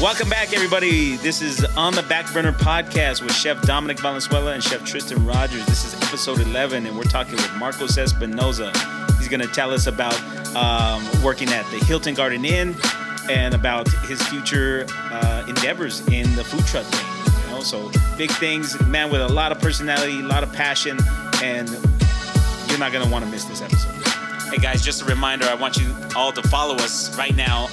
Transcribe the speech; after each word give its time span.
Welcome 0.00 0.30
back, 0.30 0.54
everybody. 0.54 1.16
This 1.16 1.42
is 1.42 1.62
On 1.76 1.92
the 1.92 2.02
Back 2.02 2.32
Burner 2.32 2.52
podcast 2.52 3.20
with 3.20 3.34
Chef 3.34 3.60
Dominic 3.60 4.00
Valenzuela 4.00 4.54
and 4.54 4.64
Chef 4.64 4.82
Tristan 4.82 5.26
Rogers. 5.26 5.66
This 5.66 5.84
is 5.84 5.92
episode 6.02 6.40
11, 6.40 6.86
and 6.86 6.96
we're 6.96 7.02
talking 7.02 7.34
with 7.34 7.54
Marcos 7.56 7.98
Espinoza. 7.98 8.74
He's 9.18 9.28
going 9.28 9.42
to 9.42 9.46
tell 9.46 9.74
us 9.74 9.86
about 9.86 10.18
um, 10.56 11.06
working 11.22 11.50
at 11.50 11.70
the 11.70 11.84
Hilton 11.84 12.14
Garden 12.14 12.46
Inn 12.46 12.74
and 13.30 13.52
about 13.52 13.90
his 14.04 14.22
future 14.22 14.86
uh, 14.88 15.44
endeavors 15.46 16.00
in 16.08 16.34
the 16.34 16.44
food 16.44 16.64
truck 16.64 16.90
game. 16.90 17.06
You 17.44 17.56
know, 17.56 17.60
so 17.60 17.90
big 18.16 18.30
things, 18.30 18.80
man, 18.86 19.12
with 19.12 19.20
a 19.20 19.28
lot 19.28 19.52
of 19.52 19.60
personality, 19.60 20.20
a 20.20 20.24
lot 20.24 20.42
of 20.42 20.50
passion, 20.54 20.96
and 21.42 21.68
you're 22.68 22.78
not 22.78 22.90
going 22.90 23.04
to 23.04 23.12
want 23.12 23.26
to 23.26 23.30
miss 23.30 23.44
this 23.44 23.60
episode. 23.60 23.94
Hey 24.50 24.56
guys, 24.56 24.82
just 24.82 25.02
a 25.02 25.04
reminder 25.04 25.44
I 25.44 25.54
want 25.54 25.76
you 25.76 25.94
all 26.16 26.32
to 26.32 26.42
follow 26.48 26.76
us 26.76 27.14
right 27.18 27.36
now 27.36 27.68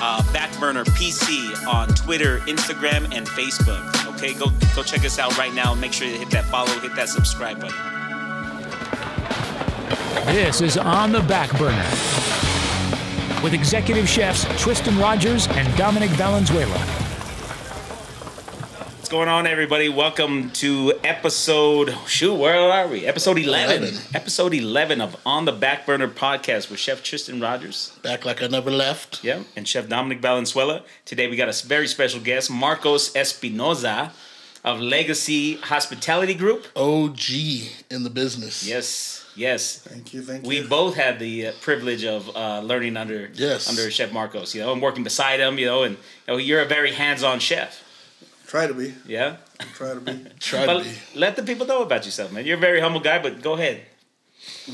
uh, 0.00 0.22
Backburner 0.32 0.84
PC 0.84 1.66
on 1.66 1.88
Twitter, 1.88 2.38
Instagram, 2.40 3.14
and 3.14 3.26
Facebook. 3.26 4.14
Okay, 4.14 4.34
go 4.34 4.46
go 4.74 4.82
check 4.82 5.04
us 5.04 5.18
out 5.18 5.36
right 5.38 5.52
now. 5.54 5.74
Make 5.74 5.92
sure 5.92 6.06
you 6.06 6.18
hit 6.18 6.30
that 6.30 6.44
follow, 6.46 6.70
hit 6.80 6.94
that 6.96 7.08
subscribe 7.08 7.60
button. 7.60 7.76
This 10.26 10.60
is 10.60 10.76
On 10.76 11.12
the 11.12 11.20
Back 11.20 11.50
Burner 11.58 11.88
with 13.42 13.54
executive 13.54 14.08
chefs 14.08 14.44
Tristan 14.62 14.98
Rogers 14.98 15.48
and 15.48 15.76
Dominic 15.76 16.10
Valenzuela. 16.10 16.99
What's 19.10 19.18
going 19.26 19.28
on, 19.28 19.48
everybody? 19.48 19.88
Welcome 19.88 20.50
to 20.50 20.92
episode. 21.02 21.96
Shoot, 22.06 22.32
where 22.36 22.70
are 22.70 22.86
we? 22.86 23.06
Episode 23.06 23.38
11. 23.40 23.78
11. 23.82 24.00
Episode 24.14 24.54
11 24.54 25.00
of 25.00 25.16
On 25.26 25.46
the 25.46 25.50
Back 25.50 25.84
Burner 25.84 26.06
podcast 26.06 26.70
with 26.70 26.78
Chef 26.78 27.02
Tristan 27.02 27.40
Rogers. 27.40 27.98
Back 28.04 28.24
like 28.24 28.40
I 28.40 28.46
never 28.46 28.70
left. 28.70 29.24
Yeah, 29.24 29.42
and 29.56 29.66
Chef 29.66 29.88
Dominic 29.88 30.20
Valenzuela. 30.20 30.84
Today 31.06 31.26
we 31.26 31.34
got 31.34 31.48
a 31.48 31.66
very 31.66 31.88
special 31.88 32.20
guest, 32.20 32.52
Marcos 32.52 33.12
Espinoza 33.14 34.12
of 34.64 34.78
Legacy 34.78 35.56
Hospitality 35.56 36.34
Group. 36.34 36.68
OG 36.76 37.30
in 37.90 38.04
the 38.04 38.10
business. 38.10 38.64
Yes, 38.64 39.26
yes. 39.34 39.80
Thank 39.80 40.14
you, 40.14 40.22
thank 40.22 40.46
We 40.46 40.58
you. 40.58 40.62
We 40.62 40.68
both 40.68 40.94
had 40.94 41.18
the 41.18 41.48
uh, 41.48 41.52
privilege 41.62 42.04
of 42.04 42.28
uh, 42.36 42.60
learning 42.60 42.96
under 42.96 43.28
Yes. 43.34 43.68
under 43.68 43.90
Chef 43.90 44.12
Marcos, 44.12 44.54
you 44.54 44.60
know, 44.60 44.72
and 44.72 44.80
working 44.80 45.02
beside 45.02 45.40
him, 45.40 45.58
you 45.58 45.66
know, 45.66 45.82
and 45.82 45.96
you 45.96 46.34
know, 46.34 46.36
you're 46.36 46.62
a 46.62 46.66
very 46.66 46.92
hands-on 46.92 47.40
chef. 47.40 47.82
Try 48.50 48.66
to 48.66 48.74
be. 48.74 48.92
Yeah. 49.06 49.36
Try 49.76 49.94
to 49.94 50.00
be. 50.00 50.26
Try 50.40 50.66
But 50.66 50.82
to 50.82 50.84
be. 50.84 50.96
let 51.14 51.36
the 51.36 51.44
people 51.44 51.66
know 51.66 51.82
about 51.82 52.04
yourself, 52.04 52.32
man. 52.32 52.44
You're 52.44 52.56
a 52.56 52.60
very 52.60 52.80
humble 52.80 52.98
guy, 52.98 53.22
but 53.22 53.42
go 53.42 53.52
ahead. 53.52 53.82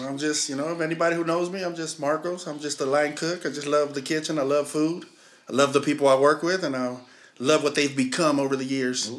I'm 0.01 0.17
just, 0.17 0.49
you 0.49 0.57
know, 0.57 0.73
if 0.73 0.81
anybody 0.81 1.15
who 1.15 1.25
knows 1.25 1.51
me, 1.51 1.63
I'm 1.63 1.77
just 1.77 2.01
Marcos. 2.01 2.47
I'm 2.47 2.59
just 2.59 2.81
a 2.81 2.87
line 2.87 3.15
cook. 3.15 3.45
I 3.45 3.51
just 3.51 3.67
love 3.67 3.93
the 3.93 4.01
kitchen. 4.01 4.39
I 4.39 4.45
love 4.45 4.67
food. 4.67 5.05
I 5.47 5.53
love 5.53 5.75
the 5.75 5.83
people 5.83 6.09
I 6.09 6.15
work 6.19 6.43
with, 6.43 6.65
and 6.65 6.75
I 6.75 6.97
love 7.39 7.63
what 7.63 7.75
they've 7.75 7.95
become 7.95 8.41
over 8.41 8.57
the 8.57 8.65
years. 8.65 9.13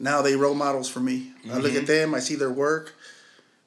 Now 0.00 0.22
they 0.22 0.34
role 0.36 0.54
models 0.54 0.88
for 0.88 1.00
me. 1.00 1.32
I 1.52 1.58
look 1.58 1.72
at 1.72 1.82
mm-hmm. 1.82 1.84
them. 1.84 2.14
I 2.14 2.20
see 2.20 2.34
their 2.34 2.50
work. 2.50 2.94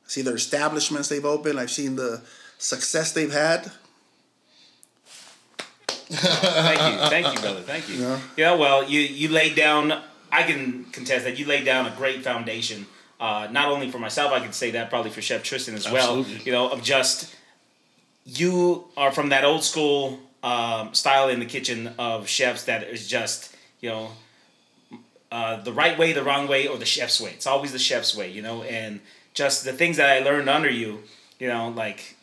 I 0.06 0.10
see 0.10 0.24
their 0.24 0.36
establishments 0.36 1.08
they've 1.08 1.24
opened. 1.24 1.60
I've 1.60 1.70
seen 1.70 1.98
the 1.98 2.24
success 2.58 3.12
they've 3.12 3.32
had. 3.32 3.72
Thank 6.10 6.82
you, 6.82 7.10
thank 7.10 7.36
you, 7.36 7.42
brother. 7.42 7.62
Thank 7.62 7.90
you. 7.90 7.98
Yeah. 7.98 8.20
Yeah. 8.36 8.56
Well, 8.56 8.90
you 8.90 9.02
you 9.02 9.30
laid 9.30 9.56
down. 9.56 10.02
I 10.32 10.44
can 10.44 10.86
contest 10.86 11.26
that 11.26 11.38
you 11.38 11.46
laid 11.46 11.66
down 11.66 11.86
a 11.86 11.96
great 11.96 12.24
foundation. 12.24 12.88
Uh, 13.20 13.48
not 13.52 13.70
only 13.70 13.92
for 13.92 14.00
myself, 14.00 14.32
I 14.32 14.40
could 14.40 14.56
say 14.56 14.72
that 14.72 14.90
probably 14.90 15.12
for 15.12 15.22
Chef 15.22 15.44
Tristan 15.44 15.76
as 15.76 15.90
well. 15.92 16.26
You 16.26 16.52
know, 16.52 16.70
of 16.70 16.82
just 16.82 17.36
you 18.26 18.86
are 18.98 19.12
from 19.12 19.30
that 19.30 19.44
old 19.44 19.64
school 19.64 20.20
um, 20.44 20.94
style 20.94 21.30
in 21.30 21.40
the 21.40 21.46
kitchen 21.46 21.94
of 22.00 22.28
chefs 22.28 22.64
that 22.64 22.84
is 22.84 23.08
just 23.08 23.56
you 23.80 23.90
know 23.90 24.12
uh, 25.32 25.62
the 25.62 25.72
right 25.72 25.98
way, 25.98 26.14
the 26.14 26.24
wrong 26.24 26.48
way, 26.48 26.68
or 26.68 26.78
the 26.78 26.86
chef's 26.86 27.22
way. 27.22 27.32
It's 27.32 27.48
always 27.48 27.72
the 27.72 27.80
chef's 27.80 28.16
way, 28.16 28.30
you 28.32 28.42
know. 28.42 28.64
And 28.64 29.00
just 29.34 29.64
the 29.64 29.74
things 29.74 29.98
that 29.98 30.10
I 30.10 30.20
learned 30.20 30.50
under 30.50 30.70
you, 30.70 31.04
you 31.40 31.48
know, 31.48 31.70
like 31.70 32.16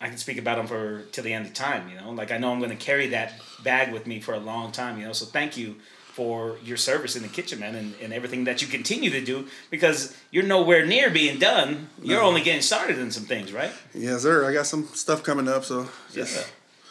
I 0.00 0.08
can 0.08 0.16
speak 0.16 0.38
about 0.38 0.56
them 0.56 0.66
for 0.66 1.02
till 1.12 1.24
the 1.24 1.32
end 1.32 1.46
of 1.46 1.54
time, 1.54 1.88
you 1.90 1.96
know. 1.96 2.10
Like 2.12 2.30
I 2.30 2.38
know 2.38 2.52
I'm 2.52 2.58
going 2.58 2.70
to 2.70 2.76
carry 2.76 3.08
that 3.08 3.34
bag 3.62 3.92
with 3.92 4.06
me 4.06 4.20
for 4.20 4.32
a 4.32 4.38
long 4.38 4.72
time, 4.72 4.98
you 4.98 5.04
know. 5.04 5.12
So 5.12 5.26
thank 5.26 5.56
you 5.56 5.76
for 6.16 6.56
your 6.64 6.78
service 6.78 7.14
in 7.14 7.20
the 7.22 7.28
kitchen, 7.28 7.60
man, 7.60 7.74
and, 7.74 7.94
and 8.02 8.10
everything 8.12 8.44
that 8.44 8.62
you 8.62 8.68
continue 8.68 9.10
to 9.10 9.22
do 9.22 9.46
because 9.70 10.16
you're 10.30 10.42
nowhere 10.56 10.86
near 10.86 11.10
being 11.10 11.38
done. 11.38 11.88
You're 12.02 12.22
only 12.22 12.40
getting 12.40 12.62
started 12.62 12.98
in 12.98 13.10
some 13.10 13.24
things, 13.24 13.52
right? 13.52 13.70
Yes, 13.94 14.22
sir. 14.22 14.48
I 14.48 14.52
got 14.54 14.64
some 14.66 14.86
stuff 14.94 15.22
coming 15.22 15.46
up, 15.46 15.64
so 15.64 15.88
just, 16.14 16.34
Yeah. 16.36 16.44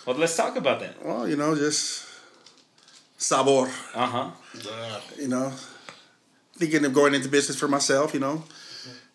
Well, 0.06 0.16
let's 0.18 0.36
talk 0.38 0.56
about 0.58 0.80
that. 0.81 1.03
well, 1.03 1.28
you 1.28 1.36
know, 1.36 1.56
just 1.56 2.06
sabor. 3.18 3.72
Uh 3.96 4.06
huh. 4.06 4.31
Uh, 4.72 5.02
you 5.18 5.28
know, 5.28 5.52
thinking 6.57 6.86
of 6.86 6.94
going 6.94 7.16
into 7.16 7.28
business 7.28 7.57
for 7.59 7.68
myself, 7.68 8.13
you 8.13 8.19
know. 8.19 8.44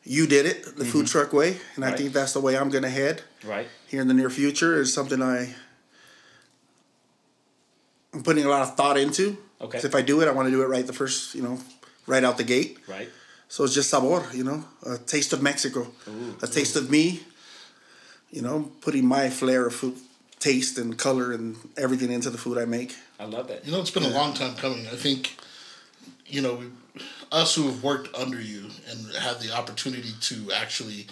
You 0.02 0.26
did 0.26 0.44
it 0.46 0.76
the 0.76 0.84
food 0.84 1.06
truck 1.06 1.32
way, 1.32 1.58
and 1.76 1.84
I 1.84 1.88
Mm-hmm. 1.88 1.96
Think 1.98 2.12
that's 2.14 2.32
the 2.32 2.40
way 2.40 2.56
I'm 2.58 2.70
going 2.70 2.82
to 2.84 2.90
head 2.90 3.22
Right. 3.44 3.68
here 3.86 4.00
in 4.00 4.08
the 4.08 4.14
near 4.14 4.30
future. 4.30 4.80
Is 4.80 4.92
something 4.92 5.22
I 5.22 5.54
I'm 8.12 8.22
putting 8.24 8.44
a 8.44 8.48
lot 8.48 8.62
of 8.62 8.74
thought 8.76 8.98
into. 8.98 9.36
Okay. 9.60 9.78
'Cause 9.78 9.84
If 9.84 9.94
I 9.94 10.02
do 10.02 10.20
it, 10.22 10.28
I 10.28 10.32
want 10.32 10.46
to 10.46 10.50
do 10.50 10.62
it 10.62 10.66
right 10.68 10.86
the 10.86 10.92
first, 10.92 11.34
you 11.34 11.42
know, 11.42 11.60
right 12.06 12.24
out 12.24 12.36
the 12.38 12.44
gate. 12.44 12.78
Right. 12.88 13.10
So 13.48 13.64
it's 13.64 13.74
just 13.74 13.90
sabor, 13.90 14.26
you 14.32 14.44
know, 14.44 14.64
a 14.86 14.96
taste 14.98 15.32
of 15.32 15.42
Mexico, 15.42 15.92
a 16.42 16.46
taste 16.46 16.76
of 16.76 16.88
me. 16.90 17.20
You 18.30 18.42
know, 18.42 18.70
putting 18.80 19.04
my 19.06 19.28
flair 19.28 19.66
of 19.66 19.74
food, 19.74 19.96
taste 20.38 20.78
and 20.78 20.96
color 20.96 21.32
and 21.32 21.56
everything 21.76 22.12
into 22.12 22.30
the 22.30 22.38
food 22.38 22.58
I 22.58 22.64
make. 22.64 22.94
I 23.18 23.24
love 23.24 23.48
that. 23.48 23.66
you 23.66 23.72
know, 23.72 23.80
it's 23.80 23.90
been 23.90 24.04
a 24.04 24.08
long 24.08 24.34
time 24.34 24.54
coming. 24.54 24.86
I 24.86 24.94
think, 24.94 25.36
you 26.26 26.40
know, 26.40 26.54
we, 26.54 26.66
us 27.32 27.56
who 27.56 27.64
have 27.66 27.82
worked 27.82 28.14
under 28.14 28.40
you 28.40 28.70
and 28.88 29.14
had 29.16 29.40
the 29.40 29.52
opportunity 29.52 30.12
to 30.20 30.52
actually, 30.52 31.08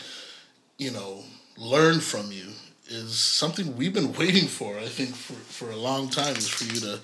you 0.78 0.92
know, 0.92 1.25
learn 1.56 1.98
from 1.98 2.30
you 2.30 2.53
is 2.86 3.19
something 3.19 3.76
we've 3.76 3.92
been 3.92 4.12
waiting 4.19 4.47
for. 4.47 4.78
I 4.78 4.86
think 4.86 5.10
for, 5.16 5.32
for 5.34 5.70
a 5.72 5.76
long 5.76 6.09
time 6.10 6.36
is 6.36 6.48
for 6.48 6.65
you 6.72 6.78
to 6.82 7.00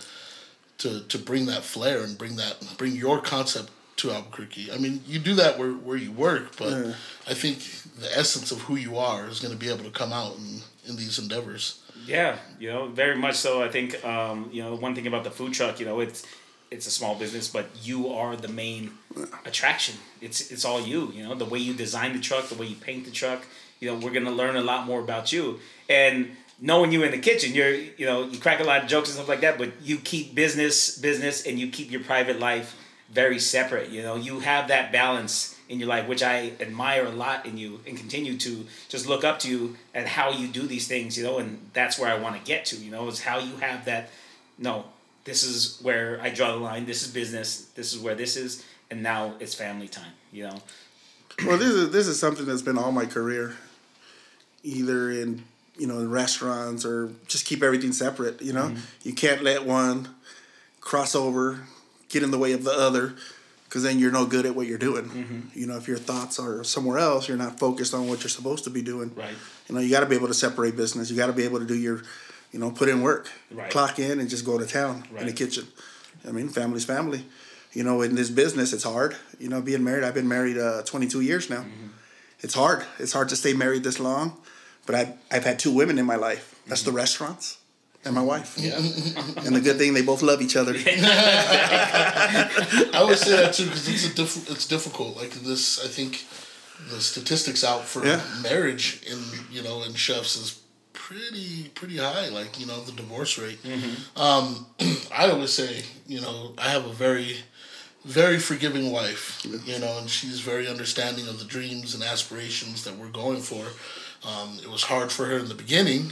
to 0.85 1.01
to 1.01 1.19
bring 1.19 1.47
that 1.47 1.65
flair 1.65 2.05
and 2.05 2.17
bring 2.17 2.37
that 2.37 2.63
bring 2.77 2.95
your 2.95 3.21
concept 3.21 3.71
to 3.97 4.11
Albuquerque. 4.11 4.71
I 4.71 4.77
mean, 4.77 5.01
you 5.07 5.19
do 5.19 5.35
that 5.35 5.59
where 5.59 5.73
where 5.73 5.97
you 5.97 6.13
work, 6.13 6.57
but 6.57 6.95
I 7.27 7.35
think 7.35 7.59
the 7.99 8.11
essence 8.17 8.53
of 8.53 8.61
who 8.63 8.77
you 8.77 8.99
are 8.99 9.27
is 9.27 9.41
going 9.41 9.53
to 9.53 9.59
be 9.59 9.71
able 9.73 9.85
to 9.85 9.91
come 9.91 10.13
out 10.13 10.37
in 10.37 10.61
in 10.87 10.97
these 10.97 11.19
endeavors. 11.19 11.81
Yeah, 12.07 12.37
you 12.61 12.71
know, 12.71 12.89
very 12.89 13.17
much 13.17 13.37
so. 13.37 13.63
I 13.63 13.69
think 13.71 14.05
um, 14.05 14.51
you 14.53 14.63
know 14.63 14.75
one 14.75 14.95
thing 14.95 15.07
about 15.07 15.25
the 15.25 15.31
food 15.31 15.55
truck, 15.55 15.81
you 15.81 15.87
know, 15.87 16.01
it's 16.01 16.27
it's 16.71 16.87
a 16.87 16.91
small 16.91 17.15
business, 17.15 17.49
but 17.49 17.67
you 17.83 18.11
are 18.11 18.37
the 18.37 18.49
main 18.49 18.93
attraction. 19.47 19.95
It's 20.21 20.53
it's 20.53 20.67
all 20.67 20.81
you. 20.81 21.11
You 21.13 21.23
know, 21.25 21.35
the 21.35 21.47
way 21.47 21.61
you 21.61 21.73
design 21.73 22.13
the 22.13 22.21
truck, 22.21 22.49
the 22.49 22.57
way 22.57 22.67
you 22.67 22.77
paint 22.77 23.07
the 23.07 23.11
truck. 23.11 23.47
You 23.81 23.91
know, 23.91 23.97
we're 23.99 24.13
gonna 24.13 24.31
learn 24.43 24.57
a 24.57 24.63
lot 24.63 24.87
more 24.87 25.01
about 25.01 25.33
you 25.33 25.61
and 25.89 26.37
knowing 26.61 26.93
you 26.93 27.03
in 27.03 27.11
the 27.11 27.19
kitchen. 27.19 27.55
You're 27.55 27.75
you 27.75 28.07
know 28.07 28.25
you 28.25 28.39
crack 28.39 28.61
a 28.61 28.65
lot 28.65 28.83
of 28.83 28.89
jokes 28.89 29.09
and 29.09 29.17
stuff 29.17 29.29
like 29.29 29.41
that, 29.41 29.59
but 29.59 29.73
you 29.83 29.99
keep 29.99 30.35
business 30.35 30.99
business 30.99 31.47
and 31.47 31.59
you 31.59 31.69
keep 31.69 31.91
your 31.91 32.03
private 32.03 32.39
life 32.39 32.77
very 33.11 33.39
separate. 33.39 33.91
You 33.91 34.03
know, 34.03 34.17
you 34.17 34.41
have 34.41 34.69
that 34.69 34.93
balance 34.93 35.59
in 35.69 35.79
your 35.79 35.89
life, 35.89 36.09
which 36.09 36.23
I 36.23 36.53
admire 36.61 37.07
a 37.07 37.11
lot 37.11 37.47
in 37.47 37.57
you, 37.57 37.81
and 37.87 37.97
continue 37.97 38.37
to 38.39 38.67
just 38.89 39.07
look 39.07 39.25
up 39.25 39.39
to 39.41 39.49
you 39.49 39.77
at 39.95 40.07
how 40.07 40.31
you 40.31 40.49
do 40.49 40.67
these 40.67 40.89
things. 40.89 41.17
You 41.17 41.25
know, 41.25 41.39
and 41.39 41.71
that's 41.73 41.99
where 41.99 42.11
I 42.11 42.19
want 42.19 42.37
to 42.37 42.43
get 42.43 42.65
to. 42.67 42.77
You 42.77 42.91
know, 42.91 43.09
is 43.09 43.23
how 43.23 43.39
you 43.39 43.57
have 43.57 43.85
that. 43.87 44.11
No, 44.59 44.85
this 45.25 45.43
is 45.43 45.79
where 45.83 46.21
I 46.23 46.31
draw 46.31 46.53
the 46.53 46.59
line. 46.59 46.87
This 46.87 47.03
is 47.03 47.13
business. 47.13 47.67
This 47.75 47.93
is 47.93 47.99
where 48.01 48.15
this 48.15 48.37
is, 48.37 48.65
and 48.91 49.03
now 49.03 49.35
it's 49.41 49.55
family 49.55 49.89
time. 49.89 50.13
You 50.33 50.45
know, 50.49 50.63
Well, 51.47 51.59
this 51.59 51.69
is 51.69 51.91
this 51.91 52.07
is 52.07 52.19
something 52.19 52.47
that's 52.47 52.63
been 52.63 52.79
all 52.79 52.93
my 52.93 53.07
career, 53.07 53.57
either 54.63 55.11
in 55.11 55.45
you 55.77 55.87
know 55.87 55.99
in 55.99 56.11
restaurants 56.11 56.85
or 56.85 57.11
just 57.27 57.47
keep 57.47 57.63
everything 57.63 57.93
separate. 57.93 58.41
You 58.43 58.53
know, 58.53 58.69
mm-hmm. 58.69 58.81
you 59.03 59.13
can't 59.13 59.43
let 59.43 59.65
one 59.65 60.09
cross 60.81 61.15
over, 61.15 61.61
get 62.09 62.23
in 62.23 62.31
the 62.31 62.39
way 62.39 62.53
of 62.53 62.65
the 62.65 62.73
other, 62.73 63.15
because 63.65 63.83
then 63.83 63.99
you're 63.99 64.13
no 64.13 64.27
good 64.27 64.47
at 64.47 64.55
what 64.55 64.67
you're 64.67 64.79
doing. 64.79 65.05
Mm-hmm. 65.05 65.59
You 65.59 65.67
know, 65.67 65.77
if 65.77 65.89
your 65.89 65.97
thoughts 65.97 66.39
are 66.39 66.63
somewhere 66.63 66.99
else, 66.99 67.27
you're 67.27 67.37
not 67.37 67.59
focused 67.59 67.95
on 67.95 68.07
what 68.09 68.23
you're 68.23 68.29
supposed 68.29 68.65
to 68.65 68.71
be 68.71 68.83
doing. 68.83 69.13
Right. 69.15 69.35
You 69.69 69.75
know, 69.75 69.81
you 69.81 69.91
got 69.91 70.01
to 70.01 70.07
be 70.07 70.15
able 70.15 70.29
to 70.29 70.35
separate 70.35 70.77
business. 70.77 71.11
You 71.11 71.17
got 71.17 71.27
to 71.27 71.33
be 71.33 71.43
able 71.45 71.59
to 71.59 71.67
do 71.67 71.75
your, 71.75 72.03
you 72.53 72.61
know, 72.61 72.71
put 72.71 72.89
in 72.89 73.03
work, 73.03 73.31
Right. 73.51 73.71
clock 73.71 73.99
in, 73.99 74.21
and 74.21 74.29
just 74.31 74.45
go 74.45 74.59
to 74.59 74.67
town 74.67 75.05
in 75.19 75.27
the 75.27 75.33
kitchen. 75.33 75.67
I 76.27 76.31
mean, 76.31 76.49
family's 76.49 76.85
family. 76.85 77.25
You 77.73 77.83
know, 77.83 78.03
in 78.03 78.15
this 78.15 78.31
business, 78.31 78.73
it's 78.73 78.85
hard. 78.85 79.17
You 79.41 79.49
know, 79.49 79.61
being 79.61 79.83
married, 79.83 80.05
I've 80.05 80.15
been 80.15 80.29
married 80.29 80.57
uh, 80.57 80.83
22 80.83 81.21
years 81.23 81.51
now. 81.51 81.63
Mm-hmm. 81.63 81.89
It's 82.41 82.55
hard. 82.55 82.85
It's 83.01 83.13
hard 83.13 83.29
to 83.31 83.37
stay 83.37 83.55
married 83.55 83.83
this 83.83 83.99
long, 83.99 84.37
but 84.87 84.95
I've, 84.95 85.13
I've 85.31 85.45
had 85.45 85.59
two 85.59 85.73
women 85.73 85.99
in 85.99 86.07
my 86.07 86.17
life. 86.17 86.55
That's 86.67 86.83
the 86.83 86.93
restaurants 86.93 87.59
and 88.05 88.15
my 88.15 88.23
wife. 88.23 88.57
yeah, 88.59 88.77
And 88.77 89.55
the 89.57 89.61
good 89.63 89.77
thing, 89.79 89.95
they 89.95 90.03
both 90.03 90.23
love 90.23 90.41
each 90.43 90.57
other. 90.57 90.75
I 91.65 92.91
always 92.95 93.21
say 93.21 93.37
that 93.37 93.55
too 93.55 93.65
because 93.67 93.89
it's 93.89 94.07
a 94.07 94.15
diff- 94.15 94.51
it's 94.51 94.67
difficult. 94.67 95.17
Like 95.17 95.31
this, 95.33 95.85
I 95.85 95.89
think 95.89 96.25
the 96.91 97.01
statistics 97.01 97.65
out 97.65 97.85
for 97.85 98.05
Yeah. 98.05 98.21
marriage 98.43 99.01
in 99.07 99.19
you 99.51 99.63
know 99.63 99.83
in 99.85 99.95
chefs 99.95 100.37
is 100.37 100.61
pretty 100.93 101.71
pretty 101.75 101.97
high. 101.99 102.29
Like 102.29 102.59
you 102.61 102.67
know 102.67 102.81
the 102.83 102.93
divorce 102.93 103.39
rate. 103.39 103.63
Mm-hmm. 103.63 104.21
Um, 104.21 104.67
I 105.17 105.29
always 105.31 105.53
say 105.53 105.83
you 106.07 106.21
know 106.21 106.55
I 106.59 106.69
have 106.71 106.85
a 106.87 106.93
very 106.93 107.39
very 108.05 108.39
forgiving 108.39 108.91
wife. 108.93 109.41
You 109.67 109.79
know, 109.79 109.99
and 109.99 110.11
she's 110.11 110.41
very 110.41 110.69
understanding 110.69 111.27
of 111.29 111.39
the 111.39 111.45
dreams 111.47 111.95
and 111.95 112.03
aspirations 112.03 112.85
that 112.85 112.97
we're 112.97 113.09
going 113.09 113.41
for. 113.41 113.65
Um, 114.27 114.59
it 114.63 114.71
was 114.71 114.83
hard 114.85 115.13
for 115.13 115.27
her 115.27 115.37
in 115.39 115.49
the 115.49 115.55
beginning 115.55 116.11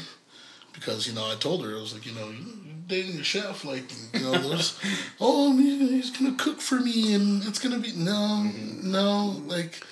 because 0.74 1.06
you 1.06 1.14
know 1.14 1.30
I 1.30 1.36
told 1.36 1.64
her 1.64 1.70
I 1.76 1.80
was 1.80 1.94
like 1.94 2.04
you 2.06 2.12
know 2.12 2.28
you 2.28 2.44
dating 2.86 3.18
a 3.20 3.24
chef 3.24 3.64
like 3.64 3.84
you 4.12 4.20
know 4.20 4.32
there's 4.32 4.78
oh 5.20 5.56
he's 5.56 6.10
gonna 6.10 6.34
cook 6.36 6.60
for 6.60 6.78
me 6.80 7.14
and 7.14 7.42
it's 7.44 7.58
gonna 7.58 7.78
be 7.78 7.92
no 7.96 8.42
no 8.82 9.40
like 9.46 9.82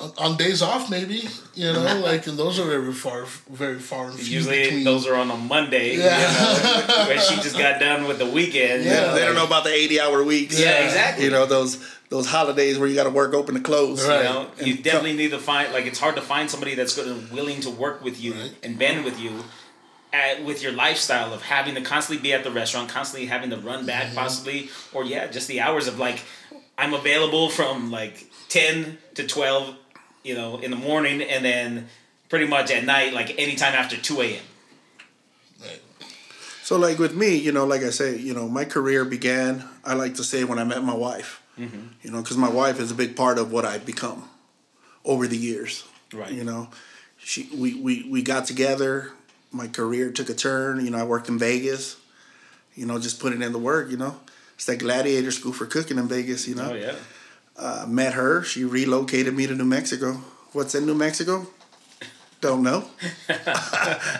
on- 0.00 0.12
on 0.18 0.36
days 0.36 0.62
off 0.62 0.90
maybe 0.90 1.28
you 1.54 1.72
know 1.72 2.00
like 2.04 2.26
and 2.26 2.36
those 2.36 2.58
are 2.58 2.64
very 2.64 2.92
far 2.92 3.24
very 3.50 3.78
far 3.78 4.06
and 4.10 4.18
few 4.18 4.38
Usually 4.38 4.62
between. 4.64 4.84
those 4.84 5.06
are 5.06 5.14
on 5.14 5.30
a 5.30 5.36
Monday, 5.36 5.96
Yeah. 5.96 6.18
you 6.18 6.88
know, 6.88 7.04
where 7.06 7.20
she 7.20 7.36
just 7.36 7.56
got 7.66 7.78
done 7.78 8.08
with 8.08 8.18
the 8.18 8.26
weekend. 8.26 8.82
you 8.84 8.90
Yeah, 8.90 9.00
know, 9.02 9.14
they 9.14 9.20
don't 9.20 9.36
know 9.36 9.46
about 9.46 9.62
the 9.62 9.70
eighty-hour 9.72 10.24
weeks. 10.24 10.58
Yeah, 10.58 10.84
exactly. 10.84 11.24
You 11.26 11.30
know 11.30 11.46
those 11.46 11.78
those 12.14 12.26
holidays 12.26 12.78
where 12.78 12.88
you 12.88 12.94
got 12.94 13.04
to 13.04 13.10
work 13.10 13.34
open 13.34 13.56
to 13.56 13.60
close. 13.60 14.06
Right. 14.06 14.18
You 14.18 14.24
know, 14.24 14.46
you 14.62 14.74
And 14.74 14.84
definitely 14.84 15.14
need 15.16 15.30
to 15.32 15.38
find 15.40 15.72
like 15.72 15.84
it's 15.86 15.98
hard 15.98 16.14
to 16.14 16.22
find 16.22 16.48
somebody 16.48 16.74
that's 16.76 16.94
going 16.96 17.08
to 17.28 17.34
willing 17.34 17.60
to 17.62 17.70
work 17.70 18.04
with 18.04 18.22
you 18.22 18.34
Right. 18.34 18.52
and 18.62 18.78
bend 18.78 19.04
with 19.04 19.18
you. 19.20 19.32
At, 20.12 20.44
with 20.44 20.62
your 20.62 20.70
lifestyle 20.70 21.34
of 21.34 21.42
having 21.42 21.74
to 21.74 21.80
constantly 21.80 22.22
be 22.22 22.32
at 22.32 22.44
the 22.44 22.50
restaurant, 22.52 22.88
constantly 22.88 23.26
having 23.26 23.50
to 23.50 23.56
run 23.56 23.84
back, 23.84 24.04
Mm-hmm. 24.06 24.14
possibly, 24.14 24.68
or 24.92 25.02
yeah, 25.04 25.26
just 25.26 25.48
the 25.48 25.60
hours 25.60 25.88
of 25.88 25.98
like, 25.98 26.20
I'm 26.78 26.94
available 26.94 27.50
from 27.50 27.90
like 27.90 28.30
ten 28.48 28.98
to 29.14 29.26
twelve, 29.26 29.74
you 30.22 30.36
know, 30.36 30.58
in 30.58 30.70
the 30.70 30.76
morning, 30.76 31.20
and 31.20 31.44
then 31.44 31.88
pretty 32.28 32.46
much 32.46 32.70
at 32.70 32.84
night, 32.84 33.12
like 33.12 33.36
anytime 33.40 33.74
after 33.74 33.96
two 33.96 34.20
a.m. 34.20 34.44
Right. 35.60 35.82
So 36.62 36.76
like 36.78 37.00
with 37.00 37.16
me, 37.16 37.34
you 37.34 37.50
know, 37.50 37.66
like 37.66 37.82
I 37.82 37.90
say, 37.90 38.16
you 38.16 38.34
know, 38.34 38.48
my 38.48 38.64
career 38.64 39.04
began. 39.04 39.64
I 39.84 39.94
like 39.94 40.14
to 40.14 40.22
say 40.22 40.44
when 40.44 40.60
I 40.60 40.64
met 40.64 40.84
my 40.84 40.94
wife. 40.94 41.40
Mm-hmm. 41.58 41.86
You 42.02 42.10
know, 42.10 42.22
because 42.22 42.36
my 42.36 42.48
wife 42.48 42.80
is 42.80 42.90
a 42.90 42.94
big 42.94 43.16
part 43.16 43.38
of 43.38 43.52
what 43.52 43.64
I've 43.64 43.86
become 43.86 44.28
over 45.04 45.26
the 45.26 45.36
years. 45.36 45.84
Right. 46.12 46.32
You 46.32 46.44
know, 46.44 46.68
she 47.18 47.48
we 47.54 47.74
we 47.74 48.08
we 48.10 48.22
got 48.22 48.46
together. 48.46 49.12
My 49.50 49.68
career 49.68 50.10
took 50.10 50.28
a 50.28 50.34
turn. 50.34 50.84
You 50.84 50.90
know, 50.90 50.98
I 50.98 51.04
worked 51.04 51.28
in 51.28 51.38
Vegas. 51.38 51.96
You 52.74 52.86
know, 52.86 52.98
just 52.98 53.20
putting 53.20 53.42
in 53.42 53.52
the 53.52 53.58
work. 53.58 53.90
You 53.90 53.96
know, 53.96 54.20
it's 54.54 54.66
that 54.66 54.78
gladiator 54.78 55.30
school 55.30 55.52
for 55.52 55.66
cooking 55.66 55.98
in 55.98 56.08
Vegas. 56.08 56.48
You 56.48 56.56
know, 56.56 56.70
Oh 56.70 56.74
yeah. 56.74 56.94
I 57.58 57.86
met 57.86 58.14
her. 58.14 58.42
She 58.42 58.64
relocated 58.64 59.34
me 59.34 59.46
to 59.46 59.54
New 59.54 59.64
Mexico. 59.64 60.14
What's 60.52 60.74
in 60.74 60.86
New 60.86 60.94
Mexico? 60.94 61.46
Don't 62.40 62.62
know. 62.62 62.84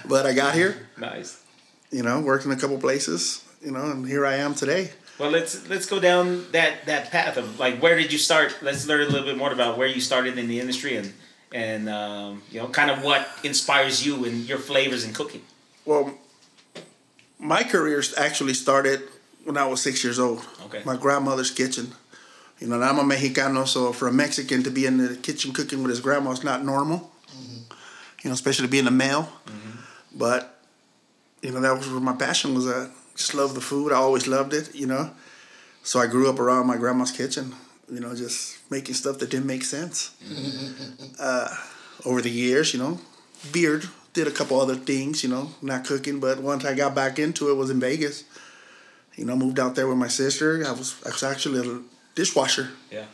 but 0.08 0.26
I 0.26 0.32
got 0.32 0.54
here. 0.54 0.88
Nice. 0.96 1.42
You 1.90 2.02
know, 2.02 2.20
worked 2.20 2.44
in 2.44 2.52
a 2.52 2.56
couple 2.56 2.78
places. 2.78 3.44
You 3.62 3.72
know, 3.72 3.90
and 3.90 4.06
here 4.06 4.24
I 4.24 4.36
am 4.36 4.54
today. 4.54 4.90
Well, 5.18 5.30
let's 5.30 5.68
let's 5.68 5.86
go 5.86 6.00
down 6.00 6.46
that 6.52 6.86
that 6.86 7.10
path 7.10 7.36
of 7.36 7.58
like 7.58 7.80
where 7.80 7.96
did 7.96 8.12
you 8.12 8.18
start? 8.18 8.56
Let's 8.62 8.86
learn 8.86 9.02
a 9.02 9.10
little 9.10 9.26
bit 9.26 9.36
more 9.36 9.52
about 9.52 9.78
where 9.78 9.86
you 9.86 10.00
started 10.00 10.38
in 10.38 10.48
the 10.48 10.58
industry 10.60 10.96
and 10.96 11.12
and 11.52 11.88
um, 11.88 12.42
you 12.50 12.60
know 12.60 12.68
kind 12.68 12.90
of 12.90 13.02
what 13.02 13.28
inspires 13.44 14.04
you 14.04 14.24
and 14.24 14.48
your 14.48 14.58
flavors 14.58 15.04
in 15.04 15.12
cooking. 15.12 15.42
Well, 15.84 16.14
my 17.38 17.62
career 17.62 18.02
actually 18.16 18.54
started 18.54 19.02
when 19.44 19.56
I 19.56 19.66
was 19.66 19.82
six 19.82 20.02
years 20.02 20.18
old. 20.18 20.44
Okay. 20.66 20.82
My 20.84 20.96
grandmother's 20.96 21.50
kitchen. 21.50 21.92
You 22.60 22.68
know, 22.68 22.76
and 22.76 22.84
I'm 22.84 22.98
a 22.98 23.02
Mexicano, 23.02 23.66
so 23.66 23.92
for 23.92 24.08
a 24.08 24.12
Mexican 24.12 24.62
to 24.62 24.70
be 24.70 24.86
in 24.86 24.96
the 24.96 25.16
kitchen 25.16 25.52
cooking 25.52 25.82
with 25.82 25.90
his 25.90 26.00
grandma 26.00 26.30
is 26.30 26.44
not 26.44 26.64
normal. 26.64 27.10
You 28.22 28.30
know, 28.30 28.32
especially 28.32 28.68
being 28.68 28.86
a 28.86 28.92
male. 28.92 29.28
But, 30.16 30.58
you 31.42 31.50
know, 31.50 31.60
that 31.60 31.76
was 31.76 31.90
where 31.90 32.00
my 32.00 32.14
passion 32.14 32.54
was 32.54 32.66
at. 32.66 32.90
Just 33.14 33.34
loved 33.34 33.54
the 33.54 33.60
food. 33.60 33.92
I 33.92 33.96
always 33.96 34.26
loved 34.26 34.54
it, 34.54 34.74
you 34.74 34.86
know. 34.86 35.10
So 35.82 36.00
I 36.00 36.06
grew 36.06 36.28
up 36.30 36.38
around 36.38 36.66
my 36.66 36.76
grandma's 36.76 37.12
kitchen, 37.12 37.54
you 37.92 38.00
know, 38.00 38.14
just 38.14 38.58
making 38.70 38.94
stuff 38.94 39.18
that 39.18 39.30
didn't 39.30 39.46
make 39.46 39.64
sense. 39.64 40.12
uh, 41.20 41.54
over 42.04 42.22
the 42.22 42.30
years, 42.30 42.72
you 42.74 42.80
know, 42.80 42.98
beard, 43.52 43.86
did 44.14 44.26
a 44.26 44.30
couple 44.30 44.60
other 44.60 44.76
things, 44.76 45.22
you 45.22 45.28
know, 45.28 45.50
not 45.60 45.84
cooking, 45.84 46.20
but 46.20 46.40
once 46.40 46.64
I 46.64 46.74
got 46.74 46.94
back 46.94 47.18
into 47.18 47.50
it 47.50 47.54
was 47.54 47.70
in 47.70 47.80
Vegas. 47.80 48.24
You 49.16 49.24
know, 49.24 49.36
moved 49.36 49.60
out 49.60 49.76
there 49.76 49.86
with 49.86 49.98
my 49.98 50.08
sister. 50.08 50.64
I 50.66 50.72
was 50.72 50.96
I 51.06 51.10
was 51.10 51.22
actually 51.22 51.68
a 51.68 51.80
dishwasher, 52.16 52.70
Yeah. 52.90 53.04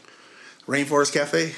Rainforest 0.66 1.12
Cafe. 1.12 1.52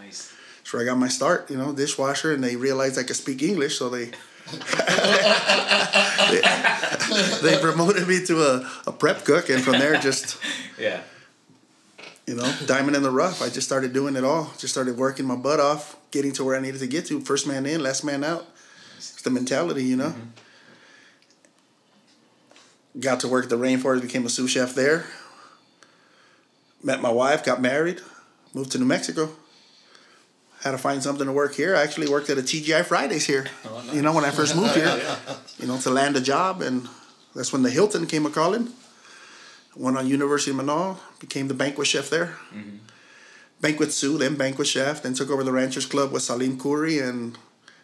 Nice. 0.00 0.32
That's 0.58 0.72
where 0.72 0.82
I 0.82 0.86
got 0.86 0.98
my 0.98 1.06
start, 1.08 1.48
you 1.50 1.56
know, 1.56 1.72
dishwasher, 1.72 2.32
and 2.32 2.42
they 2.42 2.56
realized 2.56 2.98
I 2.98 3.04
could 3.04 3.14
speak 3.14 3.42
English, 3.42 3.78
so 3.78 3.88
they 3.88 4.06
they, 7.42 7.58
promoted 7.58 8.06
me 8.08 8.24
to 8.26 8.42
a, 8.42 8.70
a 8.86 8.92
prep 8.92 9.24
cook, 9.24 9.48
and 9.48 9.62
from 9.62 9.74
there, 9.74 9.98
just 9.98 10.38
Yeah. 10.78 11.00
you 12.26 12.34
know, 12.34 12.52
diamond 12.66 12.96
in 12.96 13.02
the 13.02 13.10
rough. 13.10 13.42
I 13.42 13.48
just 13.48 13.66
started 13.66 13.92
doing 13.92 14.16
it 14.16 14.24
all. 14.24 14.52
Just 14.58 14.72
started 14.72 14.96
working 14.96 15.26
my 15.26 15.36
butt 15.36 15.60
off, 15.60 15.96
getting 16.10 16.32
to 16.32 16.44
where 16.44 16.56
I 16.56 16.60
needed 16.60 16.80
to 16.80 16.86
get 16.86 17.06
to. 17.06 17.20
First 17.20 17.46
man 17.46 17.66
in, 17.66 17.82
last 17.82 18.04
man 18.04 18.24
out. 18.24 18.46
It's 18.96 19.22
the 19.22 19.30
mentality, 19.30 19.84
you 19.84 19.96
know. 19.96 20.10
Mm-hmm. 20.10 20.30
Got 23.00 23.20
to 23.20 23.28
work 23.28 23.44
at 23.44 23.50
the 23.50 23.58
Rainforest, 23.58 24.00
became 24.02 24.24
a 24.24 24.30
sous 24.30 24.50
chef 24.50 24.74
there. 24.74 25.04
Met 26.82 27.00
my 27.02 27.10
wife, 27.10 27.44
got 27.44 27.60
married, 27.60 28.00
moved 28.54 28.72
to 28.72 28.78
New 28.78 28.86
Mexico. 28.86 29.30
Had 30.66 30.72
to 30.72 30.78
find 30.78 31.00
something 31.00 31.26
to 31.26 31.32
work 31.32 31.54
here. 31.54 31.76
I 31.76 31.82
actually 31.84 32.08
worked 32.08 32.28
at 32.28 32.38
a 32.38 32.42
TGI 32.42 32.84
Fridays 32.84 33.24
here. 33.24 33.46
Oh, 33.66 33.88
you 33.92 34.02
know, 34.02 34.12
when 34.12 34.24
I 34.24 34.30
first 34.32 34.56
moved 34.56 34.74
here, 34.74 35.00
you 35.60 35.66
know, 35.68 35.78
to 35.78 35.90
land 35.90 36.16
a 36.16 36.20
job, 36.20 36.60
and 36.60 36.88
that's 37.36 37.52
when 37.52 37.62
the 37.62 37.70
Hilton 37.70 38.04
came 38.08 38.26
a 38.26 38.30
calling. 38.30 38.70
Went 39.76 39.96
on 39.96 40.08
University 40.08 40.50
of 40.50 40.56
Menaul, 40.56 40.98
became 41.20 41.46
the 41.46 41.54
banquet 41.54 41.86
chef 41.86 42.10
there. 42.10 42.36
Mm-hmm. 42.52 42.78
Banquet 43.60 43.92
sous, 43.92 44.18
then 44.18 44.34
banquet 44.34 44.66
chef, 44.66 45.02
then 45.02 45.14
took 45.14 45.30
over 45.30 45.44
the 45.44 45.52
Ranchers 45.52 45.86
Club 45.86 46.10
with 46.10 46.22
Salim 46.24 46.58
Khoury, 46.58 47.00
and 47.00 47.38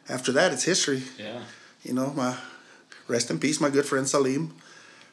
after 0.08 0.32
that, 0.32 0.52
it's 0.52 0.64
history. 0.64 1.04
Yeah. 1.16 1.42
You 1.84 1.92
know, 1.94 2.12
my 2.16 2.36
rest 3.06 3.30
in 3.30 3.38
peace, 3.38 3.60
my 3.60 3.70
good 3.70 3.86
friend 3.86 4.08
Salim, 4.08 4.56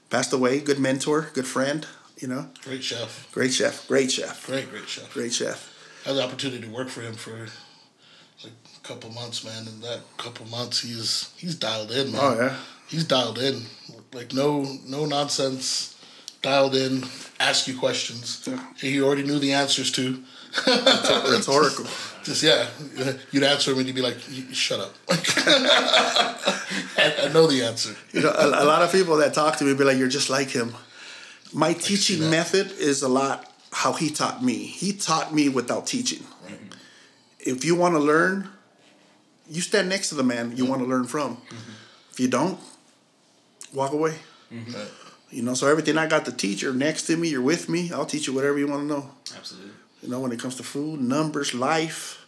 passed 0.09 0.33
away. 0.33 0.59
Good 0.59 0.79
mentor, 0.79 1.29
good 1.35 1.45
friend. 1.45 1.85
You 2.17 2.29
know, 2.29 2.47
Great 2.63 2.83
chef. 2.83 3.31
great 3.31 3.53
chef, 3.53 3.87
great 3.87 4.11
chef, 4.11 4.47
Great, 4.47 4.69
great 4.71 4.87
chef. 4.89 5.13
great 5.13 5.31
chef. 5.33 5.68
I 6.05 6.09
had 6.09 6.17
the 6.17 6.23
opportunity 6.23 6.61
to 6.61 6.69
work 6.69 6.89
for 6.89 7.01
him 7.01 7.13
for 7.13 7.47
like 8.43 8.53
a 8.77 8.87
couple 8.87 9.11
months, 9.11 9.43
man. 9.43 9.67
And 9.67 9.81
that 9.83 9.99
couple 10.17 10.45
months, 10.47 10.81
he's 10.81 11.31
he's 11.37 11.55
dialed 11.55 11.91
in, 11.91 12.11
man. 12.11 12.21
Oh 12.21 12.35
yeah, 12.39 12.55
He's 12.87 13.03
dialed 13.03 13.37
in. 13.37 13.63
Like 14.13 14.33
no 14.33 14.65
no 14.85 15.05
nonsense. 15.05 15.95
Dialed 16.41 16.75
in. 16.75 17.03
Ask 17.39 17.67
you 17.67 17.77
questions. 17.77 18.47
Yeah. 18.49 18.63
He 18.77 19.01
already 19.01 19.23
knew 19.23 19.39
the 19.39 19.51
answers 19.53 19.91
to. 19.93 20.23
it's 20.65 21.47
Oracle. 21.49 21.85
Just 22.23 22.43
yeah, 22.43 22.67
you'd 23.31 23.43
answer 23.43 23.71
him 23.71 23.77
and 23.79 23.87
he'd 23.87 23.95
be 23.95 24.01
like, 24.01 24.17
"Shut 24.51 24.79
up." 24.79 24.93
I, 26.97 27.15
I 27.23 27.33
know 27.33 27.47
the 27.47 27.63
answer. 27.63 27.95
You 28.11 28.21
know, 28.21 28.31
a, 28.31 28.63
a 28.63 28.65
lot 28.65 28.81
of 28.81 28.91
people 28.91 29.17
that 29.17 29.33
talk 29.33 29.57
to 29.57 29.63
me 29.63 29.73
be 29.73 29.85
like, 29.85 29.97
"You're 29.97 30.09
just 30.09 30.29
like 30.29 30.49
him." 30.49 30.75
My 31.53 31.73
teaching 31.73 32.29
method 32.29 32.71
is 32.73 33.01
a 33.01 33.07
lot 33.07 33.48
how 33.71 33.93
he 33.93 34.09
taught 34.09 34.43
me. 34.43 34.65
He 34.65 34.93
taught 34.93 35.33
me 35.33 35.49
without 35.49 35.87
teaching. 35.87 36.23
If 37.39 37.63
you 37.63 37.75
want 37.75 37.95
to 37.95 37.99
learn, 37.99 38.49
you 39.49 39.61
stand 39.61 39.89
next 39.89 40.09
to 40.09 40.15
the 40.15 40.23
man 40.23 40.55
you 40.55 40.65
want 40.65 40.81
to 40.81 40.87
learn 40.87 41.05
from. 41.05 41.37
If 42.11 42.19
you 42.19 42.27
don't, 42.27 42.59
walk 43.73 43.93
away. 43.93 44.15
Right. 44.51 44.87
You 45.31 45.43
know, 45.43 45.53
so 45.53 45.67
everything 45.67 45.97
I 45.97 46.07
got 46.07 46.25
the 46.25 46.31
teacher 46.31 46.73
next 46.73 47.03
to 47.03 47.15
me, 47.15 47.29
you're 47.29 47.41
with 47.41 47.69
me. 47.69 47.91
I'll 47.93 48.05
teach 48.05 48.27
you 48.27 48.33
whatever 48.33 48.57
you 48.57 48.67
want 48.67 48.81
to 48.81 48.87
know. 48.87 49.11
Absolutely. 49.35 49.71
You 50.01 50.09
know, 50.09 50.19
when 50.19 50.31
it 50.31 50.39
comes 50.39 50.55
to 50.55 50.63
food, 50.63 50.99
numbers, 50.99 51.53
life, 51.53 52.25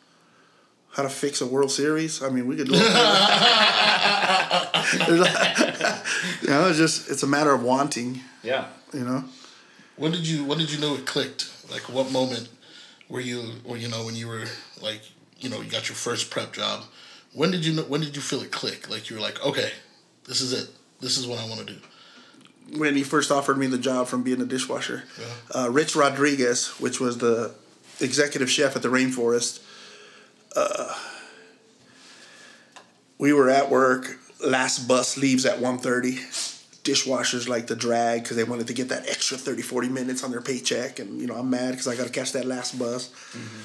how 0.94 1.04
to 1.04 1.10
fix 1.10 1.42
a 1.42 1.48
World 1.48 1.72
Series. 1.72 2.22
I 2.22 2.30
mean, 2.30 2.48
we 2.48 2.56
could 2.56 2.68
do 2.68 2.74
it. 2.76 2.82
you 6.42 6.50
know, 6.50 6.68
it's 6.68 6.78
just 6.78 7.10
it's 7.10 7.24
a 7.24 7.28
matter 7.28 7.54
of 7.54 7.64
wanting. 7.64 8.20
Yeah. 8.44 8.68
You 8.94 9.06
know, 9.06 9.24
When 10.02 10.12
did 10.12 10.28
you 10.28 10.44
when 10.46 10.58
did 10.58 10.72
you 10.72 10.80
know 10.80 10.96
it 10.96 11.06
clicked? 11.06 11.52
Like 11.72 11.84
what 11.88 12.12
moment 12.12 12.50
were 13.08 13.20
you 13.22 13.54
or 13.64 13.78
you 13.78 13.88
know 13.88 14.04
when 14.04 14.16
you 14.16 14.28
were 14.28 14.46
like 14.82 15.02
you 15.40 15.48
know 15.48 15.62
you 15.62 15.70
got 15.70 15.90
your 15.90 15.96
first 15.96 16.32
prep 16.32 16.54
job? 16.54 16.86
When 17.34 17.52
did 17.52 17.64
you 17.64 17.74
know, 17.74 17.84
when 17.84 18.02
did 18.02 18.16
you 18.16 18.22
feel 18.22 18.42
it 18.42 18.52
click? 18.52 18.90
Like 18.90 19.10
you 19.12 19.16
were 19.16 19.22
like, 19.22 19.46
okay, 19.46 19.70
this 20.28 20.42
is 20.42 20.54
it. 20.54 20.70
This 21.02 21.18
is 21.20 21.28
what 21.28 21.38
I 21.40 21.48
want 21.48 21.60
to 21.68 21.74
do. 21.74 21.80
when 22.80 22.96
he 22.96 23.04
first 23.04 23.32
offered 23.32 23.58
me 23.60 23.68
the 23.68 23.78
job 23.78 24.08
from 24.08 24.24
being 24.24 24.42
a 24.42 24.46
dishwasher, 24.46 25.04
Yeah. 25.20 25.26
uh, 25.64 25.70
Rich 25.70 25.96
Rodriguez, 25.96 26.68
which 26.80 27.00
was 27.00 27.20
the 27.20 27.54
executive 28.00 28.50
chef 28.50 28.76
at 28.76 28.82
the 28.82 28.88
Rainforest, 28.90 29.62
uh, 30.56 30.96
we 33.20 33.34
were 33.34 33.50
at 33.50 33.70
work. 33.70 34.18
Last 34.44 34.88
bus 34.88 35.18
leaves 35.18 35.46
at 35.46 35.60
1.30. 35.60 36.51
Dishwashers 36.84 37.48
like 37.48 37.68
to 37.68 37.76
drag 37.76 38.24
because 38.24 38.38
they 38.38 38.44
wanted 38.44 38.68
to 38.68 38.74
get 38.74 38.90
that 38.90 39.08
extra 39.08 39.38
30, 39.38 39.62
40 39.62 39.90
minutes 39.90 40.24
on 40.24 40.32
their 40.32 40.42
paycheck. 40.42 41.00
And, 41.00 41.22
you 41.22 41.28
know, 41.28 41.36
I'm 41.36 41.50
mad 41.50 41.72
because 41.72 41.88
I 41.88 41.96
got 41.96 42.08
to 42.08 42.12
catch 42.12 42.32
that 42.32 42.46
last 42.46 42.80
bus. 42.80 43.12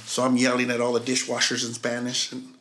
So 0.05 0.23
I'm 0.23 0.37
yelling 0.37 0.71
at 0.71 0.81
all 0.81 0.93
the 0.93 1.01
dishwashers 1.01 1.67
in 1.67 1.73
Spanish. 1.73 2.33
And 2.33 2.55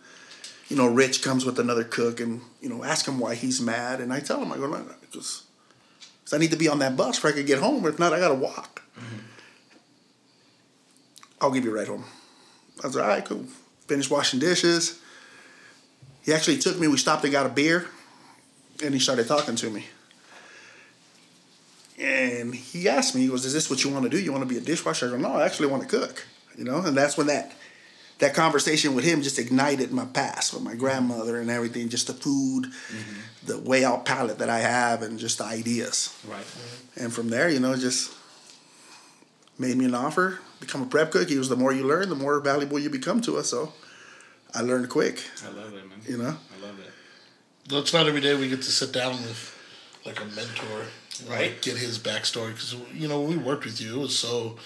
you 0.70 0.76
know, 0.76 0.88
Rich 0.88 1.22
comes 1.22 1.46
with 1.46 1.60
another 1.60 1.84
cook 1.84 2.20
and, 2.20 2.42
you 2.62 2.70
know, 2.70 2.84
ask 2.84 3.08
him 3.08 3.20
why 3.20 3.36
he's 3.36 3.62
mad. 3.62 4.02
And 4.02 4.12
I 4.12 4.20
tell 4.20 4.42
him, 4.42 4.52
I 4.52 4.58
go, 4.58 4.68
no, 4.68 4.84
because 5.12 5.44
I 6.34 6.38
need 6.38 6.52
to 6.52 6.58
be 6.58 6.68
on 6.68 6.80
that 6.80 6.98
bus 6.98 7.18
before 7.18 7.30
I 7.30 7.34
could 7.34 7.46
get 7.46 7.60
home. 7.60 7.86
If 7.86 8.00
not, 8.00 8.14
I 8.14 8.20
got 8.20 8.30
to 8.30 8.36
walk. 8.36 8.82
Mm-hmm. 8.98 9.18
I'll 11.42 11.52
give 11.52 11.66
you 11.66 11.72
a 11.72 11.76
ride 11.76 11.88
home. 11.88 12.06
I 12.84 12.88
was 12.88 12.96
like, 12.96 13.04
all 13.04 13.10
right, 13.10 13.26
cool. 13.26 13.46
Finished 13.88 14.10
washing 14.10 14.40
dishes. 14.40 15.00
He 16.24 16.34
actually 16.34 16.58
took 16.58 16.80
me, 16.80 16.88
we 16.88 16.98
stopped 16.98 17.24
and 17.24 17.32
got 17.32 17.46
a 17.46 17.50
beer, 17.50 17.88
and 18.84 18.94
he 18.94 19.00
started 19.00 19.28
talking 19.28 19.56
to 19.58 19.70
me. 19.70 19.86
And 22.00 22.54
he 22.54 22.90
asked 22.90 23.16
me, 23.16 23.22
he 23.22 23.28
goes, 23.28 23.46
Is 23.46 23.54
this 23.54 23.70
what 23.70 23.84
you 23.84 23.90
want 23.90 24.04
to 24.04 24.10
do? 24.10 24.20
You 24.20 24.32
want 24.32 24.44
to 24.44 24.50
be 24.50 24.58
a 24.58 24.62
dishwasher? 24.62 25.08
I 25.08 25.12
go, 25.12 25.18
No, 25.18 25.34
I 25.36 25.46
actually 25.46 25.68
want 25.68 25.84
to 25.84 25.90
cook. 25.90 26.26
You 26.58 26.64
know, 26.64 26.80
and 26.80 26.96
that's 26.96 27.18
when 27.18 27.28
that 27.28 27.54
that 28.20 28.34
conversation 28.34 28.96
with 28.96 29.04
him 29.04 29.22
just 29.22 29.38
ignited 29.40 29.92
my 29.92 30.06
past 30.06 30.54
with 30.54 30.64
my 30.64 30.74
grandmother 30.74 31.40
and 31.40 31.50
everything, 31.50 31.90
just 31.90 32.08
the 32.08 32.14
food, 32.14 32.66
mm-hmm. 32.66 33.46
the 33.46 33.60
way 33.60 33.84
out 33.84 34.06
palate 34.06 34.38
that 34.38 34.50
I 34.50 34.60
have, 34.60 35.02
and 35.02 35.20
just 35.20 35.40
the 35.40 35.44
ideas. 35.44 36.18
Right. 36.26 36.40
Mm-hmm. 36.40 37.04
And 37.04 37.14
from 37.14 37.30
there, 37.30 37.50
you 37.50 37.60
know, 37.60 37.76
just 37.76 38.14
made 39.60 39.76
me 39.76 39.86
an 39.86 39.96
offer, 39.96 40.40
become 40.60 40.82
a 40.82 40.86
prep 40.86 41.12
cook. 41.12 41.30
He 41.30 41.38
was 41.38 41.50
the 41.50 41.58
more 41.58 41.74
you 41.74 41.86
learn, 41.86 42.10
the 42.10 42.16
more 42.16 42.40
valuable 42.40 42.80
you 42.80 42.90
become 42.90 43.22
to 43.22 43.38
us. 43.38 43.50
So 43.50 43.74
I 44.54 44.62
learned 44.62 44.90
quick. 44.90 45.22
I 45.46 45.50
love 45.50 45.74
it, 45.74 45.90
man. 45.90 46.00
You 46.08 46.18
know? 46.18 46.38
I 46.38 46.66
love 46.66 46.80
it. 46.80 46.92
Though 47.68 47.80
it's 47.80 47.94
not 47.94 48.08
every 48.08 48.22
day 48.22 48.36
we 48.36 48.48
get 48.48 48.62
to 48.62 48.72
sit 48.72 48.94
down 48.94 49.14
with 49.14 49.52
like 50.06 50.22
a 50.22 50.26
mentor, 50.26 50.86
right? 51.24 51.52
Like, 51.52 51.62
get 51.62 51.78
his 51.78 52.00
backstory 52.00 52.50
because 52.50 52.76
you 52.94 53.08
know 53.08 53.22
we 53.22 53.38
worked 53.38 53.66
with 53.66 53.82
you, 53.82 53.96
it 53.96 54.02
was 54.02 54.18
so 54.18 54.58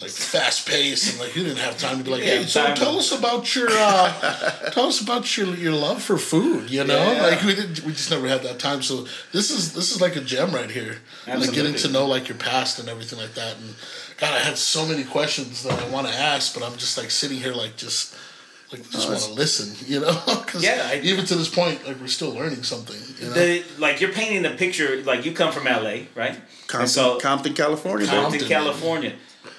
like 0.00 0.10
fast 0.10 0.68
paced 0.68 1.12
and 1.12 1.20
like 1.20 1.34
you 1.34 1.42
didn't 1.42 1.58
have 1.58 1.78
time 1.78 1.96
to 1.96 2.04
be 2.04 2.10
like, 2.10 2.22
hey, 2.22 2.44
so 2.44 2.74
tell 2.74 2.98
us 2.98 3.18
about 3.18 3.54
your 3.54 3.68
uh, 3.70 4.70
tell 4.72 4.86
us 4.86 5.00
about 5.00 5.36
your 5.36 5.54
your 5.54 5.72
love 5.72 6.02
for 6.02 6.18
food. 6.18 6.70
You 6.70 6.84
know, 6.84 7.12
yeah. 7.12 7.22
like 7.22 7.42
we 7.42 7.54
didn't 7.54 7.82
we 7.82 7.92
just 7.92 8.10
never 8.10 8.28
had 8.28 8.42
that 8.42 8.58
time. 8.58 8.82
So 8.82 9.06
this 9.32 9.50
is 9.50 9.72
this 9.72 9.94
is 9.94 10.00
like 10.02 10.14
a 10.16 10.20
gem 10.20 10.50
right 10.50 10.70
here. 10.70 10.98
Absolutely. 11.26 11.46
Like 11.46 11.54
getting 11.54 11.74
to 11.76 11.88
know 11.88 12.06
like 12.06 12.28
your 12.28 12.36
past 12.36 12.78
and 12.78 12.88
everything 12.88 13.18
like 13.18 13.34
that. 13.34 13.56
And 13.56 13.74
God, 14.18 14.34
I 14.34 14.40
had 14.40 14.58
so 14.58 14.86
many 14.86 15.04
questions 15.04 15.62
that 15.62 15.82
I 15.82 15.88
want 15.88 16.06
to 16.06 16.12
ask, 16.12 16.52
but 16.52 16.62
I'm 16.62 16.76
just 16.76 16.98
like 16.98 17.10
sitting 17.10 17.38
here 17.38 17.54
like 17.54 17.76
just 17.76 18.14
like 18.72 18.90
just 18.90 19.08
want 19.08 19.20
to 19.20 19.32
listen, 19.32 19.74
you 19.86 20.00
know? 20.00 20.12
Cause 20.46 20.62
yeah, 20.62 20.88
I, 20.90 21.00
even 21.02 21.24
to 21.26 21.34
this 21.36 21.48
point, 21.48 21.86
like 21.86 22.00
we're 22.00 22.08
still 22.08 22.32
learning 22.32 22.64
something. 22.64 22.96
You 23.20 23.28
know? 23.28 23.34
the, 23.34 23.64
like 23.78 24.00
you're 24.00 24.12
painting 24.12 24.44
a 24.44 24.56
picture. 24.56 25.02
Like 25.02 25.24
you 25.24 25.32
come 25.32 25.52
from 25.52 25.64
LA, 25.64 26.06
right? 26.14 26.40
Compton, 26.66 26.88
so, 26.88 27.18
Compton 27.20 27.54
California. 27.54 28.06
Compton, 28.06 28.40
Compton 28.40 28.48
California. 28.48 29.12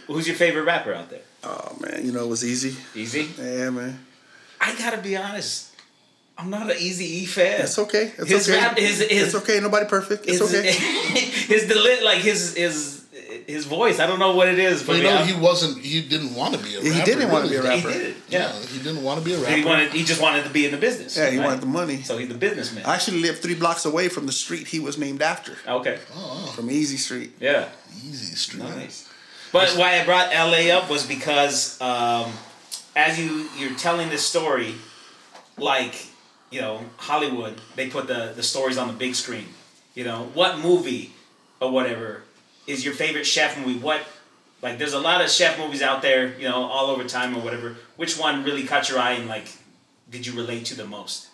Who's 0.07 0.27
your 0.27 0.35
favorite 0.35 0.63
rapper 0.63 0.93
out 0.93 1.09
there? 1.09 1.21
Oh 1.43 1.77
man, 1.79 2.05
you 2.05 2.11
know 2.11 2.23
it 2.23 2.27
was 2.27 2.43
easy. 2.43 2.75
Easy. 2.95 3.29
Yeah, 3.37 3.69
man. 3.69 4.05
I 4.59 4.75
gotta 4.77 4.97
be 4.97 5.15
honest. 5.15 5.73
I'm 6.37 6.49
not 6.49 6.69
an 6.69 6.77
Easy 6.77 7.23
E 7.23 7.25
fan. 7.25 7.61
It's 7.61 7.79
okay. 7.79 8.11
It's 8.17 8.29
his 8.29 8.49
okay. 8.49 8.59
Rap, 8.59 8.77
his, 8.77 8.99
his, 8.99 9.33
it's 9.33 9.35
okay. 9.35 9.59
Nobody 9.59 9.87
perfect. 9.87 10.25
It's 10.27 10.39
his, 10.39 10.53
okay. 10.53 10.71
his 11.53 11.67
deli- 11.67 12.03
like 12.03 12.19
his 12.19 12.55
his 12.55 13.06
his 13.47 13.65
voice. 13.65 13.99
I 13.99 14.05
don't 14.05 14.19
know 14.19 14.35
what 14.35 14.49
it 14.49 14.59
is. 14.59 14.83
But 14.83 14.97
you 14.97 15.03
know, 15.03 15.23
he 15.23 15.39
wasn't. 15.39 15.83
He 15.83 16.01
didn't 16.01 16.35
want 16.35 16.53
to 16.53 16.63
be 16.63 16.75
a 16.75 16.79
rapper. 16.79 16.93
He 16.93 17.01
didn't 17.03 17.31
want 17.31 17.45
to 17.45 17.49
be 17.49 17.55
a 17.55 17.63
rapper. 17.63 17.89
He 17.89 17.97
did. 17.97 18.15
Yeah. 18.27 18.39
yeah. 18.39 18.65
he 18.65 18.77
didn't 18.79 19.03
want 19.03 19.19
to 19.19 19.25
be 19.25 19.33
a 19.33 19.37
rapper. 19.37 19.55
He 19.55 19.65
wanted. 19.65 19.93
He 19.93 20.03
just 20.03 20.21
wanted 20.21 20.43
to 20.43 20.49
be 20.49 20.65
in 20.65 20.71
the 20.71 20.77
business. 20.77 21.17
Yeah, 21.17 21.29
he 21.29 21.37
right? 21.37 21.45
wanted 21.45 21.61
the 21.61 21.67
money. 21.67 22.01
So 22.01 22.17
he's 22.17 22.27
the 22.27 22.35
businessman. 22.35 22.85
I 22.85 22.93
actually 22.93 23.21
lived 23.21 23.41
three 23.41 23.55
blocks 23.55 23.85
away 23.85 24.09
from 24.09 24.25
the 24.25 24.33
street 24.33 24.67
he 24.67 24.79
was 24.79 24.97
named 24.97 25.21
after. 25.21 25.53
Okay. 25.65 25.97
Oh, 26.13 26.51
From 26.55 26.69
Easy 26.69 26.97
Street. 26.97 27.31
Yeah. 27.39 27.69
Easy 27.95 28.35
Street. 28.35 28.63
Nice. 28.63 29.09
But 29.53 29.69
why 29.77 29.99
I 29.99 30.03
brought 30.03 30.29
LA 30.33 30.75
up 30.75 30.89
was 30.89 31.05
because 31.05 31.79
um, 31.81 32.33
as 32.97 33.17
you 33.17 33.47
you're 33.57 33.75
telling 33.75 34.09
this 34.09 34.25
story, 34.25 34.75
like 35.57 36.07
you 36.51 36.59
know 36.59 36.83
Hollywood, 36.97 37.61
they 37.77 37.89
put 37.89 38.07
the 38.07 38.33
the 38.35 38.43
stories 38.43 38.77
on 38.77 38.87
the 38.87 38.93
big 38.93 39.15
screen. 39.15 39.45
You 39.95 40.03
know 40.03 40.29
what 40.33 40.59
movie 40.59 41.13
or 41.61 41.71
whatever 41.71 42.23
is 42.67 42.83
your 42.85 42.93
favorite 42.93 43.25
chef 43.25 43.57
movie? 43.57 43.79
What 43.79 44.01
like 44.61 44.77
there's 44.77 44.93
a 44.93 44.99
lot 44.99 45.21
of 45.21 45.29
chef 45.29 45.57
movies 45.57 45.81
out 45.81 46.01
there, 46.01 46.37
you 46.37 46.47
know, 46.47 46.63
all 46.63 46.87
over 46.87 47.03
time 47.05 47.35
or 47.35 47.39
whatever. 47.39 47.77
Which 47.95 48.19
one 48.19 48.43
really 48.43 48.63
caught 48.63 48.89
your 48.89 48.99
eye 48.99 49.13
and 49.13 49.27
like 49.27 49.47
did 50.09 50.25
you 50.25 50.33
relate 50.33 50.65
to 50.65 50.75
the 50.75 50.85
most? 50.85 51.27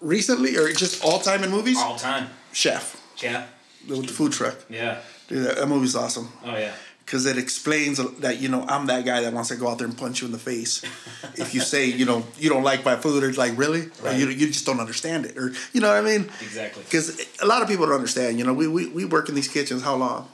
Recently 0.00 0.56
or 0.56 0.72
just 0.72 1.04
all 1.04 1.18
time 1.18 1.42
in 1.44 1.50
movies? 1.50 1.78
All 1.78 1.96
time. 1.96 2.28
Chef. 2.52 3.00
Yeah. 3.22 3.46
With 3.88 4.06
the 4.06 4.12
food 4.12 4.32
truck. 4.32 4.56
Yeah. 4.68 5.00
Dude, 5.28 5.44
that, 5.44 5.56
that 5.56 5.66
movie's 5.66 5.96
awesome. 5.96 6.30
Oh 6.44 6.56
yeah. 6.56 6.72
Because 7.04 7.24
it 7.24 7.38
explains 7.38 7.96
that 8.20 8.38
you 8.38 8.48
know 8.48 8.64
I'm 8.68 8.86
that 8.86 9.04
guy 9.04 9.22
that 9.22 9.32
wants 9.32 9.48
to 9.48 9.56
go 9.56 9.68
out 9.68 9.78
there 9.78 9.86
and 9.86 9.96
punch 9.96 10.20
you 10.20 10.26
in 10.26 10.32
the 10.32 10.38
face. 10.38 10.82
if 11.36 11.54
you 11.54 11.60
say 11.60 11.86
you 11.86 12.04
know 12.04 12.26
you 12.38 12.50
don't 12.50 12.62
like 12.62 12.84
my 12.84 12.96
food, 12.96 13.24
or 13.24 13.32
like 13.32 13.56
really, 13.56 13.88
right. 14.02 14.18
you 14.18 14.28
you 14.28 14.48
just 14.48 14.66
don't 14.66 14.78
understand 14.78 15.24
it, 15.24 15.38
or 15.38 15.52
you 15.72 15.80
know 15.80 15.88
what 15.88 15.96
I 15.96 16.02
mean? 16.02 16.30
Exactly. 16.42 16.82
Because 16.82 17.18
a 17.40 17.46
lot 17.46 17.62
of 17.62 17.68
people 17.68 17.86
don't 17.86 17.94
understand. 17.94 18.38
You 18.38 18.44
know, 18.44 18.52
we, 18.52 18.68
we 18.68 18.88
we 18.88 19.06
work 19.06 19.30
in 19.30 19.34
these 19.34 19.48
kitchens 19.48 19.82
how 19.82 19.94
long? 19.94 20.28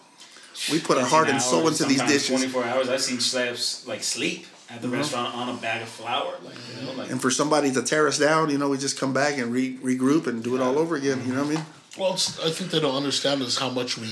We 0.70 0.80
put 0.80 0.99
our 0.99 1.06
heart 1.06 1.28
and 1.28 1.40
soul 1.40 1.66
into 1.68 1.84
these 1.84 2.02
dishes. 2.02 2.28
Twenty 2.28 2.49
four 2.49 2.64
hours. 2.64 2.88
I've 2.88 3.00
seen 3.00 3.18
chefs 3.18 3.87
like 3.87 4.02
sleep 4.02 4.46
at 4.70 4.80
the 4.80 4.88
mm-hmm. 4.88 4.96
restaurant 4.96 5.34
on 5.34 5.49
a 5.49 5.58
bag 5.58 5.82
of 5.82 5.88
flour. 5.88 6.34
Like, 6.44 6.54
you 6.76 6.87
know, 6.87 6.92
like, 6.92 7.11
and 7.11 7.20
for 7.20 7.30
somebody 7.30 7.73
to 7.73 7.82
tear 7.82 8.08
us 8.08 8.18
down, 8.18 8.50
you 8.50 8.58
know, 8.58 8.68
we 8.68 8.78
just 8.78 8.99
come 8.99 9.12
back 9.12 9.38
and 9.38 9.52
re- 9.52 9.76
regroup 9.78 10.26
and 10.26 10.42
do 10.42 10.54
it 10.56 10.61
all 10.61 10.78
over 10.78 10.96
again. 10.96 11.23
You 11.26 11.34
know 11.34 11.44
what 11.44 11.52
I 11.52 11.54
mean? 11.56 11.64
Well, 11.99 12.12
I 12.12 12.50
think 12.50 12.70
they 12.70 12.80
don't 12.80 12.96
understand 12.96 13.42
is 13.42 13.58
how 13.58 13.70
much 13.70 13.99
we, 13.99 14.08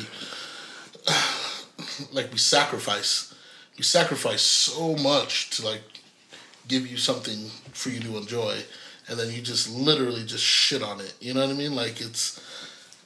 like, 2.13 2.31
we 2.31 2.39
sacrifice. 2.39 3.35
We 3.77 3.83
sacrifice 3.83 4.43
so 4.43 4.95
much 4.97 5.51
to 5.57 5.65
like 5.65 5.83
give 6.69 6.87
you 6.87 6.97
something 6.97 7.49
for 7.73 7.89
you 7.89 8.01
to 8.01 8.19
enjoy, 8.19 8.59
and 9.09 9.19
then 9.19 9.33
you 9.33 9.41
just 9.41 9.71
literally 9.75 10.25
just 10.25 10.45
shit 10.45 10.83
on 10.83 11.01
it. 11.01 11.15
You 11.21 11.35
know 11.35 11.41
what 11.41 11.51
I 11.51 11.55
mean? 11.55 11.75
Like 11.75 12.01
it's 12.01 12.41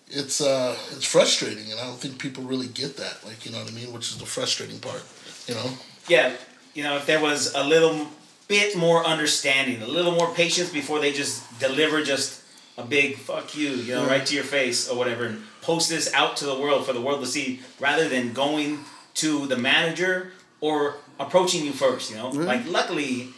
it's 0.08 0.40
uh 0.40 0.76
it's 0.92 1.04
frustrating 1.04 1.70
and 1.70 1.80
I 1.80 1.84
don't 1.84 1.98
think 1.98 2.18
people 2.18 2.44
really 2.44 2.68
get 2.68 2.96
that. 2.96 3.24
Like, 3.24 3.44
you 3.44 3.52
know 3.52 3.58
what 3.58 3.70
I 3.70 3.74
mean? 3.74 3.92
Which 3.92 4.10
is 4.10 4.18
the 4.18 4.26
frustrating 4.26 4.78
part, 4.78 5.02
you 5.46 5.54
know? 5.54 5.70
Yeah. 6.08 6.32
You 6.74 6.82
know, 6.84 6.96
if 6.96 7.06
there 7.06 7.20
was 7.20 7.54
a 7.54 7.64
little 7.64 8.06
bit 8.48 8.76
more 8.76 9.04
understanding, 9.04 9.82
a 9.82 9.86
little 9.86 10.12
more 10.12 10.32
patience 10.34 10.70
before 10.70 11.00
they 11.00 11.12
just 11.12 11.58
deliver 11.58 12.02
just 12.02 12.42
a 12.78 12.84
big 12.84 13.16
fuck 13.16 13.56
you, 13.56 13.70
you 13.70 13.94
know, 13.94 14.04
yeah. 14.04 14.10
right 14.10 14.26
to 14.26 14.34
your 14.34 14.44
face 14.44 14.88
or 14.88 14.96
whatever, 14.96 15.24
and 15.24 15.42
post 15.62 15.88
this 15.88 16.12
out 16.12 16.36
to 16.36 16.44
the 16.44 16.54
world 16.54 16.86
for 16.86 16.92
the 16.92 17.00
world 17.00 17.20
to 17.20 17.26
see 17.26 17.60
rather 17.80 18.08
than 18.08 18.32
going 18.32 18.80
to 19.14 19.46
the 19.46 19.56
manager 19.56 20.32
or 20.60 20.96
approaching 21.18 21.64
you 21.64 21.72
first, 21.72 22.10
you 22.10 22.16
know? 22.16 22.30
Mm-hmm. 22.30 22.44
Like 22.44 22.66
luckily 22.66 23.30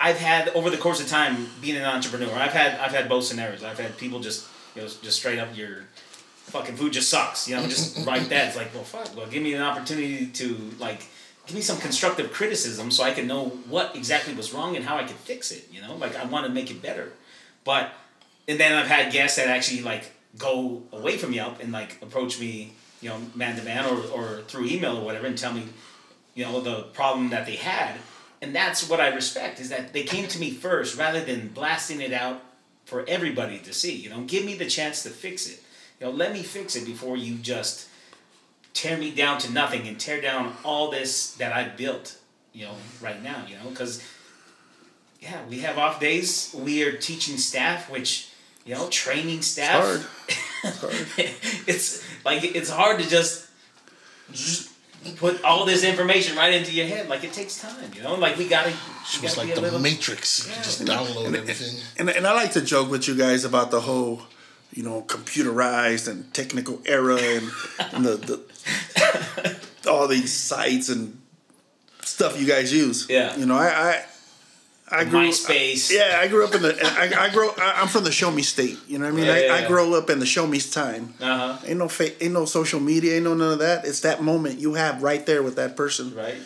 I've 0.00 0.16
had 0.16 0.48
over 0.50 0.70
the 0.70 0.78
course 0.78 1.00
of 1.00 1.08
time 1.08 1.46
being 1.60 1.76
an 1.76 1.84
entrepreneur, 1.84 2.34
I've 2.34 2.52
had 2.52 2.80
I've 2.80 2.92
had 2.92 3.08
both 3.08 3.24
scenarios. 3.24 3.62
I've 3.62 3.78
had 3.78 3.98
people 3.98 4.18
just 4.18 4.48
just 4.86 5.18
straight 5.18 5.38
up 5.38 5.56
your 5.56 5.84
fucking 6.50 6.76
food 6.76 6.92
just 6.92 7.08
sucks. 7.08 7.48
You 7.48 7.56
know, 7.56 7.66
just 7.66 8.06
write 8.06 8.28
that. 8.28 8.48
It's 8.48 8.56
like, 8.56 8.74
well, 8.74 8.84
fuck. 8.84 9.16
Well, 9.16 9.26
give 9.26 9.42
me 9.42 9.54
an 9.54 9.62
opportunity 9.62 10.26
to 10.26 10.56
like 10.78 11.06
give 11.46 11.54
me 11.54 11.62
some 11.62 11.78
constructive 11.78 12.32
criticism 12.32 12.90
so 12.90 13.04
I 13.04 13.12
can 13.12 13.26
know 13.26 13.46
what 13.68 13.96
exactly 13.96 14.34
was 14.34 14.52
wrong 14.52 14.76
and 14.76 14.84
how 14.84 14.96
I 14.96 15.04
could 15.04 15.16
fix 15.16 15.50
it. 15.50 15.68
You 15.72 15.80
know, 15.80 15.96
like 15.96 16.16
I 16.16 16.24
want 16.24 16.46
to 16.46 16.52
make 16.52 16.70
it 16.70 16.82
better. 16.82 17.12
But 17.64 17.92
and 18.48 18.58
then 18.58 18.72
I've 18.72 18.88
had 18.88 19.12
guests 19.12 19.36
that 19.36 19.48
actually 19.48 19.82
like 19.82 20.10
go 20.38 20.82
away 20.92 21.16
from 21.16 21.32
Yelp 21.32 21.62
and 21.62 21.72
like 21.72 22.00
approach 22.02 22.40
me, 22.40 22.72
you 23.00 23.08
know, 23.08 23.18
man 23.34 23.56
to 23.56 23.62
man 23.62 23.86
or 23.86 23.98
or 24.12 24.42
through 24.42 24.66
email 24.66 24.98
or 24.98 25.04
whatever 25.04 25.26
and 25.26 25.38
tell 25.38 25.52
me, 25.52 25.64
you 26.34 26.44
know, 26.44 26.60
the 26.60 26.82
problem 26.92 27.30
that 27.30 27.46
they 27.46 27.56
had. 27.56 27.96
And 28.42 28.54
that's 28.54 28.88
what 28.88 29.00
I 29.00 29.08
respect 29.08 29.60
is 29.60 29.68
that 29.68 29.92
they 29.92 30.02
came 30.02 30.26
to 30.28 30.38
me 30.38 30.50
first 30.50 30.96
rather 30.96 31.22
than 31.22 31.48
blasting 31.48 32.00
it 32.00 32.12
out 32.12 32.40
for 32.84 33.04
everybody 33.08 33.58
to 33.58 33.72
see. 33.72 33.94
You 33.94 34.10
know, 34.10 34.20
give 34.22 34.44
me 34.44 34.54
the 34.54 34.66
chance 34.66 35.02
to 35.04 35.10
fix 35.10 35.48
it. 35.48 35.62
You 36.00 36.06
know, 36.06 36.12
let 36.12 36.32
me 36.32 36.42
fix 36.42 36.76
it 36.76 36.84
before 36.86 37.16
you 37.16 37.36
just 37.36 37.88
tear 38.72 38.96
me 38.96 39.10
down 39.10 39.38
to 39.40 39.52
nothing 39.52 39.86
and 39.86 39.98
tear 39.98 40.20
down 40.20 40.54
all 40.64 40.90
this 40.90 41.34
that 41.34 41.52
I 41.52 41.68
built. 41.68 42.16
You 42.52 42.66
know, 42.66 42.74
right 43.00 43.22
now. 43.22 43.44
You 43.48 43.56
know, 43.56 43.70
because 43.70 44.02
yeah, 45.20 45.38
we 45.48 45.60
have 45.60 45.78
off 45.78 46.00
days. 46.00 46.54
We 46.58 46.82
are 46.84 46.92
teaching 46.92 47.36
staff, 47.36 47.90
which 47.90 48.30
you 48.64 48.74
know, 48.74 48.88
training 48.88 49.42
staff. 49.42 50.06
It's 50.28 50.78
hard. 50.80 50.94
It's, 50.98 51.16
hard. 51.16 51.28
it's 51.66 52.24
like 52.24 52.44
it's 52.44 52.70
hard 52.70 53.00
to 53.00 53.08
just, 53.08 53.48
just 54.32 54.69
put 55.16 55.42
all 55.42 55.64
this 55.64 55.84
information 55.84 56.36
right 56.36 56.52
into 56.52 56.72
your 56.72 56.86
head. 56.86 57.08
Like 57.08 57.24
it 57.24 57.32
takes 57.32 57.60
time, 57.60 57.90
you 57.94 58.02
know. 58.02 58.14
Like 58.14 58.36
we 58.36 58.48
gotta. 58.48 58.72
She 59.06 59.20
was 59.20 59.36
like 59.36 59.54
the 59.54 59.60
little, 59.60 59.78
Matrix. 59.78 60.48
Yeah. 60.48 60.62
just 60.62 60.84
download 60.84 61.26
and, 61.26 61.36
everything. 61.36 61.82
And, 61.98 62.10
and 62.10 62.26
I 62.26 62.32
like 62.32 62.52
to 62.52 62.60
joke 62.60 62.90
with 62.90 63.08
you 63.08 63.16
guys 63.16 63.44
about 63.44 63.70
the 63.70 63.80
whole, 63.80 64.22
you 64.72 64.82
know, 64.82 65.02
computerized 65.02 66.08
and 66.08 66.32
technical 66.34 66.80
era 66.84 67.16
and, 67.16 67.50
and 67.92 68.04
the, 68.04 68.16
the 68.16 69.90
all 69.90 70.06
these 70.06 70.32
sites 70.32 70.88
and 70.88 71.20
stuff 72.02 72.40
you 72.40 72.46
guys 72.46 72.72
use. 72.72 73.06
Yeah. 73.08 73.36
You 73.36 73.46
know, 73.46 73.56
I, 73.56 73.68
I 73.68 74.04
I 74.92 75.04
grew 75.04 75.28
MySpace. 75.28 75.90
I, 75.92 75.94
yeah, 75.94 76.20
I 76.20 76.28
grew 76.28 76.44
up 76.44 76.54
in 76.54 76.62
the. 76.62 76.76
I, 76.82 77.26
I 77.26 77.30
grow. 77.30 77.50
I, 77.56 77.80
am 77.82 77.88
from 77.88 78.04
the 78.04 78.12
show 78.12 78.30
me 78.30 78.42
state. 78.42 78.78
You 78.88 78.98
know 78.98 79.04
what 79.04 79.14
I 79.14 79.16
mean? 79.16 79.26
Yeah, 79.26 79.32
I, 79.32 79.44
yeah, 79.44 79.54
I 79.54 79.68
grow 79.68 79.94
up 79.94 80.10
in 80.10 80.18
the 80.18 80.26
show 80.26 80.46
me's 80.46 80.70
time. 80.70 81.14
Uh 81.20 81.54
huh. 81.54 81.66
Ain't 81.66 81.78
no 81.78 81.88
fa- 81.88 82.22
ain't 82.22 82.32
no 82.32 82.44
social 82.44 82.80
media. 82.80 83.14
Ain't 83.14 83.24
no 83.24 83.34
none 83.34 83.52
of 83.52 83.58
that. 83.60 83.84
It's 83.84 84.00
that 84.00 84.22
moment 84.22 84.58
you 84.58 84.74
have 84.74 85.02
right 85.02 85.24
there 85.26 85.42
with 85.42 85.56
that 85.56 85.76
person. 85.76 86.14
Right. 86.14 86.36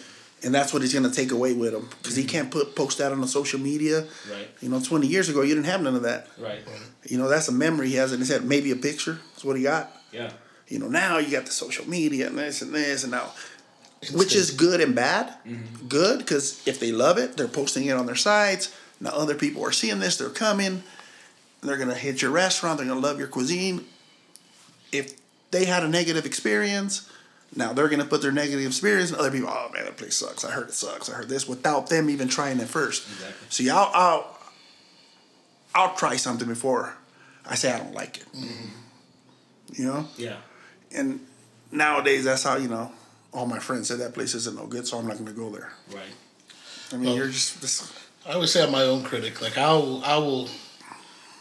and 0.42 0.54
that's 0.54 0.74
what 0.74 0.82
he's 0.82 0.92
gonna 0.92 1.10
take 1.10 1.32
away 1.32 1.54
with 1.54 1.72
him 1.72 1.88
because 2.02 2.16
he 2.16 2.24
can't 2.24 2.50
put 2.50 2.76
post 2.76 2.98
that 2.98 3.12
on 3.12 3.20
the 3.20 3.26
social 3.28 3.58
media. 3.58 4.02
Right. 4.30 4.48
You 4.60 4.68
know, 4.68 4.80
twenty 4.80 5.06
years 5.06 5.28
ago, 5.30 5.40
you 5.40 5.54
didn't 5.54 5.66
have 5.66 5.80
none 5.80 5.94
of 5.94 6.02
that. 6.02 6.28
Right. 6.38 6.60
You 7.04 7.16
know, 7.18 7.28
that's 7.28 7.48
a 7.48 7.52
memory 7.52 7.88
he 7.88 7.94
has 7.96 8.12
in 8.12 8.20
his 8.20 8.28
head. 8.28 8.44
Maybe 8.44 8.70
a 8.70 8.76
picture. 8.76 9.18
That's 9.32 9.44
what 9.44 9.56
he 9.56 9.62
got. 9.62 9.90
Yeah. 10.12 10.30
You 10.68 10.78
know, 10.78 10.88
now 10.88 11.18
you 11.18 11.30
got 11.30 11.44
the 11.46 11.52
social 11.52 11.86
media 11.88 12.26
and 12.28 12.38
this 12.38 12.62
and 12.62 12.74
this 12.74 13.04
and 13.04 13.12
now, 13.12 13.32
which 14.12 14.34
is 14.34 14.50
good 14.50 14.80
and 14.80 14.94
bad. 14.94 15.28
Mm-hmm. 15.46 15.88
Good 15.88 16.18
because 16.18 16.60
if 16.66 16.80
they 16.80 16.92
love 16.92 17.18
it, 17.18 17.36
they're 17.36 17.48
posting 17.48 17.84
it 17.86 17.92
on 17.92 18.06
their 18.06 18.14
sites. 18.14 18.74
Now 19.00 19.10
other 19.10 19.34
people 19.34 19.64
are 19.64 19.72
seeing 19.72 20.00
this. 20.00 20.16
They're 20.18 20.28
coming. 20.30 20.82
They're 21.62 21.76
gonna 21.78 21.94
hit 21.94 22.22
your 22.22 22.30
restaurant. 22.30 22.78
They're 22.78 22.86
gonna 22.86 23.00
love 23.00 23.18
your 23.18 23.28
cuisine. 23.28 23.84
If 24.92 25.14
they 25.50 25.64
had 25.64 25.82
a 25.82 25.88
negative 25.88 26.26
experience, 26.26 27.10
now 27.56 27.72
they're 27.72 27.88
gonna 27.88 28.04
put 28.04 28.22
their 28.22 28.32
negative 28.32 28.66
experience, 28.66 29.10
and 29.10 29.18
other 29.18 29.30
people, 29.30 29.48
oh 29.50 29.70
man, 29.72 29.84
that 29.84 29.96
place 29.96 30.16
sucks. 30.16 30.44
I 30.44 30.50
heard 30.50 30.68
it 30.68 30.74
sucks. 30.74 31.08
I 31.08 31.14
heard 31.14 31.28
this 31.28 31.48
without 31.48 31.88
them 31.88 32.10
even 32.10 32.28
trying 32.28 32.58
it 32.60 32.68
first. 32.68 33.06
Exactly. 33.08 33.46
See, 33.50 33.70
I'll, 33.70 33.90
I'll 33.94 34.38
I'll 35.74 35.94
try 35.94 36.16
something 36.16 36.46
before 36.48 36.94
I 37.46 37.54
say 37.56 37.72
I 37.72 37.78
don't 37.78 37.94
like 37.94 38.18
it. 38.18 38.26
Mm-hmm. 38.32 38.68
You 39.72 39.84
know, 39.86 40.08
Yeah. 40.16 40.36
and 40.94 41.20
nowadays 41.72 42.24
that's 42.24 42.42
how 42.44 42.56
you 42.56 42.68
know. 42.68 42.92
All 43.34 43.46
my 43.46 43.58
friends 43.58 43.88
said 43.88 43.98
that 43.98 44.14
place 44.14 44.34
isn't 44.34 44.56
no 44.56 44.66
good, 44.66 44.86
so 44.86 44.96
I'm 44.98 45.06
not 45.06 45.18
gonna 45.18 45.32
go 45.32 45.50
there. 45.50 45.72
Right. 45.92 46.14
I 46.92 46.96
mean, 46.96 47.06
Well- 47.06 47.16
you're 47.16 47.28
just 47.28 47.60
this. 47.60 47.92
I 48.26 48.32
always 48.32 48.50
say 48.52 48.62
I'm 48.64 48.70
my 48.72 48.84
own 48.84 49.02
critic. 49.02 49.42
Like 49.42 49.58
I 49.58 49.70
will, 49.72 50.02
I 50.02 50.16
will, 50.16 50.48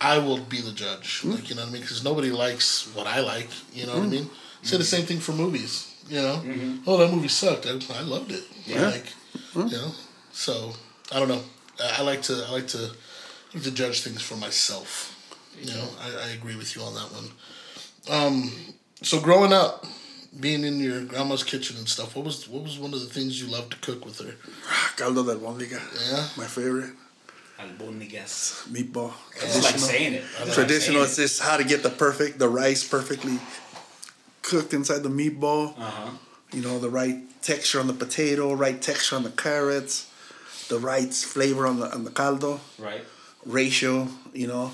I 0.02 0.18
will 0.18 0.40
be 0.40 0.60
the 0.60 0.74
judge. 0.74 1.22
Hmm. 1.22 1.32
Like 1.32 1.50
you 1.50 1.56
know 1.56 1.62
what 1.62 1.70
I 1.70 1.72
mean? 1.74 1.82
Because 1.82 2.04
nobody 2.04 2.30
likes 2.32 2.94
what 2.94 3.08
I 3.08 3.22
like. 3.22 3.50
You 3.74 3.86
know 3.86 3.94
what 3.94 4.04
I 4.04 4.08
mean? 4.08 4.30
Say 4.64 4.78
the 4.78 4.84
same 4.84 5.06
thing 5.06 5.20
for 5.20 5.32
movies. 5.34 5.90
You 6.10 6.22
know? 6.22 6.42
Oh, 6.86 6.98
that 6.98 7.10
movie 7.14 7.30
sucked. 7.30 7.66
I, 7.66 7.80
I 7.98 8.02
loved 8.02 8.32
it. 8.32 8.44
Mm-hmm. 8.44 8.72
Yeah. 8.72 8.90
Like, 8.90 9.06
you 9.56 9.78
know. 9.78 9.92
So 10.34 10.74
I 11.14 11.20
don't 11.20 11.30
know. 11.30 11.42
I, 11.82 11.98
I 12.00 12.02
like 12.02 12.22
to. 12.24 12.34
I 12.48 12.52
like 12.52 12.68
to. 12.70 12.80
I 12.80 13.54
like 13.58 13.64
to 13.64 13.72
judge 13.72 14.02
things 14.04 14.22
for 14.22 14.36
myself. 14.36 15.16
You 15.62 15.72
know. 15.74 15.88
I, 16.02 16.28
I 16.28 16.30
agree 16.32 16.56
with 16.58 16.76
you 16.76 16.82
on 16.82 16.94
that 16.96 17.10
one. 17.14 17.30
Um. 18.10 18.52
So 19.02 19.22
growing 19.22 19.54
up, 19.54 19.86
being 20.40 20.64
in 20.64 20.80
your 20.80 21.02
grandma's 21.06 21.44
kitchen 21.44 21.78
and 21.78 21.88
stuff, 21.88 22.16
what 22.16 22.26
was 22.26 22.48
what 22.50 22.64
was 22.64 22.78
one 22.80 22.94
of 22.94 23.00
the 23.00 23.06
things 23.08 23.42
you 23.42 23.48
loved 23.48 23.72
to 23.72 23.78
cook 23.78 24.06
with 24.06 24.20
her? 24.20 24.36
Caldo 24.98 25.24
de 25.26 25.36
albóndiga. 25.36 25.80
Yeah. 26.12 26.28
My 26.38 26.46
favorite 26.48 26.92
Albóndigas. 27.60 28.68
meatball. 28.70 29.14
It's 29.36 29.64
like 29.64 29.78
saying 29.80 30.14
it. 30.14 30.24
I 30.40 30.44
like 30.46 30.54
Traditional. 30.54 31.02
saying 31.02 31.06
It's 31.06 31.16
just 31.18 31.42
how 31.42 31.58
to 31.58 31.64
get 31.64 31.84
the 31.84 31.90
perfect, 31.90 32.40
the 32.40 32.50
rice 32.50 32.88
perfectly 32.88 33.40
cooked 34.42 34.74
inside 34.74 35.04
the 35.04 35.10
meatball. 35.10 35.78
Uh 35.78 35.82
huh. 35.84 36.10
You 36.52 36.62
know, 36.62 36.80
the 36.80 36.90
right 36.90 37.18
texture 37.42 37.80
on 37.80 37.88
the 37.88 37.94
potato, 37.94 38.54
right 38.54 38.82
texture 38.82 39.16
on 39.16 39.24
the 39.24 39.32
carrots, 39.32 40.10
the 40.70 40.80
right 40.80 41.14
flavor 41.14 41.66
on 41.68 41.80
the 41.80 41.92
on 41.94 42.04
the 42.04 42.12
caldo. 42.12 42.60
Right. 42.80 43.04
ratio, 43.46 44.08
you 44.34 44.48
know. 44.48 44.72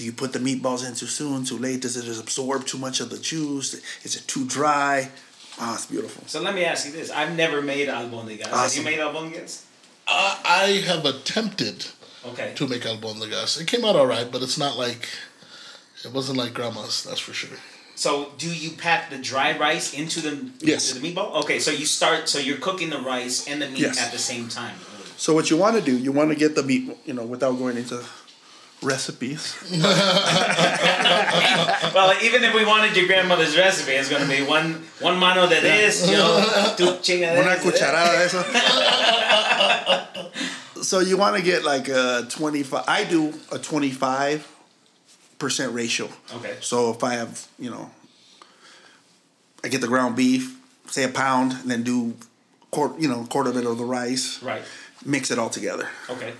Do 0.00 0.06
you 0.06 0.12
put 0.12 0.32
the 0.32 0.38
meatballs 0.38 0.88
in 0.88 0.94
too 0.94 1.04
soon, 1.04 1.44
too 1.44 1.58
late? 1.58 1.82
Does 1.82 1.94
it 1.94 2.08
absorb 2.18 2.64
too 2.64 2.78
much 2.78 3.00
of 3.00 3.10
the 3.10 3.18
juice? 3.18 3.74
Is 4.02 4.16
it 4.16 4.26
too 4.26 4.46
dry? 4.46 5.10
Ah, 5.58 5.74
it's 5.74 5.84
beautiful. 5.84 6.24
So 6.26 6.40
let 6.40 6.54
me 6.54 6.64
ask 6.64 6.86
you 6.86 6.92
this: 6.92 7.10
I've 7.10 7.36
never 7.36 7.60
made 7.60 7.86
albóndigas. 7.88 8.46
Have 8.48 8.74
you 8.74 8.82
made 8.82 8.98
albóndigas? 8.98 9.60
Uh, 10.08 10.38
I 10.42 10.82
have 10.86 11.04
attempted 11.04 11.84
Okay. 12.24 12.54
to 12.54 12.66
make 12.66 12.80
albondigas. 12.84 13.60
It 13.60 13.66
came 13.66 13.84
out 13.84 13.94
all 13.94 14.06
right, 14.06 14.32
but 14.32 14.40
it's 14.40 14.56
not 14.56 14.78
like 14.78 15.06
it 16.02 16.12
wasn't 16.14 16.38
like 16.38 16.54
grandma's. 16.54 17.02
That's 17.04 17.20
for 17.20 17.34
sure. 17.34 17.58
So 17.94 18.32
do 18.38 18.48
you 18.48 18.70
pack 18.70 19.10
the 19.10 19.18
dry 19.18 19.54
rice 19.58 19.92
into 19.92 20.22
the 20.22 20.48
Yes. 20.66 20.92
the 20.92 21.00
meatball? 21.00 21.34
Okay, 21.44 21.58
so 21.58 21.70
you 21.70 21.84
start 21.84 22.26
so 22.30 22.38
you're 22.38 22.56
cooking 22.56 22.88
the 22.88 23.00
rice 23.00 23.46
and 23.46 23.60
the 23.60 23.68
meat 23.68 23.80
Yes. 23.80 23.98
at 24.00 24.12
the 24.12 24.18
same 24.18 24.48
time. 24.48 24.76
So 25.18 25.34
what 25.34 25.50
you 25.50 25.58
want 25.58 25.76
to 25.76 25.82
do, 25.82 25.94
you 25.98 26.10
want 26.10 26.30
to 26.30 26.36
get 26.36 26.54
the 26.54 26.62
meat, 26.62 26.88
you 27.04 27.12
know, 27.12 27.24
without 27.26 27.58
going 27.58 27.76
into 27.76 28.02
recipes. 28.82 29.56
Well, 31.94 32.14
even 32.22 32.44
if 32.44 32.54
we 32.54 32.64
wanted 32.64 32.96
your 32.96 33.06
grandmother's 33.06 33.56
recipe, 33.56 33.92
it's 33.92 34.08
going 34.08 34.22
to 34.22 34.28
be 34.28 34.42
one 34.42 34.86
one 35.00 35.18
mano 35.18 35.48
de 35.48 35.60
this, 35.60 36.08
you 36.08 36.16
know, 36.16 36.74
two 36.76 36.96
chinga 37.02 37.34
de 37.34 37.40
Una 37.42 37.56
cucharada 37.56 38.12
de 38.16 38.24
eso. 38.24 38.42
so 40.82 41.00
you 41.00 41.16
want 41.16 41.36
to 41.36 41.42
get 41.42 41.64
like 41.64 41.88
a 41.88 42.26
25, 42.28 42.84
I 42.86 43.04
do 43.04 43.30
a 43.50 43.58
25% 43.58 44.44
ratio. 45.74 46.08
Okay. 46.36 46.56
So 46.60 46.90
if 46.90 47.02
I 47.02 47.14
have, 47.14 47.48
you 47.58 47.70
know, 47.70 47.90
I 49.64 49.68
get 49.68 49.80
the 49.80 49.88
ground 49.88 50.14
beef, 50.16 50.58
say 50.86 51.02
a 51.04 51.08
pound, 51.08 51.52
and 51.52 51.70
then 51.70 51.82
do 51.82 52.14
quarter, 52.70 52.94
you 53.00 53.08
know, 53.08 53.24
quarter 53.24 53.50
of 53.50 53.56
it 53.56 53.66
of 53.66 53.78
the 53.78 53.84
rice. 53.84 54.42
Right. 54.42 54.62
Mix 55.04 55.30
it 55.30 55.38
all 55.38 55.50
together. 55.50 55.88
Okay. 56.08 56.34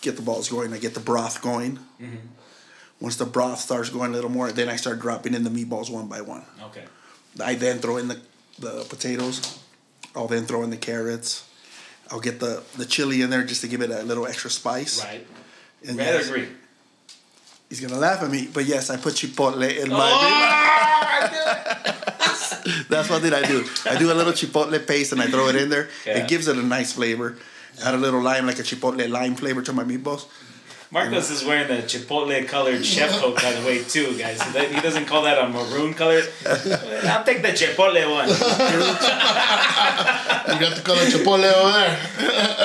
Get 0.00 0.16
the 0.16 0.22
balls 0.22 0.48
going. 0.48 0.72
I 0.72 0.78
get 0.78 0.94
the 0.94 1.00
broth 1.00 1.42
going. 1.42 1.78
Mm-hmm. 2.00 2.16
Once 3.00 3.16
the 3.16 3.24
broth 3.24 3.60
starts 3.60 3.88
going 3.88 4.10
a 4.10 4.14
little 4.14 4.30
more, 4.30 4.52
then 4.52 4.68
I 4.68 4.76
start 4.76 5.00
dropping 5.00 5.34
in 5.34 5.44
the 5.44 5.50
meatballs 5.50 5.90
one 5.90 6.06
by 6.06 6.20
one. 6.20 6.44
Okay. 6.62 6.84
I 7.42 7.54
then 7.54 7.78
throw 7.78 7.96
in 7.96 8.08
the, 8.08 8.20
the 8.58 8.84
potatoes. 8.88 9.58
I'll 10.14 10.26
then 10.26 10.44
throw 10.44 10.62
in 10.62 10.70
the 10.70 10.76
carrots. 10.76 11.48
I'll 12.10 12.20
get 12.20 12.40
the, 12.40 12.62
the 12.76 12.84
chili 12.84 13.22
in 13.22 13.30
there 13.30 13.44
just 13.44 13.60
to 13.62 13.68
give 13.68 13.80
it 13.80 13.90
a 13.90 14.02
little 14.02 14.26
extra 14.26 14.50
spice. 14.50 15.02
Right. 15.04 15.26
And 15.86 15.96
Red 15.96 16.14
yes, 16.14 16.28
or 16.28 16.32
green? 16.34 16.56
He's 17.68 17.80
gonna 17.80 17.98
laugh 17.98 18.22
at 18.22 18.30
me, 18.30 18.48
but 18.52 18.66
yes, 18.66 18.90
I 18.90 18.96
put 18.96 19.14
chipotle 19.14 19.62
in 19.62 19.90
my. 19.90 20.10
Oh, 20.12 21.80
That's 22.88 23.08
what 23.08 23.22
did 23.22 23.32
I 23.32 23.46
do. 23.46 23.64
I 23.86 23.96
do 23.96 24.12
a 24.12 24.14
little 24.14 24.32
chipotle 24.32 24.84
paste 24.86 25.12
and 25.12 25.22
I 25.22 25.28
throw 25.28 25.48
it 25.48 25.56
in 25.56 25.68
there. 25.70 25.88
Yeah. 26.04 26.18
It 26.18 26.28
gives 26.28 26.48
it 26.48 26.56
a 26.56 26.62
nice 26.62 26.92
flavor. 26.92 27.36
Add 27.82 27.94
a 27.94 27.98
little 27.98 28.20
lime, 28.22 28.46
like 28.46 28.58
a 28.58 28.62
chipotle 28.62 29.08
lime 29.08 29.34
flavor 29.34 29.62
to 29.62 29.72
my 29.72 29.84
meatballs. 29.84 30.26
Marcos 30.92 31.30
is 31.30 31.44
wearing 31.44 31.68
the 31.68 31.82
chipotle 31.84 32.46
colored 32.48 32.84
chef 32.84 33.12
coat, 33.20 33.36
by 33.36 33.52
the 33.52 33.64
way, 33.64 33.84
too, 33.84 34.18
guys. 34.18 34.42
He 34.42 34.80
doesn't- 34.80 35.06
call 35.06 35.22
that 35.22 35.38
a 35.38 35.48
maroon 35.48 35.94
color. 35.94 36.20
I'll 36.46 37.22
take 37.24 37.42
the 37.42 37.48
chipotle 37.48 38.10
one. 38.10 38.28
You 40.50 40.58
got 40.58 40.74
the 40.76 40.82
color 40.82 41.02
chipotle 41.06 41.52
over 41.52 41.72
there. 41.72 41.96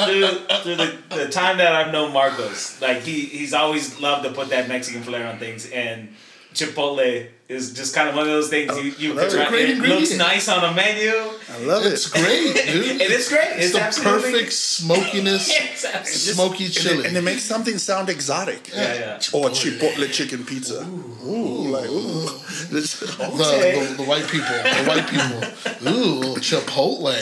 through, 0.08 0.58
through 0.64 0.76
the, 0.76 0.98
the 1.26 1.30
time 1.30 1.58
that 1.58 1.76
I've 1.76 1.92
known 1.92 2.14
Marcos, 2.14 2.82
like 2.82 3.02
he 3.04 3.22
he's 3.26 3.54
always 3.54 4.00
loved 4.00 4.24
to 4.24 4.32
put 4.34 4.50
that 4.50 4.68
Mexican 4.68 5.04
flair 5.04 5.28
on 5.28 5.38
things, 5.38 5.70
and 5.70 6.10
Chipotle 6.56 7.28
is 7.48 7.74
just 7.74 7.94
kind 7.94 8.10
of 8.10 8.16
one 8.16 8.24
of 8.24 8.30
those 8.32 8.50
things 8.50 8.76
you 8.78 8.92
you 8.98 9.14
That's 9.14 9.34
could 9.34 9.42
a 9.44 9.46
try- 9.46 9.52
great 9.52 9.70
it 9.70 9.78
looks 9.78 10.18
nice 10.18 10.50
on 10.50 10.64
a 10.64 10.74
menu. 10.74 11.12
I 11.12 11.58
love 11.60 11.86
it. 11.86 11.94
It's 11.94 12.10
great, 12.10 12.54
dude. 12.66 13.00
It 13.02 13.12
is 13.12 13.30
great. 13.30 13.50
It's 13.58 13.76
It's, 13.76 13.98
the 13.98 14.04
perfect 14.04 14.52
smokiness, 14.80 15.48
It's 15.52 15.86
absolutely- 15.86 16.34
smoky 16.34 16.66
And 16.66 16.76
it, 16.76 16.80
chili. 16.80 17.08
and 17.08 17.16
it 17.18 17.22
makes 17.24 17.44
something 17.44 17.78
sound 17.78 18.10
exotic. 18.10 18.72
Yeah, 18.74 18.94
yeah. 18.96 19.20
Or 19.32 19.46
oh, 19.48 19.50
chipotle 19.50 20.12
chicken 20.12 20.44
pizza. 20.44 20.82
Ooh, 21.26 21.70
like 21.70 21.88
ooh. 21.90 22.26
This- 22.72 23.00
the, 23.00 23.06
the, 23.28 23.94
the 23.98 24.04
white 24.04 24.28
people, 24.28 24.48
the 24.48 24.86
white 24.88 25.08
people. 25.08 25.94
Ooh, 25.94 26.36
Chipotle. 26.38 27.14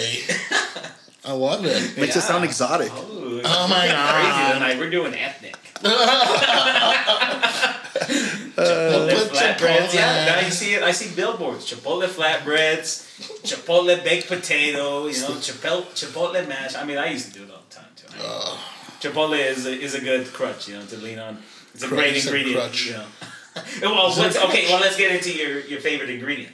I 1.26 1.32
love 1.34 1.66
it. 1.66 1.98
makes 1.98 2.16
it 2.16 2.22
sound 2.22 2.44
exotic. 2.46 2.92
Ooh, 2.94 3.42
Oh 3.46 3.68
my 3.68 3.80
crazy 3.80 3.92
god. 3.92 4.54
tonight. 4.54 4.78
We're 4.80 4.90
doing 4.90 5.14
ethnic. 5.16 5.58
I 10.84 10.92
see 10.92 11.14
billboards. 11.16 11.70
Chipotle 11.72 12.08
flatbreads, 12.08 13.08
Chipotle 13.44 14.04
baked 14.04 14.28
potato. 14.28 15.08
You 15.08 15.20
know, 15.22 15.30
Chipotle 15.30 15.86
Chipotle 15.94 16.48
mash. 16.48 16.76
I 16.76 16.84
mean, 16.84 16.98
I 16.98 17.12
used 17.12 17.34
to 17.34 17.40
do 17.40 17.44
it 17.46 17.52
all 17.52 17.62
the 17.70 17.76
time 17.76 17.90
too. 17.96 18.08
Chipotle 19.10 19.38
is 19.38 19.66
a, 19.66 19.72
is 19.72 19.96
a 19.96 20.00
good 20.02 20.28
crutch, 20.32 20.68
you 20.70 20.76
know, 20.78 20.86
to 20.86 20.98
lean 20.98 21.20
on. 21.20 21.38
It's 21.74 21.84
a 21.84 21.88
Crutch, 21.88 22.00
great 22.00 22.14
you 22.16 22.22
said 22.22 22.36
ingredient. 22.36 22.62
crutch. 22.62 22.86
You 22.88 22.94
know. 22.94 23.06
well, 23.82 24.10
what's, 24.18 24.38
okay. 24.38 24.66
Well, 24.70 24.80
let's 24.80 24.96
get 24.98 25.12
into 25.14 25.34
your, 25.34 25.60
your 25.62 25.80
favorite 25.82 26.10
ingredient. 26.10 26.54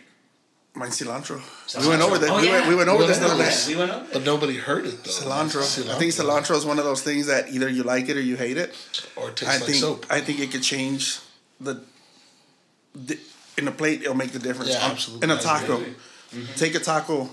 Mine 0.75 0.89
cilantro. 0.91 1.39
Cilantro. 1.67 1.81
We 1.81 1.87
went 1.89 2.01
over 2.01 2.17
that. 2.19 2.29
Oh, 2.29 2.39
we, 2.39 2.47
yeah. 2.47 2.51
went, 2.53 2.67
we 2.67 2.75
went 2.75 2.89
over 2.89 2.99
We 3.01 3.07
this 3.07 3.19
went 3.19 3.27
the 3.29 3.33
over 3.35 3.43
last 3.43 3.67
We 3.67 3.75
went 3.75 3.91
over. 3.91 4.05
But 4.13 4.23
nobody 4.23 4.55
heard 4.55 4.85
it 4.85 5.03
though. 5.03 5.11
cilantro. 5.11 5.89
I 5.89 5.97
think 5.99 6.13
cilantro 6.13 6.55
is 6.55 6.65
one 6.65 6.79
of 6.79 6.85
those 6.85 7.01
things 7.01 7.27
that 7.27 7.49
either 7.49 7.67
you 7.67 7.83
like 7.83 8.07
it 8.09 8.17
or 8.17 8.21
you 8.21 8.37
hate 8.37 8.57
it. 8.57 8.73
Or 9.15 9.29
it 9.29 9.35
tastes 9.35 9.55
I 9.55 9.57
like 9.57 9.65
think 9.65 9.77
soap. 9.77 10.05
I 10.09 10.21
think 10.21 10.39
it 10.39 10.51
could 10.51 10.63
change 10.63 11.19
the, 11.59 11.81
the 12.95 13.19
in 13.61 13.67
a 13.67 13.71
plate. 13.71 14.01
It'll 14.01 14.15
make 14.15 14.31
the 14.31 14.39
difference. 14.39 14.71
Yeah, 14.71 14.79
absolutely. 14.91 15.25
In 15.25 15.31
a 15.37 15.39
taco, 15.41 15.77
agree. 15.77 15.93
Mm-hmm. 16.33 16.53
take 16.55 16.75
a 16.75 16.79
taco. 16.79 17.29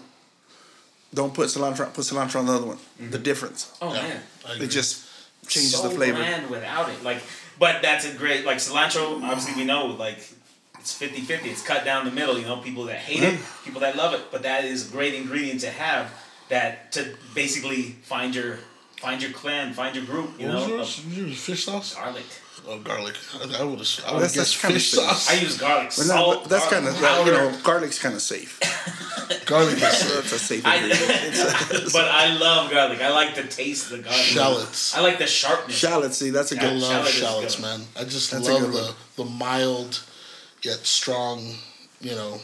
Don't 1.14 1.32
put 1.32 1.48
cilantro. 1.48 1.92
Put 1.94 2.04
cilantro 2.04 2.36
on 2.40 2.46
the 2.46 2.52
other 2.52 2.66
one. 2.66 2.76
Mm-hmm. 2.76 3.10
The 3.10 3.18
difference. 3.18 3.72
Oh 3.80 3.94
Yeah, 3.94 4.02
man, 4.02 4.22
I 4.46 4.52
agree. 4.54 4.66
It 4.66 4.70
just 4.70 5.06
changes 5.46 5.76
so 5.76 5.88
the 5.88 5.94
flavor. 5.94 6.18
bland 6.18 6.50
without 6.50 6.88
it. 6.90 7.02
Like, 7.02 7.22
but 7.58 7.80
that's 7.82 8.04
a 8.04 8.12
great 8.14 8.44
like 8.44 8.58
cilantro. 8.58 9.22
Obviously, 9.22 9.54
we 9.54 9.64
know 9.64 9.86
like 9.86 10.18
it's 10.78 10.98
50-50. 10.98 11.46
It's 11.46 11.62
cut 11.62 11.84
down 11.84 12.04
the 12.04 12.10
middle. 12.10 12.38
You 12.38 12.44
know, 12.46 12.58
people 12.58 12.84
that 12.84 12.98
hate 12.98 13.22
it, 13.22 13.40
people 13.64 13.80
that 13.80 13.96
love 13.96 14.12
it. 14.14 14.30
But 14.30 14.42
that 14.42 14.64
is 14.64 14.88
a 14.88 14.92
great 14.92 15.14
ingredient 15.14 15.60
to 15.60 15.70
have. 15.70 16.12
That 16.48 16.92
to 16.92 17.16
basically 17.34 17.82
find 18.02 18.34
your 18.34 18.58
find 19.00 19.20
your 19.22 19.32
clan, 19.32 19.72
find 19.74 19.96
your 19.96 20.04
group. 20.04 20.38
You 20.40 20.46
What 20.46 20.54
know, 20.54 20.66
yours? 20.76 20.98
of 20.98 21.36
Fish 21.36 21.64
sauce? 21.64 21.94
garlic. 21.94 22.24
Oh, 22.68 22.78
garlic. 22.80 23.14
I, 23.34 23.60
I 23.60 23.62
would 23.64 23.78
have. 23.78 24.04
I 24.06 24.12
would 24.12 24.22
That's- 24.22 24.34
guess 24.34 24.34
that's 24.34 24.60
kinda 24.60 24.74
fish 24.74 24.90
safe. 24.90 25.04
sauce. 25.04 25.30
I 25.30 25.34
use 25.34 25.56
garlic 25.56 25.88
But 25.90 25.98
no, 25.98 26.14
salt. 26.14 26.42
but 26.42 26.50
that's 26.50 26.66
kind 26.66 26.86
of 26.88 26.94
you 26.96 27.32
know, 27.32 27.56
garlic's 27.62 27.98
kind 28.00 28.14
of 28.14 28.22
safe. 28.22 28.58
garlic 29.46 29.74
is 29.74 29.80
That's 29.80 30.32
a 30.32 30.38
safe 30.38 30.62
I, 30.64 30.80
but 31.92 32.04
I 32.10 32.34
love 32.36 32.70
garlic. 32.70 33.00
I 33.00 33.10
like 33.10 33.34
the 33.36 33.44
taste 33.44 33.90
of 33.90 33.98
the 33.98 34.02
garlic. 34.04 34.20
Shallots. 34.20 34.96
I 34.96 35.00
like 35.00 35.18
the 35.18 35.26
sharpness. 35.26 35.76
Shallots, 35.76 36.16
see, 36.18 36.30
that's 36.30 36.52
a 36.52 36.56
I 36.56 36.60
good. 36.60 36.72
Yeah. 36.80 36.88
love 36.88 37.08
Shallot 37.08 37.12
shallots, 37.12 37.54
good. 37.56 37.62
man. 37.62 37.80
I 37.96 38.04
just 38.04 38.30
That's 38.32 38.48
love 38.48 38.72
the 38.72 38.78
one. 38.78 38.94
the 39.16 39.24
mild 39.24 40.02
yet 40.62 40.78
strong, 40.86 41.54
you 42.00 42.12
know, 42.16 42.40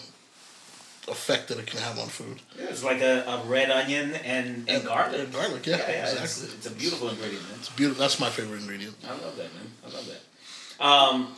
effect 1.08 1.48
that 1.48 1.58
it 1.58 1.66
can 1.66 1.80
have 1.80 1.98
on 1.98 2.08
food. 2.08 2.40
Yeah, 2.58 2.66
It's 2.66 2.84
like 2.84 3.00
a, 3.00 3.24
a 3.26 3.42
red 3.48 3.70
onion 3.70 4.14
and, 4.24 4.68
and 4.68 4.84
garlic. 4.84 5.20
And 5.20 5.32
garlic, 5.32 5.66
yeah, 5.66 5.76
yeah, 5.78 5.90
yeah, 5.90 6.02
exactly. 6.02 6.24
It's, 6.24 6.54
it's 6.54 6.66
a 6.66 6.70
beautiful 6.70 7.08
ingredient, 7.08 7.42
man. 7.48 7.58
It's 7.58 7.68
beautiful. 7.70 8.00
That's 8.00 8.20
my 8.20 8.30
favorite 8.30 8.60
ingredient. 8.60 8.94
I 9.04 9.10
love 9.12 9.36
that, 9.36 9.52
man. 9.54 9.70
I 9.84 9.88
love 9.88 10.06
that. 10.06 10.84
Um, 10.84 11.34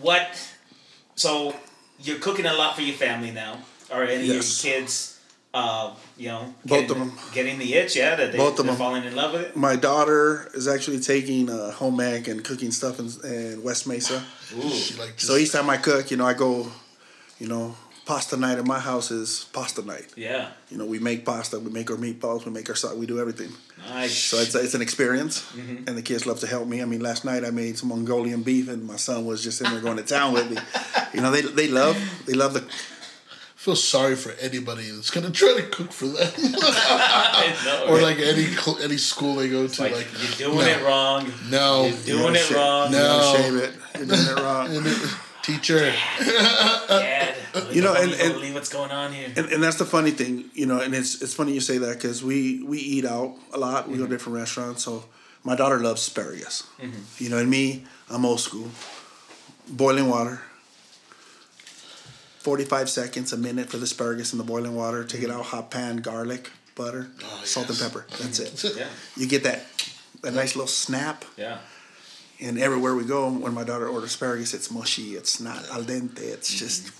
what? 0.00 0.38
So 1.14 1.54
you're 2.02 2.18
cooking 2.18 2.46
a 2.46 2.52
lot 2.54 2.76
for 2.76 2.82
your 2.82 2.96
family 2.96 3.30
now. 3.30 3.58
Are 3.90 4.04
any 4.04 4.26
Yes. 4.26 4.58
of 4.60 4.64
your 4.64 4.74
kids, 4.80 5.18
uh, 5.52 5.92
you 6.16 6.28
know, 6.28 6.54
Both 6.64 6.86
getting, 6.88 6.90
of 6.90 6.96
'em. 7.08 7.18
getting 7.32 7.58
the 7.58 7.74
itch? 7.74 7.96
Yeah, 7.96 8.14
that 8.14 8.30
they, 8.32 8.38
Both 8.38 8.58
of 8.58 8.66
they're 8.66 8.72
'em. 8.72 8.78
falling 8.78 9.04
in 9.04 9.16
love 9.16 9.32
with 9.32 9.42
it. 9.42 9.56
My 9.56 9.74
daughter 9.76 10.50
is 10.54 10.68
actually 10.68 11.00
taking 11.00 11.50
uh, 11.50 11.72
home 11.72 11.98
ec 12.00 12.28
and 12.28 12.44
cooking 12.44 12.70
stuff 12.72 12.98
in, 13.00 13.10
in 13.28 13.62
West 13.62 13.86
Mesa. 13.86 14.22
Ooh, 14.56 14.70
She 14.70 14.94
like 14.98 15.18
So 15.18 15.36
each 15.36 15.50
time 15.50 15.68
I 15.68 15.76
cook, 15.78 16.10
you 16.10 16.16
know, 16.16 16.26
I 16.26 16.34
go, 16.34 16.70
you 17.40 17.48
know, 17.48 17.74
pasta 18.06 18.36
night 18.36 18.58
at 18.58 18.66
my 18.66 18.78
house 18.80 19.10
is 19.10 19.46
pasta 19.52 19.82
night. 19.82 20.06
yeah, 20.16 20.48
You 20.68 20.78
know, 20.78 20.86
we 20.86 20.98
make 20.98 21.24
pasta, 21.24 21.58
we 21.58 21.70
make 21.70 21.90
our 21.90 21.96
meatballs, 21.96 22.44
we 22.44 22.50
make 22.52 22.68
our 22.68 22.74
sauce, 22.74 22.94
we 22.94 23.06
do 23.06 23.20
everything. 23.20 23.50
nice. 23.88 24.16
So 24.16 24.36
it's 24.38 24.54
it's 24.54 24.74
an 24.74 24.82
experience, 24.82 25.42
mm-hmm. 25.52 25.86
and 25.86 25.96
the 25.96 26.02
kids 26.02 26.26
love 26.26 26.40
to 26.40 26.46
help 26.46 26.66
me. 26.66 26.82
I 26.82 26.86
mean, 26.86 27.00
last 27.00 27.24
night 27.24 27.44
I 27.44 27.50
made 27.50 27.78
some 27.78 27.88
Mongolian 27.90 28.42
beef, 28.42 28.68
and 28.68 28.84
my 28.86 28.96
son 28.96 29.24
was 29.26 29.42
just 29.42 29.60
in 29.60 29.70
there 29.70 29.80
going 29.80 29.96
to 29.98 30.02
town 30.02 30.32
with 30.34 30.50
me. 30.50 30.56
You 31.14 31.20
know, 31.22 31.32
they 31.32 31.42
they 31.42 31.66
love 31.66 31.96
they 32.26 32.34
love 32.34 32.54
the 32.54 32.60
I 32.60 33.62
feel 33.64 33.74
sorry 33.76 34.14
for 34.16 34.30
anybody 34.40 34.88
that's 34.90 35.10
gonna 35.10 35.30
try 35.32 35.54
to 35.56 35.62
cook 35.64 35.92
for 35.92 36.06
them, 36.06 36.32
know, 36.52 37.86
or 37.88 37.94
right? 37.96 38.02
like 38.02 38.18
any 38.18 38.44
cl- 38.44 38.78
any 38.80 38.96
school 38.96 39.34
they 39.34 39.48
go 39.50 39.66
to. 39.66 39.82
like, 39.82 39.92
Like, 39.92 40.06
you're 40.38 40.48
doing 40.52 40.66
no. 40.66 40.72
it 40.72 40.82
wrong. 40.84 41.32
no, 41.50 41.84
You're 41.86 42.16
doing 42.18 42.34
it 42.36 42.38
shit. 42.46 42.56
wrong. 42.56 42.92
No. 42.92 42.98
you 42.98 43.18
know, 43.18 43.36
shave 43.36 43.54
it. 43.56 43.72
You're 43.98 44.06
doing 44.06 44.28
it 44.38 44.40
wrong. 44.40 44.68
teacher. 45.42 45.92
Dad, 46.18 47.34
You 47.72 47.82
know, 47.82 47.94
and- 47.94 48.10
you 48.10 48.16
and- 48.20 48.34
believe 48.34 48.54
what's 48.54 48.68
going 48.68 48.90
on 48.90 49.12
here. 49.12 49.32
And, 49.36 49.46
and 49.52 49.62
that's 49.62 49.76
the 49.76 49.84
funny 49.84 50.10
thing, 50.12 50.50
you 50.54 50.66
know, 50.66 50.80
and 50.80 50.94
it's 50.94 51.20
it's 51.22 51.34
funny 51.34 51.52
you 51.52 51.60
say 51.60 51.78
that 51.78 51.94
because 51.96 52.22
we 52.22 52.62
we 52.62 52.78
eat 52.78 53.04
out 53.04 53.36
a 53.52 53.58
lot. 53.58 53.88
We 53.88 53.96
go 53.98 54.04
to 54.04 54.10
different 54.10 54.38
restaurants. 54.38 54.84
So 54.84 55.04
my 55.44 55.56
daughter 55.56 55.78
loves 55.78 56.02
asparagus. 56.06 56.64
Mm-hmm. 56.78 57.24
You 57.24 57.30
know, 57.30 57.38
and 57.38 57.50
me, 57.50 57.84
I'm 58.10 58.24
old 58.24 58.40
school. 58.40 58.68
Boiling 59.68 60.08
water. 60.08 60.42
Forty 62.38 62.64
five 62.64 62.88
seconds, 62.88 63.32
a 63.32 63.36
minute 63.36 63.68
for 63.68 63.76
the 63.76 63.84
asparagus 63.84 64.32
in 64.32 64.38
the 64.38 64.44
boiling 64.44 64.74
water. 64.74 65.04
Take 65.04 65.22
it 65.22 65.28
mm-hmm. 65.28 65.38
out, 65.40 65.46
hot 65.46 65.70
pan, 65.70 65.98
garlic, 65.98 66.50
butter, 66.74 67.08
oh, 67.22 67.40
salt 67.44 67.68
yes. 67.68 67.80
and 67.82 67.92
pepper. 67.92 68.06
That's 68.18 68.38
it. 68.38 68.74
Yeah, 68.78 68.86
You 69.16 69.26
get 69.28 69.42
that 69.44 69.66
that 70.22 70.32
nice 70.34 70.56
little 70.56 70.66
snap. 70.68 71.24
yeah. 71.36 71.58
And 72.42 72.58
everywhere 72.58 72.94
we 72.94 73.04
go, 73.04 73.30
when 73.30 73.52
my 73.52 73.64
daughter 73.64 73.86
orders 73.86 74.10
asparagus, 74.10 74.54
it's 74.54 74.70
mushy. 74.70 75.14
It's 75.14 75.40
not 75.40 75.68
al 75.70 75.82
dente. 75.82 76.20
It's 76.20 76.50
mm-hmm. 76.50 76.58
just, 76.58 76.92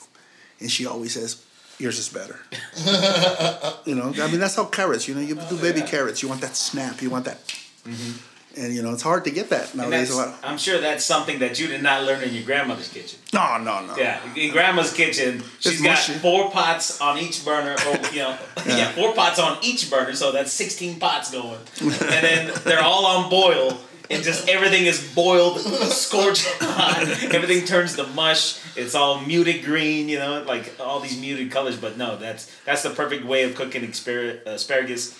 and 0.61 0.70
she 0.70 0.87
always 0.87 1.14
says, 1.14 1.42
"Yours 1.79 1.98
is 1.98 2.11
better." 2.11 2.38
you 3.87 3.94
know, 3.94 4.12
I 4.22 4.31
mean 4.31 4.38
that's 4.38 4.57
how 4.57 4.66
carrots. 4.66 5.09
You 5.09 5.14
know, 5.14 5.22
you 5.22 5.37
do 5.37 5.42
oh, 5.50 5.62
baby 5.62 5.81
carrots. 5.81 6.22
You 6.22 6.29
want 6.29 6.42
that 6.42 6.57
snap. 6.57 7.00
You 7.00 7.09
want 7.09 7.24
that, 7.24 7.38
mm-hmm. 7.87 8.61
and 8.61 8.74
you 8.74 8.83
know 8.83 8.92
it's 8.92 9.03
hard 9.03 9.24
to 9.24 9.31
get 9.31 9.48
that 9.48 9.74
nowadays. 9.74 10.11
A 10.11 10.16
lot. 10.16 10.35
I'm 10.42 10.59
sure 10.59 10.79
that's 10.79 11.07
something 11.07 11.38
that 11.38 11.59
you 11.59 11.68
did 11.68 11.83
not 11.83 12.05
learn 12.05 12.22
in 12.22 12.35
your 12.35 12.44
grandmother's 12.44 12.92
kitchen. 12.92 13.18
No, 13.33 13.57
no, 13.57 13.87
no. 13.87 13.96
Yeah, 13.96 14.20
in 14.37 14.53
grandma's 14.53 14.92
kitchen, 14.92 15.42
she's 15.59 15.81
got 15.81 15.96
four 15.96 16.50
pots 16.50 17.00
on 17.00 17.16
each 17.16 17.46
burner. 17.46 17.76
Or 17.88 17.96
you 18.12 18.18
know, 18.18 18.37
yeah. 18.66 18.92
four 18.92 19.14
pots 19.14 19.38
on 19.38 19.57
each 19.62 19.90
burner, 19.90 20.14
so 20.14 20.33
that's 20.33 20.53
sixteen 20.53 21.00
pots 21.00 21.31
going, 21.31 21.61
and 21.81 21.92
then 21.92 22.53
they're 22.64 22.85
all 22.85 23.07
on 23.07 23.31
boil, 23.31 23.81
and 24.11 24.23
just 24.25 24.49
everything 24.49 24.87
is 24.87 25.14
boiled, 25.14 25.61
scorched 25.61 26.46
hot. 26.61 27.03
Everything 27.33 27.64
turns 27.64 27.96
to 27.96 28.07
mush. 28.09 28.59
It's 28.77 28.94
all 28.94 29.20
muted 29.20 29.64
green, 29.64 30.09
you 30.09 30.18
know, 30.18 30.42
like 30.42 30.75
all 30.81 31.01
these 31.01 31.18
muted 31.20 31.51
colors. 31.51 31.77
But 31.77 31.96
no, 31.96 32.16
that's 32.16 32.51
that's 32.64 32.83
the 32.83 32.90
perfect 32.90 33.25
way 33.25 33.44
of 33.44 33.55
cooking 33.55 33.83
aspar- 33.85 34.40
asparagus. 34.46 35.18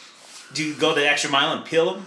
Do 0.53 0.65
you 0.65 0.75
go 0.75 0.95
the 0.95 1.09
extra 1.09 1.31
mile 1.31 1.57
and 1.57 1.65
peel 1.65 1.95
them? 1.95 2.07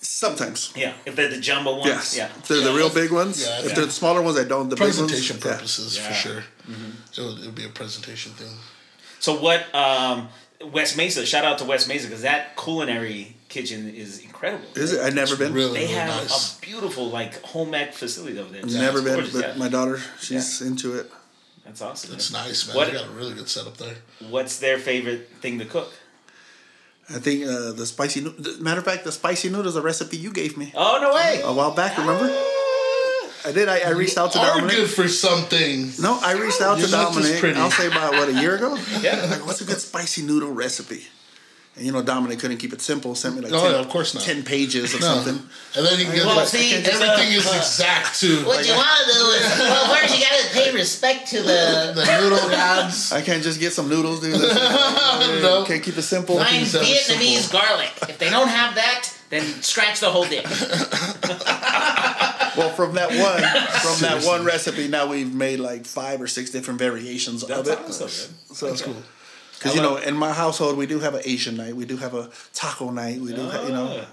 Sometimes. 0.00 0.72
Yeah, 0.76 0.92
if 1.06 1.16
they're 1.16 1.28
the 1.28 1.40
jumbo 1.40 1.72
ones. 1.74 1.86
Yes. 1.86 2.16
Yeah. 2.16 2.26
If 2.26 2.48
they're 2.48 2.60
the 2.60 2.72
real 2.72 2.90
big 2.90 3.10
ones. 3.10 3.44
Yeah, 3.44 3.58
if 3.60 3.68
yeah. 3.68 3.74
they're 3.74 3.86
the 3.86 3.92
smaller 3.92 4.22
ones, 4.22 4.38
I 4.38 4.44
don't. 4.44 4.68
The 4.68 4.76
presentation 4.76 5.36
big 5.36 5.44
ones, 5.46 5.56
purposes 5.56 5.96
Yeah. 5.96 6.08
for 6.08 6.14
sure. 6.14 6.42
It, 6.68 7.20
would, 7.20 7.38
it 7.40 7.46
would 7.46 7.54
be 7.54 7.64
a 7.64 7.68
presentation 7.68 8.32
thing. 8.32 8.54
So 9.18 9.40
what? 9.40 9.72
Um, 9.74 10.28
West 10.72 10.96
Mesa. 10.96 11.26
Shout 11.26 11.44
out 11.44 11.58
to 11.58 11.64
West 11.64 11.88
Mesa 11.88 12.06
because 12.06 12.22
that 12.22 12.56
culinary 12.56 13.36
kitchen 13.62 13.92
is 13.94 14.20
incredible. 14.20 14.64
Is 14.76 14.92
it? 14.92 15.00
I've 15.00 15.14
never 15.14 15.36
been. 15.36 15.52
Really, 15.52 15.80
They 15.80 15.86
really 15.86 15.94
have 15.94 16.08
nice. 16.08 16.56
a 16.58 16.60
beautiful 16.60 17.10
like 17.10 17.42
home 17.42 17.74
ec 17.74 17.92
facility 17.94 18.38
over 18.38 18.50
there. 18.52 18.62
It's 18.62 18.74
Never 18.74 19.02
been, 19.02 19.14
gorgeous, 19.14 19.32
but 19.32 19.42
yeah. 19.48 19.54
my 19.56 19.68
daughter, 19.68 19.98
she's 20.20 20.60
into 20.62 20.96
it. 20.98 21.10
That's 21.64 21.82
awesome. 21.82 22.10
That's 22.12 22.32
man. 22.32 22.46
nice, 22.46 22.66
man. 22.66 22.76
What- 22.76 22.86
They 22.88 22.94
got 22.94 23.06
a 23.08 23.10
really 23.10 23.34
good 23.34 23.48
setup 23.48 23.76
there. 23.76 23.96
What's 24.30 24.58
their 24.58 24.78
favorite 24.78 25.28
thing 25.42 25.58
to 25.58 25.64
cook? 25.64 25.92
I 27.10 27.18
think 27.18 27.44
uh, 27.46 27.72
the 27.72 27.86
spicy. 27.86 28.20
noo- 28.20 28.34
the- 28.38 28.56
Matter 28.62 28.78
of 28.80 28.84
fact, 28.84 29.04
the 29.04 29.12
spicy 29.12 29.48
noodles, 29.50 29.76
a 29.76 29.82
recipe 29.82 30.16
you 30.16 30.30
gave 30.32 30.56
me 30.56 30.72
Oh 30.74 30.98
no 31.00 31.14
way! 31.14 31.40
a 31.42 31.52
while 31.52 31.74
back. 31.74 31.98
Remember? 31.98 32.28
I 33.46 33.52
did. 33.52 33.68
I, 33.68 33.78
I 33.80 33.90
reached 33.90 34.18
out 34.18 34.32
to 34.32 34.38
Are 34.38 34.46
Dominic. 34.54 34.76
good 34.76 34.90
for 34.90 35.08
something. 35.08 35.90
No, 36.00 36.18
I 36.22 36.32
reached 36.32 36.60
out 36.60 36.74
to 36.76 36.80
You're 36.82 36.90
not 36.90 37.14
Dominic. 37.14 37.56
I'll 37.56 37.70
say 37.70 37.86
about 37.86 38.12
what 38.12 38.28
a 38.28 38.34
year 38.42 38.56
ago. 38.56 38.76
Yeah. 39.00 39.24
Like, 39.30 39.46
what's 39.46 39.60
a 39.60 39.64
good 39.64 39.80
spicy 39.80 40.22
noodle 40.22 40.50
recipe? 40.52 41.02
And 41.78 41.86
you 41.86 41.92
know, 41.92 42.02
Dominic 42.02 42.40
couldn't 42.40 42.56
keep 42.58 42.72
it 42.72 42.80
simple. 42.80 43.14
Sent 43.14 43.36
me 43.36 43.40
like 43.40 43.52
Oh, 43.52 43.62
10, 43.62 43.70
yeah, 43.72 43.78
of 43.78 43.88
course 43.88 44.14
not. 44.14 44.24
ten 44.24 44.42
pages 44.42 44.92
of 44.94 45.00
No. 45.00 45.06
something. 45.14 45.38
And 45.76 45.86
then 45.86 45.98
you 45.98 46.04
can 46.06 46.14
get 46.16 46.26
Well, 46.26 46.36
like, 46.36 46.48
see, 46.48 46.74
everything 46.74 47.32
is 47.32 47.46
exact 47.46 48.18
too. 48.18 48.44
What 48.44 48.66
you 48.66 48.74
want 48.74 48.88
to 49.06 49.12
do 49.14 49.24
is, 49.30 49.58
well, 49.58 49.94
first 49.94 50.18
you 50.18 50.24
got 50.24 50.36
to 50.38 50.48
pay 50.54 50.72
respect 50.74 51.28
to 51.30 51.38
the 51.42 51.92
the 51.94 52.04
noodle 52.20 52.50
gods. 52.50 53.12
I 53.12 53.22
can't 53.22 53.42
just 53.42 53.60
get 53.60 53.72
some 53.72 53.88
noodles, 53.88 54.20
dude. 54.20 54.34
That's- 54.40 55.42
no. 55.42 55.64
Can't 55.64 55.82
keep 55.82 55.96
it 55.96 56.02
simple. 56.02 56.36
fine 56.38 56.62
Vietnamese 56.62 57.42
simple. 57.46 57.60
garlic. 57.60 57.92
If 58.08 58.18
they 58.18 58.28
don't 58.30 58.48
have 58.48 58.74
that, 58.74 59.08
then 59.30 59.44
scratch 59.62 60.00
the 60.00 60.10
whole 60.10 60.24
dish. 60.26 60.44
Well, 62.56 62.70
from 62.70 62.94
that 62.96 63.10
one, 63.10 63.40
from 63.82 64.00
that 64.00 64.24
one 64.24 64.44
recipe, 64.44 64.88
now 64.88 65.06
we've 65.06 65.32
made 65.32 65.60
like 65.60 65.86
five 65.86 66.20
or 66.20 66.26
six 66.26 66.50
different 66.50 66.80
variations 66.80 67.46
That's 67.46 67.68
of 67.68 67.68
it. 67.68 67.78
awesome, 67.86 68.06
man. 68.06 68.56
So 68.56 68.66
That's 68.66 68.82
cool. 68.82 68.96
Because 69.58 69.74
you 69.74 69.82
know, 69.82 69.96
in 69.96 70.16
my 70.16 70.32
household, 70.32 70.76
we 70.76 70.86
do 70.86 71.00
have 71.00 71.14
an 71.14 71.22
Asian 71.24 71.56
night. 71.56 71.74
We 71.74 71.84
do 71.84 71.96
have 71.96 72.14
a 72.14 72.30
taco 72.54 72.90
night. 72.90 73.20
We 73.20 73.34
do, 73.34 73.48
ha- 73.48 73.62
you 73.66 73.72
know, 73.72 74.02
Ah. 74.02 74.06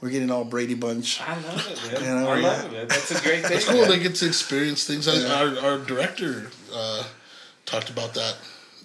we're 0.00 0.10
getting 0.10 0.30
all 0.30 0.44
Brady 0.44 0.74
Bunch. 0.74 1.20
I 1.22 1.34
love 1.40 1.66
it, 1.70 1.92
man. 1.92 2.02
You 2.02 2.20
know, 2.24 2.28
I 2.30 2.38
yeah. 2.40 2.62
it. 2.82 2.88
That's 2.90 3.10
a 3.10 3.22
great 3.22 3.42
thing. 3.46 3.56
It's 3.56 3.64
cool. 3.66 3.80
man. 3.80 3.88
They 3.88 3.98
get 3.98 4.14
to 4.16 4.26
experience 4.26 4.84
things. 4.86 5.08
I, 5.08 5.16
our 5.40 5.58
our 5.66 5.78
director 5.78 6.50
uh, 6.72 7.04
talked 7.64 7.88
about 7.88 8.12
that 8.14 8.36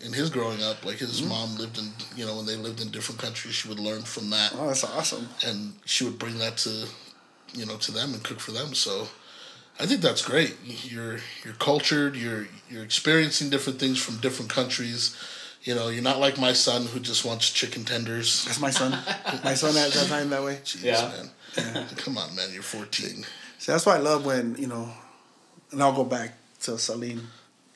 in 0.05 0.13
his 0.13 0.29
growing 0.29 0.63
up. 0.63 0.85
Like 0.85 0.97
his 0.97 1.21
mom 1.21 1.57
lived 1.57 1.77
in, 1.77 1.91
you 2.15 2.25
know, 2.25 2.37
when 2.37 2.45
they 2.45 2.55
lived 2.55 2.79
in 2.81 2.89
different 2.91 3.19
countries, 3.19 3.55
she 3.55 3.67
would 3.67 3.79
learn 3.79 4.03
from 4.03 4.29
that, 4.29 4.53
Oh, 4.55 4.67
that's 4.67 4.85
awesome. 4.85 5.27
and 5.45 5.73
she 5.85 6.05
would 6.05 6.17
bring 6.17 6.37
that 6.37 6.55
to, 6.59 6.87
you 7.53 7.65
know, 7.65 7.75
to 7.77 7.91
them 7.91 8.13
and 8.13 8.23
cook 8.23 8.39
for 8.39 8.51
them. 8.51 8.73
So. 8.73 9.07
I 9.81 9.85
think 9.85 10.01
that's 10.01 10.21
great. 10.25 10.57
You're 10.65 11.19
you're 11.45 11.53
cultured. 11.57 12.17
You're 12.17 12.47
you're 12.69 12.83
experiencing 12.83 13.49
different 13.49 13.79
things 13.79 13.97
from 13.97 14.17
different 14.17 14.51
countries. 14.51 15.15
You 15.63 15.75
know, 15.75 15.89
you're 15.89 16.03
not 16.03 16.19
like 16.19 16.39
my 16.39 16.53
son 16.53 16.85
who 16.85 16.99
just 16.99 17.25
wants 17.25 17.51
chicken 17.51 17.83
tenders. 17.83 18.45
That's 18.45 18.61
my 18.61 18.69
son. 18.69 18.91
my 19.43 19.53
son 19.53 19.75
has 19.75 19.93
that 19.93 20.07
time 20.07 20.29
that 20.29 20.43
way. 20.43 20.59
Jeez, 20.63 20.83
Yeah. 20.83 21.11
man. 21.57 21.85
Come 21.97 22.17
on, 22.17 22.33
man. 22.35 22.49
You're 22.53 22.63
14. 22.63 23.25
So 23.57 23.71
that's 23.73 23.85
why 23.85 23.95
I 23.95 23.99
love 23.99 24.25
when 24.25 24.55
you 24.57 24.67
know, 24.67 24.89
and 25.71 25.83
I'll 25.83 25.93
go 25.93 26.05
back 26.05 26.33
to 26.61 26.77
Salim, 26.77 27.29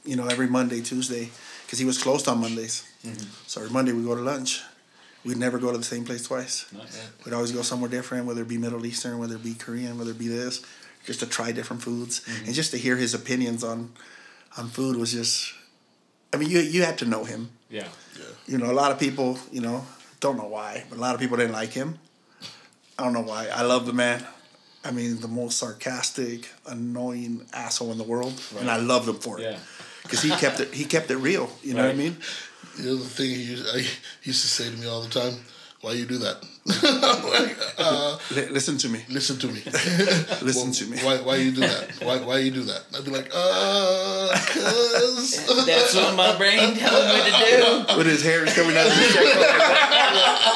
you 0.06 0.16
know, 0.16 0.28
every 0.28 0.48
Monday, 0.48 0.82
Tuesday, 0.82 1.30
because 1.66 1.80
he 1.80 1.86
was 1.86 2.02
closed 2.02 2.28
on 2.28 2.40
Mondays. 2.40 2.88
Mm-hmm. 3.06 3.28
So 3.48 3.62
every 3.62 3.74
Monday 3.74 3.92
we 3.92 4.04
go 4.04 4.16
to 4.16 4.22
lunch. 4.22 4.62
We'd 5.26 5.38
never 5.38 5.58
go 5.58 5.72
to 5.72 5.78
the 5.78 5.84
same 5.84 6.04
place 6.04 6.24
twice. 6.24 6.66
Nice. 6.74 7.10
We'd 7.26 7.34
always 7.34 7.52
go 7.52 7.62
somewhere 7.62 7.90
different, 7.90 8.26
whether 8.26 8.42
it 8.42 8.48
be 8.48 8.58
Middle 8.58 8.86
Eastern, 8.86 9.20
whether 9.20 9.36
it 9.36 9.44
be 9.44 9.54
Korean, 9.54 9.98
whether 9.98 10.12
it 10.12 10.20
be 10.20 10.28
this, 10.28 10.66
just 11.06 11.22
to 11.22 11.26
try 11.26 11.52
different 11.54 11.82
foods 11.82 12.22
mm-hmm. 12.22 12.46
and 12.46 12.54
just 12.54 12.72
to 12.72 12.78
hear 12.78 12.98
his 12.98 13.14
opinions 13.14 13.64
on, 13.64 13.94
on 14.58 14.70
food 14.70 14.98
was 14.98 15.12
just. 15.12 15.54
I 16.34 16.38
mean, 16.38 16.50
you 16.50 16.60
you 16.60 16.84
had 16.84 16.98
to 16.98 17.06
know 17.06 17.26
him. 17.26 17.52
Yeah. 17.74 17.88
You 18.46 18.58
know, 18.60 18.70
a 18.72 18.78
lot 18.82 18.92
of 18.92 19.00
people, 19.00 19.40
you 19.52 19.62
know, 19.62 19.84
don't 20.20 20.38
know 20.38 20.46
why, 20.48 20.84
but 20.90 20.98
a 21.00 21.02
lot 21.02 21.16
of 21.16 21.20
people 21.20 21.38
didn't 21.38 21.54
like 21.54 21.72
him. 21.74 21.98
I 23.00 23.04
don't 23.04 23.14
know 23.14 23.22
why. 23.22 23.48
I 23.48 23.64
love 23.64 23.88
the 23.88 23.94
man. 23.94 24.24
I 24.86 24.92
mean, 24.92 25.20
the 25.22 25.28
most 25.28 25.58
sarcastic, 25.58 26.50
annoying 26.68 27.46
asshole 27.54 27.92
in 27.92 27.98
the 27.98 28.04
world, 28.04 28.34
and 28.60 28.70
I 28.70 28.78
loved 28.78 29.08
him 29.10 29.16
for 29.16 29.40
it 29.40 29.44
Yeah. 29.44 29.58
because 30.04 30.22
he 30.22 30.30
kept 30.30 30.60
it. 30.60 30.74
He 30.74 30.86
kept 30.86 31.10
it 31.10 31.18
real. 31.18 31.50
You 31.64 31.74
know 31.74 31.80
what 31.82 31.86
I 31.86 31.90
Right. 31.90 31.98
mean? 31.98 32.18
The 32.78 32.92
other 32.92 33.00
thing 33.18 33.30
he 33.32 33.44
used, 33.54 33.66
I, 33.76 33.80
he 33.80 34.30
used 34.32 34.42
to 34.42 34.48
say 34.48 34.70
to 34.70 34.78
me 34.78 34.86
all 34.88 35.02
the 35.02 35.10
time, 35.22 35.36
why 35.84 35.92
you 35.94 36.06
do 36.06 36.18
that? 36.20 36.38
Like, 36.66 37.58
uh, 37.78 38.18
listen 38.52 38.78
to 38.80 38.88
me. 38.90 39.04
listen 39.10 39.38
to 39.40 39.48
me. 39.48 39.62
Listen 40.42 40.72
to 40.72 40.86
me. 40.88 40.98
Why, 41.04 41.18
why 41.18 41.36
you 41.36 41.52
do 41.52 41.60
that? 41.62 41.92
Why, 42.02 42.18
why 42.20 42.38
you 42.40 42.52
do 42.52 42.64
that? 42.64 42.84
I'd 42.96 43.04
be 43.04 43.12
like, 43.12 43.30
uh, 43.34 44.30
cause. 44.32 45.66
That's 45.66 45.94
what 45.96 46.16
my 46.16 46.36
brain 46.38 46.76
tells 46.76 47.06
me 47.14 47.20
to 47.30 47.32
do. 47.92 47.98
With 47.98 48.08
his 48.08 48.24
hair 48.24 48.46
is 48.46 48.54
coming 48.54 48.78
out 48.78 48.88
of 48.88 48.94
his 48.94 49.12
shirt. 49.12 49.26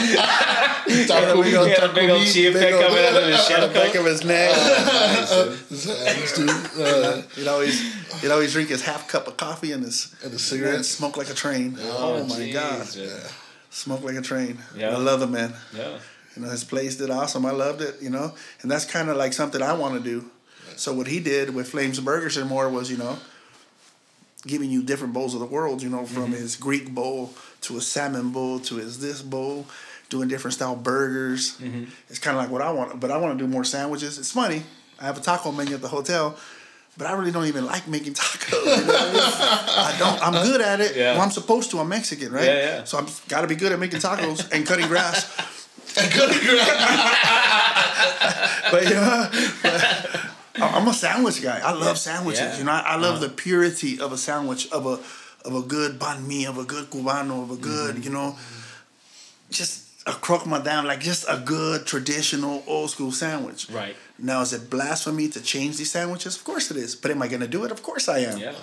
check. 0.07 1.07
Taco 1.07 1.41
He 1.41 1.51
had 1.51 1.83
a 1.83 1.93
big 1.93 2.09
old 2.09 2.25
chia 2.25 2.51
pet 2.53 2.71
coming 2.71 3.03
out 3.05 3.15
of 3.23 3.27
his 3.27 3.37
the 3.37 3.43
shell 3.43 3.67
back 3.73 3.91
coat. 3.93 3.99
of 3.99 4.05
his 4.05 4.23
neck. 4.23 4.55
Thanks, 5.69 6.33
dude. 6.37 6.49
Uh, 6.49 7.21
He'd 7.35 7.47
always 7.47 8.21
he'd 8.21 8.31
always 8.31 8.53
drink 8.53 8.69
his 8.69 8.81
half 8.83 9.07
cup 9.09 9.27
of 9.27 9.35
coffee 9.37 9.71
and 9.73 9.83
his 9.83 10.13
and 10.23 10.31
the 10.31 10.35
and 10.35 10.39
cigarettes. 10.41 10.87
smoke 10.87 11.17
like 11.17 11.29
a 11.29 11.33
train. 11.33 11.77
Oh, 11.81 12.23
my 12.23 12.35
jeez, 12.35 12.53
god, 12.53 12.95
yeah. 12.95 13.29
Smoke 13.77 14.03
like 14.03 14.15
a 14.15 14.21
train. 14.21 14.57
Yeah. 14.75 14.89
I 14.89 14.97
love 14.97 15.19
the 15.19 15.27
man. 15.27 15.53
Yeah. 15.75 15.99
You 16.35 16.41
know, 16.41 16.49
his 16.49 16.63
place 16.63 16.97
did 16.97 17.09
awesome. 17.09 17.45
I 17.45 17.51
loved 17.51 17.81
it. 17.81 18.01
You 18.01 18.09
know, 18.09 18.33
and 18.61 18.71
that's 18.71 18.85
kind 18.85 19.09
of 19.09 19.17
like 19.17 19.33
something 19.33 19.61
I 19.61 19.73
want 19.73 19.95
to 19.95 19.99
do. 20.03 20.29
So 20.75 20.93
what 20.93 21.07
he 21.07 21.19
did 21.19 21.55
with 21.55 21.69
Flames 21.69 21.99
Burgers 21.99 22.37
and 22.37 22.49
more 22.49 22.69
was, 22.69 22.91
you 22.91 22.97
know, 22.97 23.17
giving 24.45 24.69
you 24.69 24.83
different 24.83 25.13
bowls 25.13 25.33
of 25.33 25.39
the 25.39 25.45
world. 25.45 25.81
You 25.81 25.89
know, 25.89 26.05
from 26.05 26.23
mm-hmm. 26.23 26.33
his 26.33 26.55
Greek 26.55 26.93
bowl 26.93 27.33
to 27.61 27.77
a 27.77 27.81
salmon 27.81 28.31
bowl 28.31 28.59
to 28.61 28.75
his 28.75 28.99
this 28.99 29.21
bowl, 29.21 29.65
doing 30.09 30.27
different 30.27 30.53
style 30.55 30.75
burgers. 30.75 31.57
Mm-hmm. 31.57 31.85
It's 32.09 32.19
kind 32.19 32.37
of 32.37 32.43
like 32.43 32.51
what 32.51 32.61
I 32.61 32.71
want, 32.71 32.99
but 32.99 33.11
I 33.11 33.17
want 33.17 33.37
to 33.37 33.43
do 33.43 33.49
more 33.49 33.63
sandwiches. 33.63 34.17
It's 34.17 34.31
funny. 34.31 34.63
I 34.99 35.05
have 35.05 35.17
a 35.17 35.21
taco 35.21 35.51
menu 35.51 35.75
at 35.75 35.81
the 35.81 35.87
hotel. 35.87 36.37
But 36.97 37.07
I 37.07 37.13
really 37.13 37.31
don't 37.31 37.45
even 37.45 37.65
like 37.65 37.87
making 37.87 38.13
tacos. 38.13 38.65
you 38.65 38.87
know? 38.87 38.93
I 38.93 39.95
don't. 39.99 40.21
I'm 40.21 40.43
good 40.43 40.61
at 40.61 40.81
it. 40.81 40.95
Yeah. 40.95 41.13
Well, 41.13 41.21
I'm 41.21 41.31
supposed 41.31 41.69
to. 41.71 41.79
I'm 41.79 41.89
Mexican, 41.89 42.31
right? 42.31 42.45
Yeah, 42.45 42.55
yeah. 42.55 42.83
So 42.85 42.97
I'm 42.97 43.07
got 43.27 43.41
to 43.41 43.47
be 43.47 43.55
good 43.55 43.71
at 43.71 43.79
making 43.79 43.99
tacos 43.99 44.51
and 44.51 44.65
cutting 44.65 44.87
grass. 44.87 45.25
but 48.71 48.83
you 48.83 48.95
know, 48.95 49.29
but 49.63 50.29
I'm 50.59 50.87
a 50.87 50.93
sandwich 50.93 51.41
guy. 51.41 51.59
I 51.59 51.73
love 51.73 51.97
sandwiches. 51.97 52.41
Yeah. 52.41 52.57
You 52.57 52.63
know, 52.65 52.71
I, 52.71 52.79
I 52.79 52.95
love 52.97 53.19
the 53.19 53.29
purity 53.29 53.99
of 53.99 54.11
a 54.11 54.17
sandwich 54.17 54.71
of 54.71 54.85
a 54.85 54.99
of 55.47 55.55
a 55.55 55.61
good 55.61 55.99
banh 55.99 56.27
mi, 56.27 56.45
of 56.45 56.57
a 56.57 56.63
good 56.63 56.89
cubano, 56.89 57.43
of 57.43 57.51
a 57.51 57.55
good 57.55 57.95
Mm-hmm. 57.95 58.03
you 58.03 58.09
know, 58.09 58.35
just 59.49 59.86
a 60.07 60.13
croque 60.13 60.47
madame, 60.47 60.85
like 60.85 61.01
just 61.01 61.25
a 61.27 61.37
good 61.37 61.85
traditional 61.85 62.63
old 62.65 62.89
school 62.89 63.11
sandwich. 63.11 63.69
Right. 63.69 63.95
Now, 64.17 64.41
is 64.41 64.53
it 64.53 64.69
blasphemy 64.69 65.27
to 65.29 65.41
change 65.41 65.77
these 65.77 65.91
sandwiches? 65.91 66.37
Of 66.37 66.43
course 66.43 66.71
it 66.71 66.77
is. 66.77 66.95
But 66.95 67.11
am 67.11 67.21
I 67.21 67.27
going 67.27 67.41
to 67.41 67.47
do 67.47 67.65
it? 67.65 67.71
Of 67.71 67.83
course 67.83 68.07
I 68.09 68.19
am. 68.19 68.37
Yeah. 68.39 68.53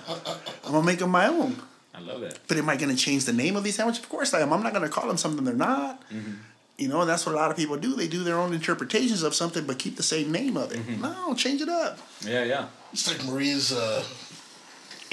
I'm 0.65 0.71
going 0.71 0.81
to 0.81 0.85
make 0.85 0.99
them 0.99 1.11
my 1.11 1.27
own. 1.27 1.61
I 1.93 1.99
love 2.01 2.19
that. 2.21 2.39
But 2.47 2.57
am 2.57 2.67
I 2.67 2.75
going 2.75 2.89
to 2.93 3.01
change 3.01 3.23
the 3.25 3.31
name 3.31 3.55
of 3.55 3.63
these 3.63 3.75
sandwiches? 3.75 4.03
Of 4.03 4.09
course 4.09 4.33
I 4.33 4.41
am. 4.41 4.51
I'm 4.51 4.63
not 4.63 4.73
going 4.73 4.83
to 4.83 4.89
call 4.89 5.07
them 5.07 5.17
something 5.17 5.45
they're 5.45 5.53
not. 5.53 6.01
Mm-hmm. 6.09 6.33
You 6.77 6.89
know, 6.89 7.01
and 7.01 7.09
that's 7.09 7.25
what 7.25 7.33
a 7.33 7.37
lot 7.37 7.51
of 7.51 7.55
people 7.55 7.77
do. 7.77 7.95
They 7.95 8.09
do 8.09 8.23
their 8.25 8.37
own 8.37 8.53
interpretations 8.53 9.23
of 9.23 9.33
something, 9.33 9.65
but 9.65 9.79
keep 9.79 9.95
the 9.95 10.03
same 10.03 10.29
name 10.31 10.57
of 10.57 10.73
it. 10.73 10.79
Mm-hmm. 10.79 11.01
No, 11.01 11.33
change 11.35 11.61
it 11.61 11.69
up. 11.69 11.99
Yeah, 12.25 12.43
yeah. 12.43 12.67
It's 12.91 13.07
like 13.07 13.23
Marie's 13.25 13.71
uh, 13.71 14.03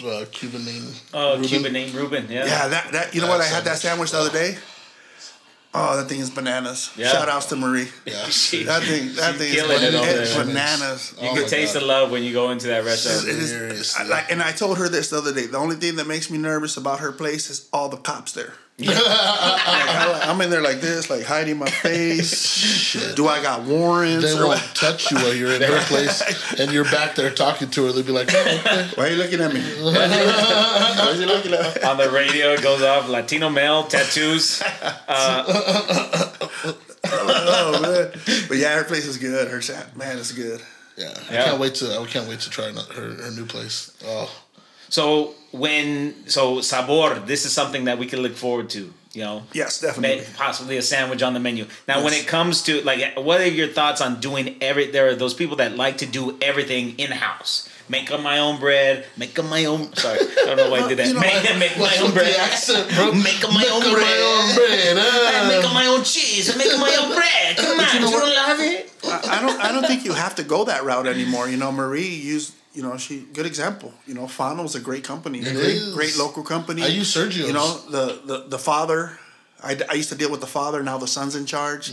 uh, 0.04 0.24
Cuban 0.32 0.64
name. 0.64 0.88
Oh, 1.14 1.34
Reuben. 1.34 1.48
Cuban 1.48 1.72
name 1.72 1.94
Reuben. 1.94 2.26
Yeah. 2.28 2.46
Yeah, 2.46 2.68
that 2.68 2.92
that 2.92 3.14
you 3.14 3.20
know 3.20 3.28
That 3.28 3.32
what? 3.38 3.40
I 3.42 3.44
had 3.44 3.64
that 3.64 3.78
sandwich. 3.78 4.10
sandwich 4.10 4.10
the 4.10 4.18
other 4.18 4.30
day. 4.32 4.58
Oh, 5.74 5.96
that 5.96 6.06
thing 6.08 6.20
is 6.20 6.28
bananas. 6.28 6.90
Yeah. 6.96 7.08
Shout 7.08 7.28
outs 7.30 7.46
to 7.46 7.56
Marie. 7.56 7.88
Yeah. 8.04 8.24
She- 8.28 8.64
That 8.64 8.82
thing, 8.82 9.14
that 9.14 9.30
she's 9.32 9.38
thing 9.40 9.48
is 9.48 9.54
killing 9.54 9.82
it 9.82 9.94
over 9.94 10.06
it's 10.20 10.34
there. 10.34 10.44
bananas. 10.44 11.14
You 11.20 11.28
Oh 11.30 11.34
can 11.34 11.48
taste 11.48 11.72
God. 11.74 11.82
the 11.82 11.86
love 11.86 12.10
when 12.10 12.22
you 12.22 12.32
go 12.34 12.50
into 12.50 12.66
that 12.68 12.84
restaurant. 12.84 13.26
It 13.26 13.36
is- 13.38 13.94
I- 13.96 14.02
like, 14.04 14.30
and 14.30 14.42
I 14.42 14.52
told 14.52 14.76
her 14.78 14.88
this 14.88 15.08
the 15.10 15.18
other 15.18 15.32
day. 15.32 15.46
The 15.46 15.56
only 15.58 15.76
thing 15.76 15.96
that 15.96 16.06
makes 16.06 16.28
me 16.30 16.36
nervous 16.38 16.76
about 16.76 17.00
her 17.00 17.10
place 17.12 17.48
is 17.48 17.68
all 17.72 17.88
the 17.88 17.96
cops 17.96 18.32
there. 18.32 18.52
Like, 18.92 18.98
I- 19.06 20.20
I'm 20.30 20.40
in 20.40 20.50
there 20.50 20.62
like 20.62 20.80
this, 20.80 21.10
like 21.10 21.24
hiding 21.24 21.58
my 21.58 21.68
face. 21.70 23.14
Do 23.14 23.26
I 23.28 23.42
got 23.42 23.62
warrants? 23.64 24.24
They 24.24 24.34
won't 24.42 24.60
touch 24.74 25.10
you 25.10 25.16
while 25.18 25.34
you're 25.34 25.52
in 25.52 25.62
her 25.62 25.80
place, 25.86 26.22
and 26.60 26.70
you're 26.72 26.84
back 26.84 27.14
there 27.14 27.30
talking 27.30 27.68
to 27.70 27.86
her. 27.86 27.92
They'll 27.92 28.04
be 28.04 28.12
like, 28.12 28.28
oh. 28.32 28.90
Why 28.94 29.06
are 29.06 29.10
you 29.10 29.16
looking 29.16 29.40
at 29.40 29.52
me? 29.52 29.60
Why 29.82 31.08
are 31.08 31.14
you 31.14 31.26
looking 31.26 31.52
at 31.54 31.76
me? 31.76 31.82
On 31.82 31.96
the 31.96 32.10
radio, 32.10 32.52
it 32.52 32.62
goes 32.62 32.82
off 32.82 33.08
Latino 33.08 33.48
male 33.50 33.84
tattoos. 33.84 34.62
Uh, 35.08 35.44
oh 37.04 37.80
man! 37.82 38.10
But 38.48 38.56
yeah, 38.56 38.74
her 38.76 38.84
place 38.84 39.06
is 39.06 39.18
good. 39.18 39.48
Her 39.48 39.60
sa- 39.60 39.84
man 39.96 40.18
is 40.18 40.32
good. 40.32 40.60
Yeah, 40.96 41.12
Yeah. 41.30 41.40
I 41.42 41.44
can't 41.46 41.60
wait 41.60 41.74
to. 41.76 41.98
I 41.98 42.06
can't 42.06 42.28
wait 42.28 42.40
to 42.40 42.50
try 42.50 42.70
her 42.70 43.14
her 43.14 43.30
new 43.32 43.46
place. 43.46 43.92
Oh, 44.04 44.30
So 44.92 45.32
when 45.52 46.28
so 46.28 46.60
sabor, 46.60 47.18
this 47.24 47.46
is 47.46 47.52
something 47.52 47.86
that 47.86 47.96
we 47.98 48.04
can 48.06 48.20
look 48.20 48.36
forward 48.36 48.68
to. 48.70 48.92
You 49.14 49.24
know, 49.24 49.42
Yes, 49.52 49.80
definitely. 49.80 50.24
possibly 50.36 50.76
a 50.76 50.82
sandwich 50.82 51.22
on 51.22 51.32
the 51.32 51.40
menu. 51.40 51.66
Now, 51.88 52.02
when 52.04 52.12
it 52.12 52.26
comes 52.26 52.62
to 52.64 52.80
like, 52.82 53.16
what 53.16 53.40
are 53.40 53.46
your 53.48 53.68
thoughts 53.68 54.00
on 54.02 54.20
doing 54.20 54.56
every? 54.60 54.90
There 54.90 55.08
are 55.08 55.14
those 55.14 55.32
people 55.34 55.56
that 55.56 55.76
like 55.76 55.98
to 55.98 56.06
do 56.06 56.36
everything 56.42 56.98
in 56.98 57.10
house. 57.10 57.68
Make 57.88 58.10
up 58.10 58.20
my 58.22 58.38
own 58.38 58.60
bread. 58.60 59.06
Make 59.16 59.38
up 59.38 59.46
my 59.46 59.64
own. 59.64 59.92
Sorry, 59.94 60.18
I 60.18 60.44
don't 60.46 60.56
know 60.56 60.70
why 60.70 60.80
I 60.80 60.88
did 60.88 60.98
that. 60.98 61.08
You 61.08 61.14
know, 61.14 61.20
make, 61.20 61.58
make 61.58 61.78
my 61.78 61.96
own 62.02 62.12
bread. 62.12 62.36
accent. 62.36 62.88
Make 63.22 63.42
up 63.44 63.52
my 63.52 63.66
own 63.72 63.80
bread. 63.80 63.96
Make 63.96 64.12
my 64.12 64.18
own 64.28 64.54
bread. 64.56 64.96
I 64.98 65.48
make 65.48 65.64
up 65.64 65.74
my 65.74 65.86
own 65.86 66.04
cheese. 66.04 66.54
Make 66.56 66.72
up 66.72 66.80
my 66.80 66.96
own 67.00 67.14
bread. 67.14 67.56
Come 67.56 67.80
on, 67.80 67.94
you, 67.94 68.00
don't 68.00 68.34
love 68.34 68.60
it? 68.60 68.92
I, 69.04 69.38
I 69.38 69.40
don't. 69.40 69.58
I 69.60 69.72
don't 69.72 69.86
think 69.86 70.04
you 70.04 70.12
have 70.12 70.34
to 70.36 70.42
go 70.44 70.64
that 70.64 70.84
route 70.84 71.06
anymore. 71.06 71.48
You 71.48 71.56
know, 71.56 71.72
Marie 71.72 72.14
used. 72.14 72.54
You 72.74 72.82
know, 72.82 72.96
she 72.96 73.26
good 73.32 73.46
example. 73.46 73.92
You 74.06 74.14
know, 74.14 74.26
Fano's 74.26 74.74
a 74.74 74.80
great 74.80 75.04
company, 75.04 75.38
It 75.40 75.52
great, 75.54 75.76
is. 75.76 75.94
great 75.94 76.16
local 76.16 76.42
company. 76.42 76.82
I 76.82 76.86
use 76.88 77.14
Sergio's. 77.14 77.46
You 77.48 77.52
know, 77.52 77.78
the 77.90 78.20
the 78.24 78.44
the 78.48 78.58
father. 78.58 79.18
I, 79.64 79.78
I 79.88 79.94
used 79.94 80.08
to 80.08 80.16
deal 80.16 80.30
with 80.30 80.40
the 80.40 80.46
father. 80.48 80.82
Now 80.82 80.98
the 80.98 81.06
son's 81.06 81.36
in 81.36 81.46
charge, 81.46 81.92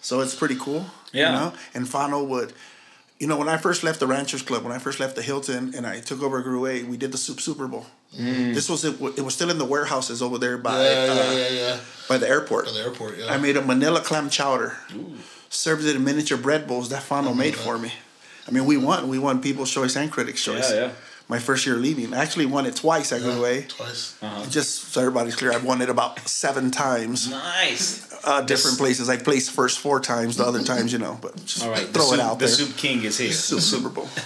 so 0.00 0.20
it's 0.20 0.34
pretty 0.36 0.54
cool. 0.56 0.86
Yeah. 1.12 1.32
You 1.32 1.38
know, 1.38 1.52
and 1.74 1.88
Fano 1.88 2.22
would. 2.22 2.52
You 3.18 3.26
know, 3.26 3.36
when 3.36 3.48
I 3.48 3.56
first 3.56 3.82
left 3.82 3.98
the 3.98 4.06
Ranchers 4.06 4.42
Club, 4.42 4.62
when 4.62 4.70
I 4.72 4.78
first 4.78 5.00
left 5.00 5.16
the 5.16 5.22
Hilton, 5.22 5.74
and 5.74 5.84
I 5.84 5.98
took 5.98 6.22
over 6.22 6.40
Group 6.42 6.68
A, 6.68 6.84
we 6.84 6.96
did 6.96 7.10
the 7.10 7.18
Soup 7.18 7.40
Super 7.40 7.66
Bowl. 7.66 7.86
This 8.12 8.68
was 8.70 8.84
it. 8.84 8.94
It 9.18 9.22
was 9.24 9.34
still 9.34 9.50
in 9.50 9.58
the 9.58 9.64
warehouses 9.64 10.22
over 10.22 10.38
there 10.38 10.56
by 10.58 10.80
Yeah, 10.84 11.04
yeah, 11.06 11.12
uh, 11.12 11.32
yeah, 11.32 11.48
yeah. 11.48 11.76
by 12.08 12.18
the 12.18 12.28
airport. 12.28 12.68
At 12.68 12.74
the 12.74 12.80
airport, 12.82 13.18
yeah. 13.18 13.32
I 13.34 13.36
made 13.38 13.56
a 13.56 13.62
Manila 13.62 14.00
clam 14.00 14.30
chowder. 14.30 14.76
Served 15.50 15.84
it 15.86 15.96
in 15.96 16.04
miniature 16.04 16.38
bread 16.38 16.68
bowls 16.68 16.90
that 16.90 17.02
Fano 17.02 17.34
made 17.34 17.56
for 17.56 17.78
me. 17.78 17.90
I 18.48 18.50
mean, 18.50 18.64
we 18.64 18.76
won. 18.76 19.08
We 19.08 19.18
won 19.18 19.40
People's 19.40 19.70
Choice 19.70 19.94
and 19.96 20.10
Critics' 20.10 20.42
Choice. 20.42 20.72
Yeah, 20.72 20.86
yeah. 20.86 20.90
My 21.28 21.38
first 21.38 21.66
year 21.66 21.76
leaving. 21.76 22.14
I 22.14 22.22
actually 22.22 22.46
won 22.46 22.64
it 22.64 22.74
twice 22.76 23.12
at 23.12 23.20
Good 23.20 23.40
Way. 23.42 23.66
twice. 23.68 24.16
Just 24.48 24.92
so 24.92 25.02
everybody's 25.02 25.36
clear, 25.36 25.52
I've 25.52 25.64
won 25.64 25.82
it 25.82 25.90
about 25.90 26.26
seven 26.26 26.70
times. 26.70 27.28
Nice. 27.30 28.08
Uh, 28.24 28.40
different 28.40 28.78
places. 28.78 29.10
I 29.10 29.18
placed 29.18 29.50
first 29.50 29.78
four 29.78 30.00
times. 30.00 30.36
The 30.38 30.44
other 30.44 30.62
times, 30.62 30.92
you 30.92 30.98
know, 30.98 31.18
but 31.20 31.36
just 31.44 31.62
All 31.64 31.70
right. 31.70 31.86
throw 31.86 32.04
soup, 32.04 32.14
it 32.14 32.20
out 32.20 32.38
the 32.38 32.46
there. 32.46 32.56
The 32.56 32.62
Soup 32.64 32.76
king 32.78 33.04
is 33.04 33.18
here. 33.18 33.30
Soup 33.32 33.60
Super 33.60 33.90
Bowl. 33.90 34.08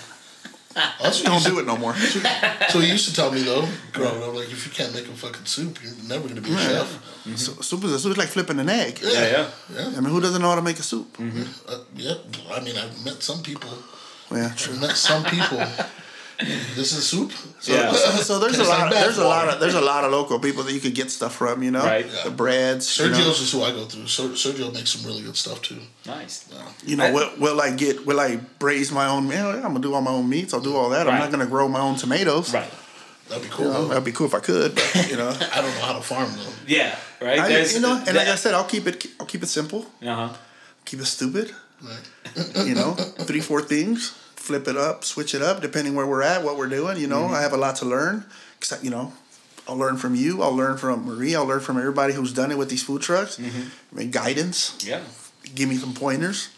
That's 0.75 1.23
Don't 1.23 1.45
do 1.45 1.59
it 1.59 1.67
no 1.67 1.77
more. 1.77 1.95
So 1.95 2.81
he 2.81 2.89
used 2.89 3.07
to 3.09 3.15
tell 3.15 3.31
me 3.31 3.43
though, 3.43 3.69
growing 3.93 4.23
up, 4.23 4.35
like 4.35 4.51
if 4.51 4.65
you 4.65 4.73
can't 4.73 4.95
make 4.95 5.05
a 5.07 5.11
fucking 5.13 5.45
soup, 5.45 5.79
you're 5.83 5.93
never 6.09 6.29
gonna 6.29 6.41
be 6.41 6.53
a 6.55 6.57
chef. 6.57 6.89
So, 7.37 7.53
soup 7.61 7.85
is 7.85 7.93
a 7.93 7.99
soup 7.99 8.13
is 8.13 8.17
like 8.19 8.29
flipping 8.29 8.59
an 8.59 8.71
egg. 8.71 8.99
Yeah, 9.03 9.11
yeah. 9.13 9.51
Yeah. 9.75 9.87
I 9.97 10.01
mean, 10.01 10.11
who 10.11 10.21
doesn't 10.21 10.41
know 10.41 10.49
how 10.49 10.55
to 10.55 10.63
make 10.63 10.79
a 10.79 10.83
soup? 10.83 11.15
Uh, 11.69 11.79
yeah. 11.95 12.15
I 12.51 12.61
mean, 12.61 12.77
I've 12.79 13.05
met 13.05 13.23
some 13.23 13.43
people. 13.43 13.69
Yeah, 14.35 14.53
true. 14.57 14.75
I've 14.75 14.81
met 14.81 14.97
some 14.97 15.25
people. 15.25 15.59
this 16.75 16.93
is 16.93 17.07
soup. 17.07 17.31
So, 17.61 17.73
Yeah. 17.73 17.93
So, 18.03 18.11
so 18.23 18.39
there's 18.41 18.55
a 18.55 18.65
Tastes 18.65 18.69
like 18.71 18.79
lot. 18.81 18.93
Of, 18.93 18.99
there's 19.01 19.19
a 19.19 19.25
lot 19.25 19.49
of 19.49 19.61
there's 19.61 19.75
a 19.75 19.81
lot 19.81 20.05
of 20.05 20.11
local 20.13 20.39
people 20.41 20.63
that 20.65 20.73
you 20.73 20.81
could 20.81 20.95
get 20.95 21.11
stuff 21.11 21.35
from. 21.37 21.63
You 21.63 21.71
know, 21.71 21.83
Right. 21.85 22.07
the 22.25 22.31
breads. 22.31 22.99
you 22.99 23.09
know. 23.11 23.17
Sergio's 23.17 23.41
is 23.41 23.53
who 23.53 23.63
I 23.63 23.71
go 23.71 23.85
through. 23.85 24.07
Ser- 24.09 24.35
Sergio 24.35 24.73
makes 24.73 24.91
some 24.91 25.07
really 25.09 25.23
good 25.23 25.37
stuff 25.37 25.63
too. 25.63 25.79
Nice. 26.07 26.49
You 26.85 26.97
know, 26.97 27.05
I- 27.05 27.13
will, 27.13 27.31
will 27.39 27.61
I 27.61 27.71
get? 27.71 28.05
Will 28.07 28.19
I 28.19 28.37
braise 28.59 28.91
my 28.91 29.07
own? 29.07 29.29
Yeah, 29.29 29.55
I'm 29.55 29.63
gonna 29.63 29.81
do 29.81 29.95
all 29.95 30.01
my 30.03 30.11
own 30.11 30.29
meats. 30.29 30.53
I'll 30.55 30.61
do 30.61 30.75
all 30.77 30.89
that. 30.91 31.09
I'm 31.09 31.19
not 31.19 31.31
gonna 31.31 31.47
grow 31.47 31.69
my 31.69 31.81
own 31.81 31.97
tomatoes. 31.97 32.53
Right. 32.53 32.71
That'd 33.29 33.45
be 33.45 33.49
You 33.49 33.55
cool. 33.55 33.73
know, 33.73 33.89
that'd 33.89 34.05
be 34.05 34.13
cool 34.13 34.27
if 34.27 34.35
I 34.35 34.41
could. 34.41 34.75
But, 34.75 35.09
you 35.11 35.17
know, 35.17 35.29
I 35.55 35.61
don't 35.63 35.75
know 35.77 35.85
how 35.87 35.93
to 35.95 36.03
farm 36.03 36.29
though. 36.37 36.53
Yeah. 36.67 36.95
Right. 37.21 37.39
I, 37.39 37.61
you 37.67 37.81
know, 37.81 37.95
and 38.07 38.17
like 38.17 38.27
I 38.29 38.35
said, 38.35 38.53
I'll 38.53 38.65
keep 38.75 38.87
it. 38.89 39.07
I'll 39.21 39.27
keep 39.27 39.43
it 39.45 39.47
simple. 39.49 39.87
Uh-huh. 40.05 40.29
Keep 40.85 41.01
it 41.01 41.07
stupid. 41.07 41.55
Right. 41.81 42.67
You 42.67 42.75
know, 42.75 42.93
three, 43.29 43.41
four 43.41 43.63
things. 43.63 44.13
Flip 44.43 44.67
it 44.67 44.77
up, 44.77 45.05
switch 45.05 45.35
it 45.37 45.43
up, 45.43 45.61
depending 45.63 45.95
where 45.95 46.07
we're 46.07 46.23
at, 46.23 46.43
what 46.43 46.57
we're 46.59 46.69
doing. 46.69 46.99
You 46.99 47.07
know, 47.07 47.23
Mm-hmm. 47.23 47.35
I 47.35 47.41
have 47.43 47.53
a 47.53 47.57
lot 47.57 47.77
to 47.77 47.85
learn. 47.85 48.25
Cause 48.61 48.73
I, 48.73 48.83
you 48.83 48.91
know, 48.91 49.13
I'll 49.69 49.77
learn 49.79 49.97
from 49.97 50.15
you. 50.17 50.43
I'll 50.43 50.57
learn 50.57 50.77
from 50.79 51.07
Marie. 51.07 51.35
I'll 51.37 51.47
learn 51.47 51.61
from 51.61 51.79
everybody 51.79 52.13
who's 52.15 52.33
done 52.33 52.51
it 52.51 52.59
with 52.59 52.69
these 52.69 52.83
food 52.83 53.03
trucks. 53.03 53.37
Mm-hmm. 53.39 53.69
I 53.93 53.99
mean, 53.99 54.11
guidance. 54.11 54.77
Yeah. 54.85 55.01
Give 55.55 55.69
me 55.69 55.77
some 55.77 55.95
pointers. 55.95 56.49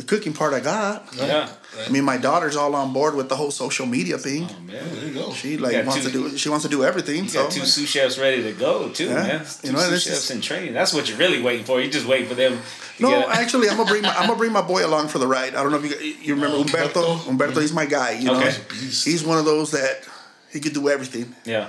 The 0.00 0.06
cooking 0.06 0.32
part 0.32 0.54
I 0.54 0.60
got. 0.60 1.14
Yeah. 1.14 1.46
I 1.86 1.90
mean, 1.90 2.04
my 2.04 2.16
daughter's 2.16 2.56
all 2.56 2.74
on 2.74 2.94
board 2.94 3.14
with 3.14 3.28
the 3.28 3.36
whole 3.36 3.50
social 3.50 3.84
media 3.84 4.16
thing. 4.16 4.48
Oh 4.50 4.60
man. 4.60 4.82
There 4.94 5.04
you 5.08 5.12
go. 5.12 5.32
She 5.34 5.58
like 5.58 5.74
wants 5.86 5.96
two- 6.04 6.10
to 6.10 6.30
do. 6.30 6.38
She 6.38 6.48
wants 6.48 6.64
to 6.64 6.70
do 6.70 6.84
everything. 6.84 7.24
You 7.24 7.28
so 7.28 7.42
got 7.42 7.52
two 7.52 7.66
sous 7.66 7.86
chefs 7.86 8.16
ready 8.18 8.42
to 8.44 8.52
go 8.52 8.88
too, 8.88 9.08
Yeah. 9.08 9.14
man. 9.14 9.40
You 9.62 9.70
Two 9.70 9.72
know, 9.76 9.80
sous 9.90 10.02
chefs 10.04 10.24
is- 10.24 10.30
in 10.30 10.40
training. 10.40 10.72
That's 10.72 10.94
what 10.94 11.06
you're 11.10 11.18
really 11.18 11.42
waiting 11.42 11.66
for. 11.66 11.80
You're 11.82 11.90
just 11.90 12.06
waiting 12.06 12.28
for 12.28 12.34
them. 12.34 12.58
to 12.96 13.02
no, 13.02 13.10
get- 13.10 13.28
actually, 13.42 13.68
I'm 13.68 13.76
gonna 13.76 13.90
bring 13.90 14.02
my 14.02 14.14
I'm 14.16 14.26
gonna 14.26 14.38
bring 14.38 14.52
my 14.52 14.62
boy 14.62 14.86
along 14.86 15.08
for 15.08 15.18
the 15.18 15.26
ride. 15.26 15.54
I 15.54 15.62
don't 15.62 15.70
know 15.70 15.78
if 15.84 15.84
you 16.02 16.14
you 16.26 16.34
remember 16.34 16.56
Oh, 16.56 16.62
Umberto. 16.62 17.02
Umberto? 17.02 17.30
Umberto, 17.30 17.60
he's 17.60 17.74
my 17.74 17.84
guy. 17.84 18.12
You 18.12 18.24
know, 18.26 18.38
Okay. 18.40 18.56
Beast. 18.70 19.04
he's 19.04 19.22
one 19.22 19.36
of 19.38 19.44
those 19.44 19.70
that 19.72 20.04
he 20.50 20.60
could 20.60 20.72
do 20.72 20.88
everything. 20.88 21.34
yeah. 21.44 21.68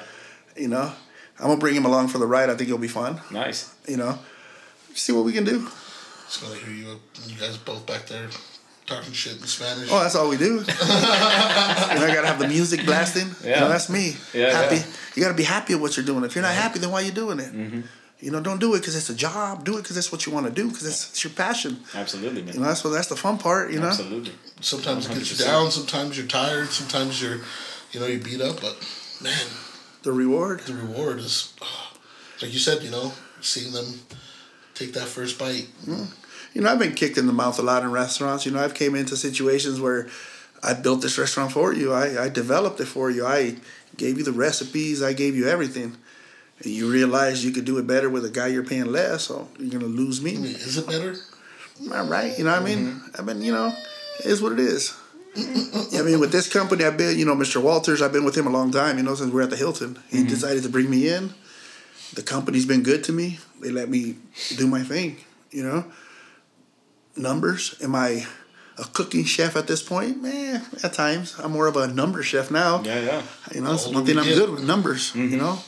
You 0.55 0.69
know, 0.69 0.89
I'm 1.37 1.47
gonna 1.47 1.57
bring 1.59 1.75
him 1.75 1.85
along 1.85 2.07
for 2.07 2.17
the 2.17 2.27
ride. 2.27 2.49
I 2.49 2.55
think 2.55 2.69
it'll 2.69 2.77
be 2.79 2.87
fun. 3.01 3.19
Nice. 3.29 3.69
You 3.87 3.97
know, 3.97 4.19
See 4.93 5.11
what 5.13 5.23
we 5.25 5.31
can 5.33 5.43
do. 5.45 5.67
Just 6.31 6.41
gonna 6.43 6.55
hear 6.55 6.73
you, 6.73 6.99
you 7.27 7.35
guys 7.37 7.57
both 7.57 7.85
back 7.85 8.05
there 8.07 8.29
talking 8.85 9.11
shit 9.11 9.33
in 9.33 9.43
Spanish. 9.47 9.89
Oh, 9.91 9.99
that's 10.01 10.15
all 10.15 10.29
we 10.29 10.37
do. 10.37 10.59
and 10.59 10.65
I 10.69 12.09
gotta 12.13 12.27
have 12.27 12.39
the 12.39 12.47
music 12.47 12.85
blasting. 12.85 13.27
Yeah, 13.43 13.49
Yeah. 13.49 13.55
you 13.55 13.61
know, 13.61 13.69
that's 13.69 13.89
me. 13.89 14.15
Yeah, 14.33 14.51
happy. 14.51 14.75
yeah. 14.77 14.83
You 15.15 15.21
gotta 15.23 15.35
be 15.35 15.43
happy 15.43 15.73
with 15.75 15.81
what 15.81 15.97
you're 15.97 16.05
doing. 16.05 16.23
If 16.23 16.33
you're 16.35 16.41
not 16.41 16.53
happy, 16.55 16.79
then 16.79 16.89
why 16.89 17.01
are 17.01 17.05
you 17.05 17.11
doing 17.11 17.39
it? 17.41 17.51
Mm-hmm. 17.53 17.81
You 18.21 18.31
know, 18.31 18.39
don't 18.39 18.61
do 18.61 18.75
it 18.75 18.79
because 18.79 18.95
it's 18.95 19.09
a 19.09 19.13
job. 19.15 19.65
Do 19.65 19.77
it 19.77 19.81
because 19.81 19.97
it's 19.97 20.09
what 20.11 20.25
you 20.25 20.31
want 20.31 20.45
to 20.45 20.51
do. 20.53 20.69
Because 20.69 20.85
it's, 20.85 21.09
it's 21.09 21.23
your 21.23 21.33
passion. 21.33 21.79
Absolutely, 21.93 22.43
man. 22.43 22.53
You 22.53 22.59
know, 22.61 22.67
that's 22.67 22.81
what 22.83 22.91
that's 22.91 23.07
the 23.07 23.17
fun 23.17 23.37
part. 23.37 23.71
You 23.71 23.81
know. 23.81 23.87
Absolutely. 23.89 24.31
sometimes 24.61 25.09
it 25.09 25.13
gets 25.15 25.37
you 25.37 25.45
down. 25.45 25.69
Sometimes 25.69 26.17
you're 26.17 26.27
tired. 26.27 26.69
Sometimes 26.69 27.21
you're, 27.21 27.39
you 27.91 27.99
know, 27.99 28.05
you 28.07 28.19
beat 28.19 28.39
up. 28.39 28.61
But 28.61 28.77
man, 29.21 29.47
The 30.03 30.13
reward. 30.13 30.61
the 30.61 30.75
reward 30.75 31.19
is, 31.19 31.53
like 32.41 32.53
you 32.53 32.59
said, 32.59 32.83
you 32.83 32.91
know, 32.91 33.11
seeing 33.41 33.73
them 33.73 34.01
take 34.81 34.93
that 34.93 35.07
first 35.07 35.37
bite. 35.37 35.67
You 36.53 36.61
know, 36.61 36.71
I've 36.71 36.79
been 36.79 36.93
kicked 36.93 37.17
in 37.17 37.27
the 37.27 37.33
mouth 37.33 37.59
a 37.59 37.61
lot 37.61 37.83
in 37.83 37.91
restaurants. 37.91 38.45
You 38.45 38.51
know, 38.51 38.63
I've 38.63 38.73
came 38.73 38.95
into 38.95 39.15
situations 39.15 39.79
where 39.79 40.09
I 40.63 40.73
built 40.73 41.01
this 41.01 41.17
restaurant 41.17 41.51
for 41.51 41.73
you. 41.73 41.93
I, 41.93 42.25
I 42.25 42.29
developed 42.29 42.79
it 42.79 42.87
for 42.87 43.09
you. 43.09 43.25
I 43.25 43.55
gave 43.97 44.17
you 44.17 44.23
the 44.23 44.31
recipes. 44.31 45.01
I 45.01 45.13
gave 45.13 45.35
you 45.35 45.47
everything. 45.47 45.97
And 46.59 46.71
you 46.71 46.91
realize 46.91 47.43
you 47.43 47.51
could 47.51 47.65
do 47.65 47.77
it 47.77 47.87
better 47.87 48.09
with 48.09 48.25
a 48.25 48.29
guy 48.29 48.47
you're 48.47 48.63
paying 48.63 48.91
less, 48.91 49.23
so 49.23 49.47
you're 49.57 49.71
gonna 49.71 49.85
lose 49.85 50.21
me. 50.21 50.35
I 50.35 50.39
mean, 50.39 50.55
is 50.55 50.77
it 50.77 50.87
better? 50.87 51.15
All 51.91 52.05
right, 52.05 52.37
you 52.37 52.43
know 52.43 52.51
what 52.51 52.61
I 52.61 52.65
mean? 52.65 52.85
Mm-hmm. 52.85 53.21
I 53.21 53.33
mean, 53.33 53.41
you 53.41 53.51
know, 53.51 53.73
it 54.19 54.25
is 54.27 54.41
what 54.41 54.51
it 54.51 54.59
is. 54.59 54.95
I 55.35 56.01
mean, 56.03 56.19
with 56.19 56.31
this 56.31 56.51
company, 56.51 56.83
I've 56.83 56.97
been, 56.97 57.17
you 57.17 57.25
know, 57.25 57.35
Mr. 57.35 57.61
Walters, 57.63 58.01
I've 58.01 58.11
been 58.11 58.25
with 58.25 58.37
him 58.37 58.45
a 58.45 58.51
long 58.51 58.69
time, 58.69 58.97
you 58.97 59.03
know, 59.03 59.15
since 59.15 59.31
we 59.31 59.37
we're 59.37 59.43
at 59.43 59.49
the 59.49 59.55
Hilton. 59.55 59.97
He 60.09 60.19
mm-hmm. 60.19 60.27
decided 60.27 60.61
to 60.63 60.69
bring 60.69 60.89
me 60.89 61.07
in. 61.07 61.33
The 62.13 62.23
company's 62.23 62.65
been 62.65 62.83
good 62.83 63.03
to 63.05 63.11
me. 63.11 63.39
They 63.61 63.71
let 63.71 63.89
me 63.89 64.15
do 64.57 64.67
my 64.67 64.83
thing, 64.83 65.17
you 65.51 65.63
know. 65.63 65.85
Numbers, 67.15 67.75
am 67.81 67.95
I 67.95 68.25
a 68.77 68.83
cooking 68.83 69.23
chef 69.23 69.55
at 69.55 69.67
this 69.67 69.81
point? 69.83 70.21
Man, 70.21 70.61
at 70.83 70.93
times. 70.93 71.35
I'm 71.39 71.51
more 71.51 71.67
of 71.67 71.77
a 71.77 71.87
number 71.87 72.23
chef 72.23 72.51
now. 72.51 72.81
Yeah, 72.83 72.99
yeah. 72.99 73.21
You 73.53 73.61
know, 73.61 73.71
that's 73.71 73.87
one 73.87 74.05
thing 74.05 74.17
I'm 74.17 74.25
get. 74.25 74.35
good 74.35 74.49
with 74.49 74.63
numbers, 74.63 75.13
you 75.15 75.23
mm-hmm. 75.23 75.37
know. 75.37 75.59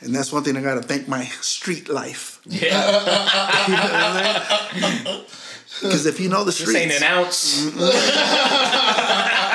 And 0.00 0.14
that's 0.14 0.32
one 0.32 0.44
thing 0.44 0.56
I 0.56 0.62
got 0.62 0.74
to 0.74 0.82
thank 0.82 1.08
my 1.08 1.24
street 1.24 1.88
life. 1.88 2.40
Yeah. 2.48 2.78
Because 5.80 6.06
if 6.12 6.20
you 6.20 6.28
know 6.28 6.44
the 6.44 6.52
streets, 6.52 6.72
This 6.72 6.82
ain't 6.82 7.02
an 7.02 7.02
ounce. 7.02 7.74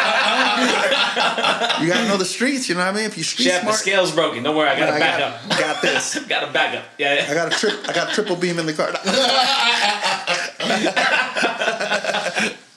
You 1.16 1.88
gotta 1.88 2.08
know 2.08 2.18
the 2.18 2.26
streets, 2.26 2.68
you 2.70 2.76
know 2.76 2.82
what 2.82 2.94
I 2.94 2.98
mean? 2.98 3.06
If 3.06 3.18
you 3.18 3.24
street 3.24 3.46
Chef, 3.46 3.64
the 3.64 3.72
scale's 3.74 4.12
broken. 4.12 4.44
Don't 4.44 4.56
worry, 4.56 4.70
I 4.70 4.78
got 4.80 4.90
a 4.96 5.00
back 5.00 5.20
got, 5.50 5.60
got 5.60 5.82
this. 5.82 6.20
Got 6.28 6.50
a 6.50 6.52
back 6.52 6.76
up. 6.78 6.86
Yeah, 6.98 7.14
yeah. 7.16 7.28
I 7.30 7.34
got 7.34 7.54
a 7.54 7.56
trip. 7.58 7.80
I 7.88 7.94
got 7.94 8.12
a 8.12 8.14
triple 8.14 8.36
beam 8.36 8.58
in 8.60 8.66
the 8.66 8.74
car. 8.74 8.92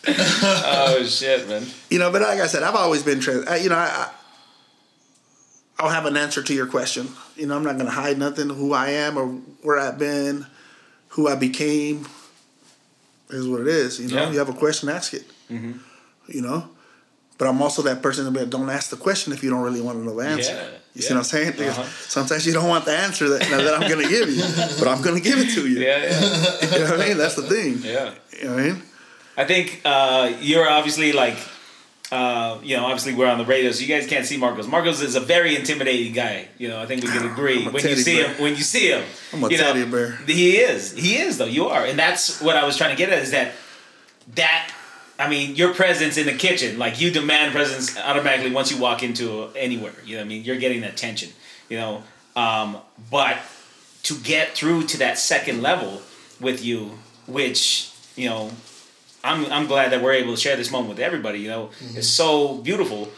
Oh 0.08 1.04
shit, 1.04 1.48
man. 1.48 1.64
You 1.90 1.98
know, 1.98 2.12
but 2.12 2.22
like 2.22 2.38
I 2.40 2.46
said, 2.46 2.62
I've 2.62 2.74
always 2.76 3.02
been 3.02 3.20
trans. 3.20 3.44
You 3.62 3.70
know, 3.70 3.76
I, 3.76 3.86
I 3.88 4.10
I'll 5.78 5.90
have 5.90 6.06
an 6.06 6.16
answer 6.16 6.42
to 6.42 6.54
your 6.54 6.66
question. 6.66 7.08
You 7.36 7.46
know, 7.46 7.56
I'm 7.56 7.64
not 7.64 7.76
gonna 7.76 7.90
hide 7.90 8.18
nothing. 8.18 8.48
Who 8.50 8.72
I 8.72 8.90
am 8.90 9.16
or 9.18 9.26
where 9.62 9.78
I've 9.78 9.98
been, 9.98 10.46
who 11.10 11.28
I 11.28 11.34
became, 11.34 12.06
is 13.30 13.48
what 13.48 13.60
it 13.62 13.66
is. 13.68 13.98
You 14.00 14.08
know, 14.08 14.22
Yeah. 14.24 14.30
you 14.32 14.38
have 14.38 14.48
a 14.48 14.52
question, 14.54 14.88
ask 14.88 15.12
it. 15.14 15.24
Mm-hmm. 15.50 15.72
You 16.28 16.42
know. 16.42 16.68
But 17.38 17.48
I'm 17.48 17.60
also 17.60 17.82
that 17.82 18.00
person 18.02 18.32
that 18.32 18.50
don't 18.50 18.70
ask 18.70 18.90
the 18.90 18.96
question 18.96 19.32
if 19.32 19.42
you 19.42 19.50
don't 19.50 19.62
really 19.62 19.82
want 19.82 19.98
to 19.98 20.04
know 20.04 20.16
the 20.16 20.26
answer. 20.26 20.52
Yeah, 20.54 20.68
You 20.94 21.02
see 21.02 21.08
yeah. 21.08 21.14
what 21.16 21.18
I'm 21.18 21.24
saying? 21.24 21.68
Uh-huh. 21.68 21.82
Sometimes 22.08 22.46
you 22.46 22.54
don't 22.54 22.68
want 22.68 22.86
the 22.86 22.96
answer 22.96 23.28
that, 23.28 23.40
that 23.42 23.74
I'm 23.74 23.88
going 23.88 24.02
to 24.02 24.08
give 24.08 24.30
you, 24.30 24.42
but 24.78 24.88
I'm 24.88 25.02
going 25.02 25.16
to 25.16 25.22
give 25.22 25.38
it 25.38 25.50
to 25.54 25.68
you. 25.68 25.80
Yeah, 25.80 25.98
yeah, 26.02 26.72
You 26.78 26.84
know 26.84 26.90
what 26.92 27.00
I 27.00 27.08
mean? 27.08 27.18
That's 27.18 27.34
the 27.34 27.42
thing. 27.42 27.78
yeah. 27.82 28.14
You 28.38 28.44
know 28.44 28.54
what 28.54 28.60
I 28.64 28.66
mean? 28.68 28.82
I 29.36 29.44
think 29.44 29.82
uh, 29.84 30.32
you're 30.40 30.66
obviously 30.66 31.12
like, 31.12 31.36
uh, 32.10 32.58
you 32.62 32.74
know, 32.76 32.84
obviously 32.86 33.12
we're 33.14 33.26
on 33.26 33.36
the 33.36 33.44
radio, 33.44 33.70
so 33.70 33.82
you 33.84 33.88
guys 33.88 34.06
can't 34.06 34.24
see 34.24 34.38
Marcos. 34.38 34.66
Marcos 34.66 35.02
is 35.02 35.14
a 35.14 35.20
very 35.20 35.56
intimidating 35.56 36.14
guy. 36.14 36.48
You 36.56 36.68
know, 36.68 36.80
I 36.80 36.86
think 36.86 37.02
we 37.02 37.08
can 37.10 37.26
agree 37.32 37.66
when 37.68 37.82
you 37.84 37.96
see 37.96 38.22
bear. 38.22 38.28
him. 38.32 38.42
When 38.42 38.56
you 38.56 38.62
see 38.62 38.88
him, 38.92 39.04
I'm 39.34 39.44
a 39.44 39.48
you 39.50 39.58
know, 39.58 39.86
bear. 39.90 40.12
He 40.26 40.56
is. 40.56 40.92
He 40.92 41.16
is 41.18 41.36
though. 41.36 41.44
You 41.44 41.66
are, 41.66 41.84
and 41.84 41.98
that's 41.98 42.40
what 42.40 42.56
I 42.56 42.64
was 42.64 42.78
trying 42.78 42.90
to 42.90 42.96
get 42.96 43.10
at. 43.10 43.18
Is 43.18 43.32
that 43.32 43.52
that. 44.36 44.72
I 45.18 45.28
mean, 45.28 45.56
your 45.56 45.72
presence 45.72 46.18
in 46.18 46.26
the 46.26 46.34
kitchen, 46.34 46.78
like 46.78 47.00
you 47.00 47.10
demand 47.10 47.52
presence 47.52 47.96
automatically 47.98 48.52
once 48.52 48.70
you 48.70 48.78
walk 48.78 49.02
into 49.02 49.48
anywhere. 49.56 49.94
You 50.04 50.16
know, 50.16 50.20
what 50.20 50.26
I 50.26 50.28
mean, 50.28 50.44
you're 50.44 50.58
getting 50.58 50.84
attention. 50.84 51.30
You 51.68 51.78
know, 51.78 52.02
um, 52.36 52.78
but 53.10 53.38
to 54.04 54.14
get 54.18 54.50
through 54.50 54.84
to 54.84 54.98
that 54.98 55.18
second 55.18 55.62
level 55.62 56.02
with 56.40 56.64
you, 56.64 56.98
which 57.26 57.92
you 58.14 58.28
know, 58.28 58.50
I'm 59.24 59.46
I'm 59.52 59.66
glad 59.66 59.92
that 59.92 60.02
we're 60.02 60.12
able 60.12 60.34
to 60.34 60.40
share 60.40 60.56
this 60.56 60.70
moment 60.70 60.90
with 60.90 61.00
everybody. 61.00 61.40
You 61.40 61.48
know, 61.48 61.70
it's 61.94 62.08
so 62.08 62.58
beautiful. 62.58 63.08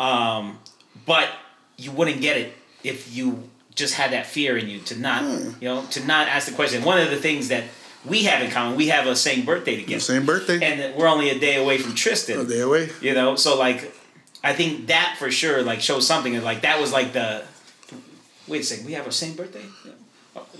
Um, 0.00 0.58
but 1.06 1.28
you 1.76 1.92
wouldn't 1.92 2.20
get 2.20 2.36
it 2.36 2.52
if 2.82 3.14
you 3.14 3.48
just 3.74 3.94
had 3.94 4.12
that 4.12 4.26
fear 4.26 4.56
in 4.56 4.68
you 4.68 4.80
to 4.80 4.98
not, 4.98 5.22
you 5.60 5.68
know, 5.68 5.84
to 5.90 6.04
not 6.04 6.28
ask 6.28 6.48
the 6.48 6.54
question. 6.54 6.82
One 6.82 6.98
of 6.98 7.10
the 7.10 7.16
things 7.16 7.48
that 7.48 7.64
we 8.04 8.24
have 8.24 8.42
in 8.42 8.50
common, 8.50 8.76
we 8.76 8.88
have 8.88 9.06
a 9.06 9.14
same 9.14 9.44
birthday 9.44 9.76
together, 9.76 10.00
Same 10.00 10.26
birthday. 10.26 10.58
and 10.62 10.96
we're 10.96 11.08
only 11.08 11.30
a 11.30 11.38
day 11.38 11.56
away 11.62 11.78
from 11.78 11.94
Tristan. 11.94 12.40
A 12.40 12.44
day 12.44 12.60
away. 12.60 12.90
You 13.00 13.14
know, 13.14 13.36
so 13.36 13.56
like, 13.58 13.94
I 14.42 14.52
think 14.54 14.88
that 14.88 15.16
for 15.18 15.30
sure 15.30 15.62
like 15.62 15.80
shows 15.80 16.06
something. 16.06 16.34
And 16.34 16.44
like 16.44 16.62
that 16.62 16.80
was 16.80 16.92
like 16.92 17.12
the. 17.12 17.44
Wait 18.48 18.62
a 18.62 18.64
second, 18.64 18.86
we 18.86 18.92
have 18.92 19.04
our 19.06 19.12
same 19.12 19.34
birthday. 19.34 19.64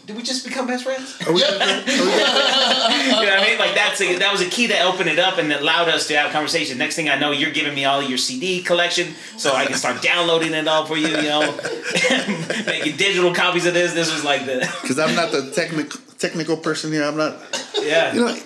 Did 0.07 0.17
we 0.17 0.23
just 0.23 0.45
become 0.45 0.67
best 0.67 0.83
friends? 0.85 1.17
Are 1.27 1.33
we- 1.33 1.41
you 1.43 1.47
know 1.47 1.57
what 1.57 3.29
I 3.39 3.45
mean? 3.49 3.59
Like 3.59 3.75
that's 3.75 4.01
a, 4.01 4.17
that 4.19 4.31
was 4.33 4.41
a 4.41 4.47
key 4.51 4.67
that 4.67 4.85
opened 4.85 5.09
it 5.09 5.19
up 5.21 5.39
and 5.39 5.49
that 5.53 5.61
allowed 5.63 5.89
us 5.89 6.09
to 6.09 6.17
have 6.17 6.29
a 6.31 6.33
conversation. 6.33 6.77
Next 6.77 6.97
thing 6.97 7.09
I 7.09 7.17
know, 7.19 7.31
you're 7.31 7.53
giving 7.53 7.75
me 7.75 7.85
all 7.85 8.03
your 8.03 8.19
CD 8.19 8.63
collection, 8.63 9.15
so 9.37 9.53
I 9.55 9.65
can 9.67 9.77
start 9.77 10.03
downloading 10.03 10.55
it 10.55 10.67
all 10.67 10.87
for 10.87 10.97
you. 10.97 11.07
You 11.09 11.23
know, 11.23 11.41
making 12.67 12.97
digital 12.97 13.33
copies 13.35 13.65
of 13.67 13.75
this. 13.75 13.95
This 13.95 14.13
was 14.13 14.25
like 14.25 14.45
the 14.45 14.69
Because 14.83 14.99
I'm 14.99 15.15
not 15.15 15.31
the 15.33 15.51
technical 15.53 16.01
technical 16.23 16.57
person 16.57 16.93
here. 16.93 17.05
I'm 17.05 17.17
not. 17.17 17.37
yeah. 17.83 18.15
You 18.15 18.21
know, 18.21 18.37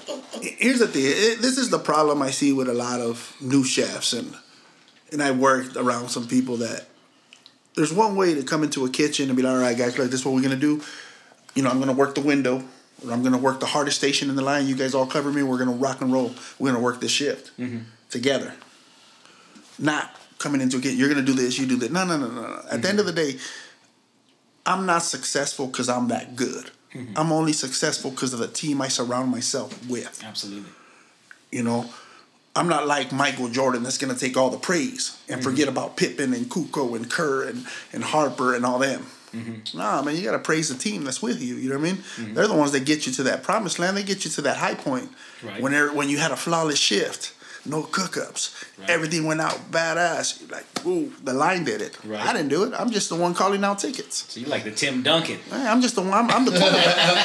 here's 0.40 0.78
the 0.80 0.88
thing. 0.88 1.02
It, 1.04 1.42
this 1.42 1.58
is 1.58 1.70
the 1.70 1.78
problem 1.78 2.22
I 2.22 2.30
see 2.30 2.52
with 2.52 2.68
a 2.68 2.74
lot 2.74 3.00
of 3.00 3.36
new 3.40 3.62
chefs, 3.62 4.12
and 4.12 4.34
and 5.12 5.22
I 5.22 5.30
worked 5.30 5.76
around 5.76 6.08
some 6.08 6.26
people 6.26 6.56
that 6.58 6.86
there's 7.76 7.92
one 7.92 8.16
way 8.16 8.34
to 8.34 8.42
come 8.42 8.64
into 8.64 8.84
a 8.84 8.90
kitchen 8.90 9.28
and 9.28 9.36
be 9.36 9.42
like, 9.42 9.52
all 9.52 9.60
right, 9.60 9.76
guys, 9.76 9.98
like 9.98 10.10
this 10.10 10.20
is 10.20 10.26
what 10.26 10.34
we're 10.34 10.42
gonna 10.42 10.56
do. 10.56 10.82
You 11.54 11.62
know, 11.62 11.70
I'm 11.70 11.78
gonna 11.78 11.92
work 11.92 12.14
the 12.14 12.22
window, 12.22 12.64
or 13.04 13.12
I'm 13.12 13.22
gonna 13.22 13.38
work 13.38 13.60
the 13.60 13.66
hardest 13.66 13.98
station 13.98 14.30
in 14.30 14.36
the 14.36 14.42
line. 14.42 14.66
You 14.66 14.74
guys 14.74 14.94
all 14.94 15.06
cover 15.06 15.30
me. 15.30 15.42
We're 15.42 15.58
gonna 15.58 15.72
rock 15.72 16.00
and 16.00 16.12
roll. 16.12 16.34
We're 16.58 16.72
gonna 16.72 16.82
work 16.82 17.00
this 17.00 17.12
shift 17.12 17.56
mm-hmm. 17.58 17.80
together. 18.10 18.54
Not 19.78 20.18
coming 20.38 20.62
into 20.62 20.78
a 20.78 20.80
kitchen. 20.80 20.98
You're 20.98 21.10
gonna 21.10 21.22
do 21.22 21.34
this. 21.34 21.58
You 21.58 21.66
do 21.66 21.76
that. 21.76 21.92
No, 21.92 22.04
no, 22.04 22.16
no, 22.16 22.28
no. 22.28 22.40
no. 22.40 22.62
At 22.70 22.82
the 22.82 22.88
end 22.88 22.98
of 22.98 23.06
the 23.06 23.12
day, 23.12 23.36
I'm 24.64 24.86
not 24.86 25.02
successful 25.02 25.66
because 25.66 25.88
I'm 25.90 26.08
that 26.08 26.34
good. 26.34 26.70
Mm-hmm. 26.96 27.18
I'm 27.18 27.32
only 27.32 27.52
successful 27.52 28.10
because 28.10 28.32
of 28.32 28.38
the 28.38 28.48
team 28.48 28.80
I 28.80 28.88
surround 28.88 29.30
myself 29.30 29.88
with. 29.88 30.22
Absolutely. 30.24 30.70
You 31.50 31.62
know, 31.62 31.90
I'm 32.54 32.68
not 32.68 32.86
like 32.86 33.12
Michael 33.12 33.48
Jordan 33.48 33.82
that's 33.82 33.98
gonna 33.98 34.14
take 34.14 34.36
all 34.36 34.50
the 34.50 34.58
praise 34.58 35.20
and 35.28 35.42
forget 35.42 35.68
mm-hmm. 35.68 35.76
about 35.76 35.96
Pippen 35.96 36.32
and 36.32 36.46
Kukoc 36.46 36.96
and 36.96 37.10
Kerr 37.10 37.48
and, 37.48 37.66
and 37.92 38.02
Harper 38.02 38.54
and 38.54 38.64
all 38.64 38.78
them. 38.78 39.06
Mm-hmm. 39.32 39.76
Nah, 39.76 40.02
man, 40.02 40.16
you 40.16 40.22
gotta 40.22 40.38
praise 40.38 40.68
the 40.68 40.78
team 40.78 41.04
that's 41.04 41.20
with 41.20 41.42
you. 41.42 41.56
You 41.56 41.68
know 41.68 41.78
what 41.78 41.88
I 41.88 41.92
mean? 41.92 42.34
They're 42.34 42.46
the 42.46 42.54
ones 42.54 42.72
that 42.72 42.86
get 42.86 43.06
you 43.06 43.12
to 43.14 43.22
that 43.24 43.42
promised 43.42 43.78
land. 43.78 43.96
They 43.96 44.02
get 44.02 44.24
you 44.24 44.30
to 44.32 44.42
that 44.42 44.56
high 44.56 44.74
point. 44.74 45.10
Right. 45.42 45.60
When 45.60 45.94
when 45.94 46.08
you 46.08 46.18
had 46.18 46.30
a 46.30 46.36
flawless 46.36 46.78
shift, 46.78 47.34
no 47.68 47.82
cookups, 47.82 48.64
everything 48.88 49.24
went 49.26 49.40
out 49.40 49.70
badass. 49.70 50.40
You're 50.40 50.50
like, 50.50 50.66
ooh, 50.86 51.12
the 51.24 51.32
line 51.32 51.64
did 51.64 51.80
it. 51.82 51.98
Right. 52.04 52.20
I 52.24 52.32
didn't 52.32 52.48
do 52.48 52.64
it. 52.64 52.72
I'm 52.78 52.90
just 52.90 53.08
the 53.08 53.16
one 53.16 53.34
calling 53.34 53.62
out 53.64 53.78
tickets. 53.78 54.32
So 54.32 54.40
you 54.40 54.46
like 54.46 54.64
the 54.64 54.70
Tim 54.70 55.02
Duncan? 55.02 55.38
Hey, 55.50 55.66
I'm 55.66 55.80
just 55.80 55.94
the 55.94 56.02
one. 56.02 56.12
I'm, 56.12 56.30
I'm 56.30 56.44
the 56.44 56.52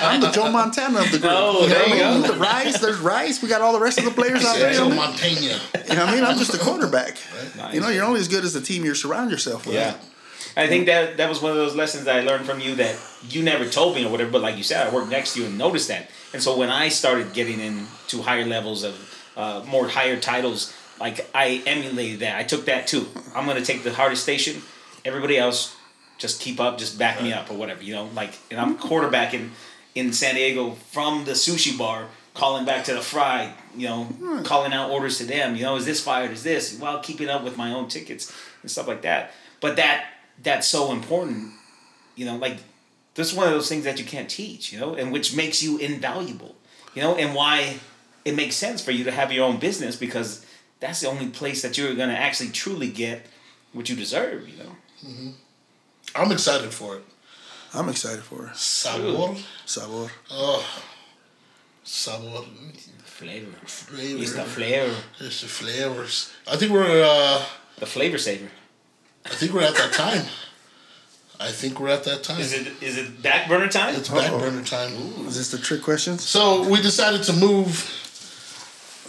I'm 0.04 0.22
the 0.22 0.32
Joe 0.32 0.52
Montana 0.52 1.00
of 1.00 1.12
the 1.12 1.20
group. 1.20 1.32
Oh, 1.34 1.62
know 1.62 1.68
there 1.68 1.80
what 1.80 1.90
you 1.98 2.04
I 2.04 2.12
mean? 2.14 2.22
go. 2.22 2.34
The 2.34 2.40
Rice, 2.40 2.80
there's 2.80 3.00
Rice. 3.00 3.42
We 3.42 3.50
got 3.50 3.62
all 3.62 3.74
the 3.74 3.80
rest 3.80 3.98
of 4.00 4.06
the 4.06 4.12
players 4.12 4.44
out 4.46 4.58
there. 4.58 4.74
Joe 4.74 4.86
You 4.86 4.90
know 4.90 4.96
Montana. 4.96 5.60
what 5.74 6.00
I 6.00 6.16
mean? 6.16 6.24
I'm 6.24 6.38
just 6.38 6.54
a 6.54 6.58
quarterback. 6.60 7.18
Nice. 7.58 7.74
You 7.74 7.82
know, 7.82 7.90
you're 7.90 8.06
only 8.06 8.20
as 8.20 8.28
good 8.28 8.44
as 8.44 8.54
the 8.54 8.62
team 8.62 8.84
you 8.86 8.96
surround 8.96 9.32
yourself 9.32 9.66
with. 9.66 9.76
Yeah. 9.76 9.96
I 10.58 10.68
think 10.68 10.88
that 10.88 11.18
that 11.18 11.30
was 11.30 11.42
one 11.42 11.52
of 11.52 11.58
those 11.58 11.76
lessons 11.76 12.06
that 12.06 12.16
I 12.18 12.22
learned 12.22 12.46
from 12.46 12.60
you 12.60 12.76
that 12.76 13.00
you 13.30 13.42
never 13.42 13.66
told 13.66 13.96
me 13.96 14.04
or 14.06 14.10
whatever, 14.10 14.32
but 14.32 14.42
like 14.42 14.58
you 14.58 14.64
said, 14.64 14.86
I 14.86 14.94
worked 14.94 15.10
next 15.10 15.34
to 15.36 15.40
you 15.40 15.46
and 15.46 15.58
noticed 15.58 15.88
that. 15.88 16.10
And 16.34 16.44
so 16.44 16.58
when 16.58 16.70
I 16.70 16.90
started 16.90 17.32
getting 17.34 17.60
into 17.62 18.22
higher 18.22 18.44
levels 18.46 18.84
of 18.84 18.96
uh, 19.36 19.64
more 19.68 19.88
higher 19.88 20.20
titles, 20.20 20.74
like 21.00 21.30
I 21.34 21.64
emulated 21.66 22.20
that. 22.20 22.38
I 22.38 22.44
took 22.44 22.66
that 22.66 22.88
too. 22.88 23.08
I'm 23.36 23.46
gonna 23.46 23.66
take 23.66 23.84
the 23.84 23.94
hardest 23.94 24.24
station. 24.24 24.62
Everybody 25.04 25.38
else 25.38 25.76
just 26.18 26.40
keep 26.40 26.60
up, 26.60 26.78
just 26.78 27.00
back 27.00 27.22
me 27.22 27.34
up 27.34 27.50
or 27.50 27.56
whatever, 27.56 27.84
you 27.84 27.94
know. 27.94 28.10
Like, 28.16 28.34
and 28.52 28.60
I'm 28.60 28.78
quarterbacking 28.78 29.50
in 29.96 30.14
San 30.14 30.36
Diego 30.36 30.72
from 30.92 31.26
the 31.26 31.32
sushi 31.32 31.78
bar, 31.78 32.08
calling 32.34 32.66
back 32.66 32.86
to 32.86 32.94
the 32.94 33.02
fry, 33.02 33.54
you 33.76 33.88
know, 33.88 34.08
calling 34.44 34.74
out 34.74 34.92
orders 34.92 35.18
to 35.18 35.26
them. 35.26 35.56
You 35.56 35.64
know, 35.64 35.76
is 35.76 35.86
this 35.86 36.02
fired? 36.02 36.32
Is 36.32 36.44
this? 36.44 36.78
While 36.78 37.00
keeping 37.00 37.30
up 37.30 37.44
with 37.44 37.58
my 37.58 37.74
own 37.74 37.88
tickets 37.88 38.32
and 38.62 38.70
stuff 38.70 38.88
like 38.88 39.02
that. 39.02 39.32
But 39.60 39.76
that 39.78 40.06
that's 40.42 40.68
so 40.68 40.92
important. 40.92 41.54
You 42.16 42.26
know, 42.26 42.36
like 42.38 42.58
this 43.16 43.32
is 43.32 43.38
one 43.38 43.48
of 43.48 43.54
those 43.54 43.68
things 43.68 43.84
that 43.86 44.00
you 44.00 44.06
can't 44.06 44.30
teach, 44.30 44.72
you 44.72 44.80
know, 44.80 44.94
and 44.94 45.12
which 45.12 45.36
makes 45.36 45.62
you 45.64 45.78
invaluable, 45.78 46.56
you 46.94 47.02
know, 47.02 47.16
and 47.16 47.36
why 47.36 47.80
it 48.26 48.36
makes 48.36 48.56
sense 48.56 48.84
for 48.84 48.92
you 48.92 49.04
to 49.04 49.12
have 49.12 49.32
your 49.32 49.46
own 49.46 49.58
business 49.58 49.96
because 49.96 50.46
that's 50.80 51.02
the 51.02 51.08
only 51.08 51.28
place 51.28 51.62
that 51.62 51.78
you're 51.78 51.96
gonna 51.96 52.14
actually 52.14 52.50
truly 52.50 52.90
get 52.90 53.26
what 53.74 53.90
you 53.90 53.96
deserve, 53.96 54.48
you 54.50 54.58
know. 54.58 55.34
I'm 56.16 56.32
excited 56.32 56.72
for 56.74 56.98
it. 56.98 57.04
I'm 57.74 57.90
excited 57.90 58.24
for 58.24 58.48
it. 58.48 58.56
Sabor. 58.56 59.36
Sabor. 59.66 60.12
Oh. 60.30 60.84
Sabor. 61.84 62.44
Flavor. 63.04 63.52
Flavor. 63.66 64.22
It's 64.22 64.34
the 64.34 64.44
flavor. 64.44 64.96
It's 65.20 65.42
the 65.42 65.48
flavors. 65.48 66.34
I 66.52 66.58
think 66.58 66.72
we're 66.72 67.04
uh 67.04 67.44
The 67.78 67.86
flavor 67.86 68.18
saver. 68.18 68.50
I 69.26 69.30
think 69.30 69.54
we're 69.54 69.62
at 69.62 69.76
that 69.76 69.94
time. 69.94 70.26
I 71.40 71.52
think 71.52 71.80
we're 71.80 71.90
at 71.90 72.04
that 72.04 72.24
time. 72.24 72.40
Is 72.40 72.54
it 72.54 72.68
is 72.82 72.98
it 72.98 73.22
back 73.22 73.48
burner 73.48 73.68
time? 73.70 73.96
It's 73.96 74.10
back 74.10 74.32
burner 74.32 74.64
time. 74.64 74.92
Ooh. 74.94 75.28
Is 75.28 75.38
this 75.38 75.52
the 75.52 75.58
trick 75.58 75.82
questions? 75.82 76.28
So 76.28 76.68
we 76.68 76.82
decided 76.82 77.24
to 77.24 77.34
move 77.34 77.74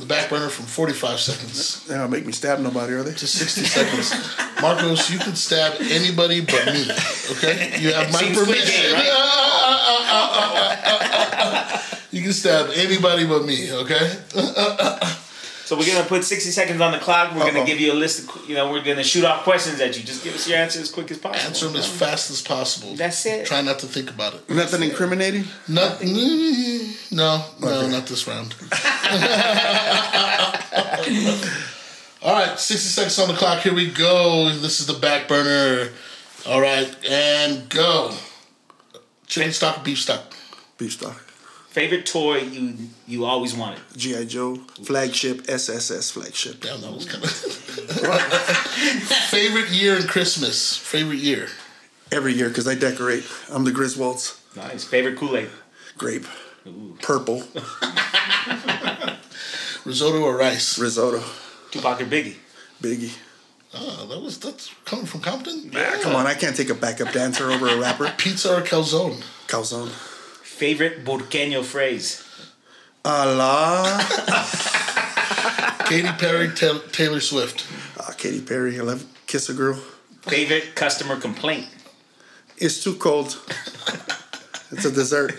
the 0.03 0.09
back 0.09 0.29
burner 0.29 0.49
from 0.49 0.67
45 0.67 1.21
seconds 1.21 1.87
They 1.87 1.95
don't 1.95 2.11
make 2.11 2.27
me 2.27 2.33
stab 2.33 2.59
nobody, 2.59 2.95
are 2.95 3.05
they? 3.05 3.15
to 3.15 3.27
60 3.27 3.63
seconds. 3.63 4.13
Marcos, 4.61 5.09
you 5.11 5.19
can 5.21 5.37
stab 5.37 5.81
anybody 5.81 6.41
but 6.41 6.67
me. 6.67 6.83
Okay? 7.31 7.79
You 7.79 7.93
have 7.93 8.13
my 8.13 8.19
Same 8.19 8.35
Squid 8.35 8.49
permission. 8.49 8.97
Game, 8.97 9.05
you 12.11 12.23
can 12.23 12.33
stab 12.33 12.71
anybody 12.75 13.27
but 13.27 13.45
me, 13.45 13.73
okay? 13.73 14.17
So 15.73 15.79
we're 15.79 15.87
gonna 15.87 16.05
put 16.05 16.23
sixty 16.23 16.51
seconds 16.51 16.83
on 16.83 16.93
the 16.93 16.99
clock. 16.99 17.35
We're 17.35 17.45
Uh-oh. 17.45 17.51
gonna 17.51 17.65
give 17.65 17.81
you 17.81 17.93
a 17.93 17.95
list 17.95 18.29
of 18.29 18.47
you 18.47 18.55
know 18.55 18.71
we're 18.71 18.85
gonna 18.85 19.03
shoot 19.03 19.25
off 19.25 19.43
questions 19.43 19.81
at 19.81 19.97
you. 19.97 20.05
Just 20.05 20.23
give 20.23 20.35
us 20.35 20.47
your 20.47 20.59
answer 20.59 20.79
as 20.79 20.91
quick 20.91 21.11
as 21.11 21.17
possible. 21.17 21.49
Answer 21.49 21.69
them 21.69 21.77
as 21.77 21.89
fast 21.89 22.31
as 22.31 22.43
possible. 22.43 22.95
That's 22.95 23.25
it. 23.25 23.47
Try 23.47 23.63
not 23.63 23.79
to 23.79 23.87
think 23.87 24.11
about 24.11 24.35
it. 24.35 24.51
Nothing 24.51 24.83
incriminating? 24.83 25.45
Nothing. 25.69 26.13
no, 27.11 27.43
no, 27.59 27.89
not 27.89 28.07
this 28.07 28.29
round. 28.29 28.55
All 32.23 32.35
right, 32.35 32.61
60 32.61 32.77
seconds 32.77 33.19
on 33.19 33.29
the 33.29 33.35
clock. 33.35 33.61
Here 33.61 33.73
we 33.73 33.91
go. 33.91 34.51
This 34.51 34.81
is 34.81 34.87
the 34.87 34.99
back 34.99 35.27
burner. 35.27 35.91
All 36.47 36.61
right, 36.61 36.95
and 37.09 37.67
go. 37.71 38.13
Chicken 39.27 39.53
stock, 39.53 39.83
beef 39.83 40.01
stock. 40.01 40.35
Beef 40.77 40.93
stock. 40.93 41.32
Favorite 41.73 42.05
toy 42.05 42.41
you 42.41 42.75
you 43.09 43.25
always 43.25 43.55
wanted. 43.55 43.81
G.I. 43.97 44.27
Joe. 44.27 44.57
Flagship. 44.85 45.49
SSS 45.49 46.11
flagship. 46.11 46.61
Damn, 46.61 46.83
that 46.83 46.93
was 46.93 47.07
kind 47.07 47.25
of. 47.25 47.31
Favorite 49.31 49.71
year 49.71 49.97
in 49.97 50.03
Christmas. 50.03 50.77
Favorite 50.77 51.21
year. 51.21 51.49
Every 52.13 52.35
year, 52.35 52.49
because 52.49 52.69
I 52.69 52.75
decorate. 52.75 53.25
I'm 53.51 53.65
the 53.65 53.71
Griswolds. 53.71 54.39
Nice. 54.55 54.85
Favorite 54.85 55.17
Kool 55.17 55.35
Aid. 55.35 55.49
Grape. 55.97 56.27
Purple. 57.01 57.37
Risotto 59.87 60.23
or 60.23 60.37
rice. 60.37 60.79
Risotto. 60.79 61.23
Tupac 61.71 62.03
or 62.03 62.05
Biggie. 62.05 62.35
Biggie. 62.83 63.17
Oh, 63.73 64.07
that 64.11 64.21
was 64.21 64.39
that's 64.39 64.71
coming 64.85 65.07
from 65.07 65.23
Compton. 65.23 65.71
Ah, 65.75 65.97
come 66.03 66.15
on, 66.15 66.27
I 66.27 66.35
can't 66.35 66.55
take 66.55 66.69
a 66.69 66.75
backup 66.75 67.15
dancer 67.15 67.51
over 67.51 67.67
a 67.67 67.79
rapper. 67.79 68.13
Pizza 68.19 68.59
or 68.59 68.61
calzone. 68.61 69.23
Calzone. 69.47 69.91
Favorite 70.63 71.05
Burqueño 71.05 71.65
phrase. 71.65 72.23
Allah. 73.05 73.99
Katy 75.89 76.13
Perry, 76.21 76.51
Ta- 76.55 76.81
Taylor 76.93 77.19
Swift. 77.19 77.67
Ah, 77.99 78.13
Katy 78.17 78.43
Perry. 78.43 78.79
I 78.79 78.83
love 78.83 79.05
Kiss 79.27 79.49
a 79.49 79.55
Girl. 79.55 79.75
Favorite 80.21 80.77
customer 80.77 81.17
complaint. 81.19 81.67
It's 82.59 82.81
too 82.81 82.95
cold. 82.95 83.43
it's 84.71 84.85
a 84.85 84.93
dessert. 84.93 85.33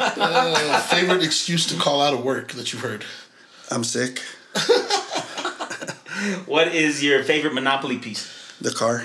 Uh, 0.00 0.80
favorite 0.80 1.22
excuse 1.22 1.68
to 1.68 1.76
call 1.76 2.02
out 2.02 2.12
of 2.12 2.24
work 2.24 2.50
that 2.54 2.72
you've 2.72 2.82
heard. 2.82 3.04
I'm 3.70 3.84
sick. 3.84 4.22
What 6.46 6.68
is 6.74 7.00
your 7.00 7.22
favorite 7.22 7.54
Monopoly 7.54 7.98
piece? 7.98 8.26
The 8.60 8.72
car. 8.72 9.04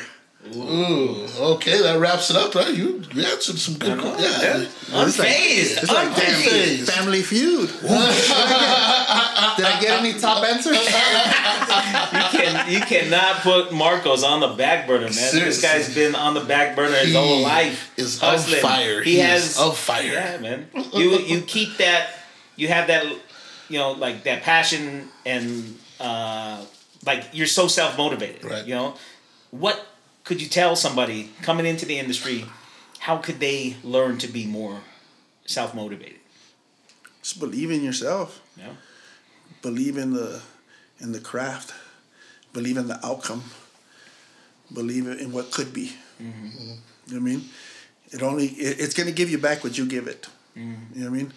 Ooh, 0.56 1.28
okay, 1.56 1.82
that 1.82 2.00
wraps 2.00 2.30
it 2.32 2.36
up, 2.38 2.56
right? 2.56 2.74
You, 2.74 3.04
you 3.14 3.24
answered 3.24 3.58
some 3.58 3.76
good. 3.76 3.98
know, 3.98 4.16
yeah. 4.18 4.42
yeah. 4.42 4.58
It's 4.62 5.20
like- 5.20 5.28
Unfazed. 5.28 5.84
It's 5.84 5.92
like 5.92 6.10
Unfazed. 6.10 6.48
Unfazed. 6.48 6.90
Family 6.92 7.22
Feud. 7.22 7.70
Did 7.82 9.66
I 9.66 9.78
get 9.82 10.00
any 10.00 10.14
top 10.20 10.44
answers? 10.44 10.78
You, 11.70 12.40
can, 12.40 12.72
you 12.72 12.80
cannot 12.82 13.42
put 13.42 13.72
Marcos 13.72 14.24
on 14.24 14.40
the 14.40 14.48
back 14.50 14.88
burner, 14.88 15.06
man. 15.06 15.12
This 15.12 15.62
guy's 15.62 15.94
been 15.94 16.16
on 16.16 16.34
the 16.34 16.42
back 16.42 16.76
burner 16.76 16.96
his 16.96 17.10
He 17.10 17.14
whole 17.14 17.42
life. 17.42 17.92
is 17.98 18.22
on 18.24 18.32
hustling. 18.32 18.62
fire. 18.62 19.04
He, 19.04 19.14
He 19.14 19.20
has 19.20 19.52
is 19.52 19.60
on 19.60 19.74
fire. 19.76 20.04
Yeah, 20.12 20.38
man. 20.40 20.68
You 20.94 21.20
you 21.20 21.42
keep 21.42 21.78
that. 21.78 22.10
You 22.56 22.70
have 22.70 22.88
that. 22.88 23.06
You 23.70 23.78
know, 23.78 23.92
like 23.92 24.24
that 24.24 24.42
passion 24.42 25.10
and 25.26 25.78
uh, 26.00 26.64
like 27.06 27.26
you're 27.34 27.46
so 27.48 27.68
self 27.68 27.98
motivated. 27.98 28.44
Right. 28.44 28.66
You 28.66 28.74
know, 28.76 28.96
what 29.52 29.80
could 30.24 30.42
you 30.42 30.48
tell 30.48 30.76
somebody 30.76 31.32
coming 31.42 31.66
into 31.66 31.86
the 31.86 31.98
industry? 31.98 32.46
How 33.00 33.18
could 33.18 33.40
they 33.40 33.78
learn 33.84 34.18
to 34.20 34.28
be 34.28 34.46
more 34.46 34.82
self 35.46 35.74
motivated? 35.74 36.20
Just 37.22 37.40
believe 37.40 37.72
in 37.72 37.84
yourself. 37.84 38.42
Yeah. 38.58 38.74
Believe 39.62 39.98
in 39.98 40.14
the 40.14 40.42
in 41.00 41.12
the 41.12 41.20
craft. 41.20 41.74
Believe 42.54 42.78
in 42.78 42.88
the 42.88 43.06
outcome. 43.06 43.44
Believe 44.74 45.08
in 45.08 45.32
what 45.32 45.52
could 45.52 45.74
be. 45.74 45.94
Mm-hmm. 46.22 46.48
Mm-hmm. 46.48 46.70
You 47.08 47.14
know 47.14 47.14
what 47.14 47.16
I 47.16 47.20
mean? 47.20 47.50
It 48.12 48.24
only 48.24 48.48
it, 48.48 48.80
it's 48.80 48.94
gonna 48.94 49.12
give 49.12 49.30
you 49.30 49.38
back 49.38 49.64
what 49.64 49.78
you 49.78 49.86
give 49.86 50.08
it. 50.08 50.28
Mm-hmm. 50.58 50.94
You 50.94 51.06
know 51.06 51.12
what 51.12 51.20
I 51.20 51.24
mean? 51.24 51.34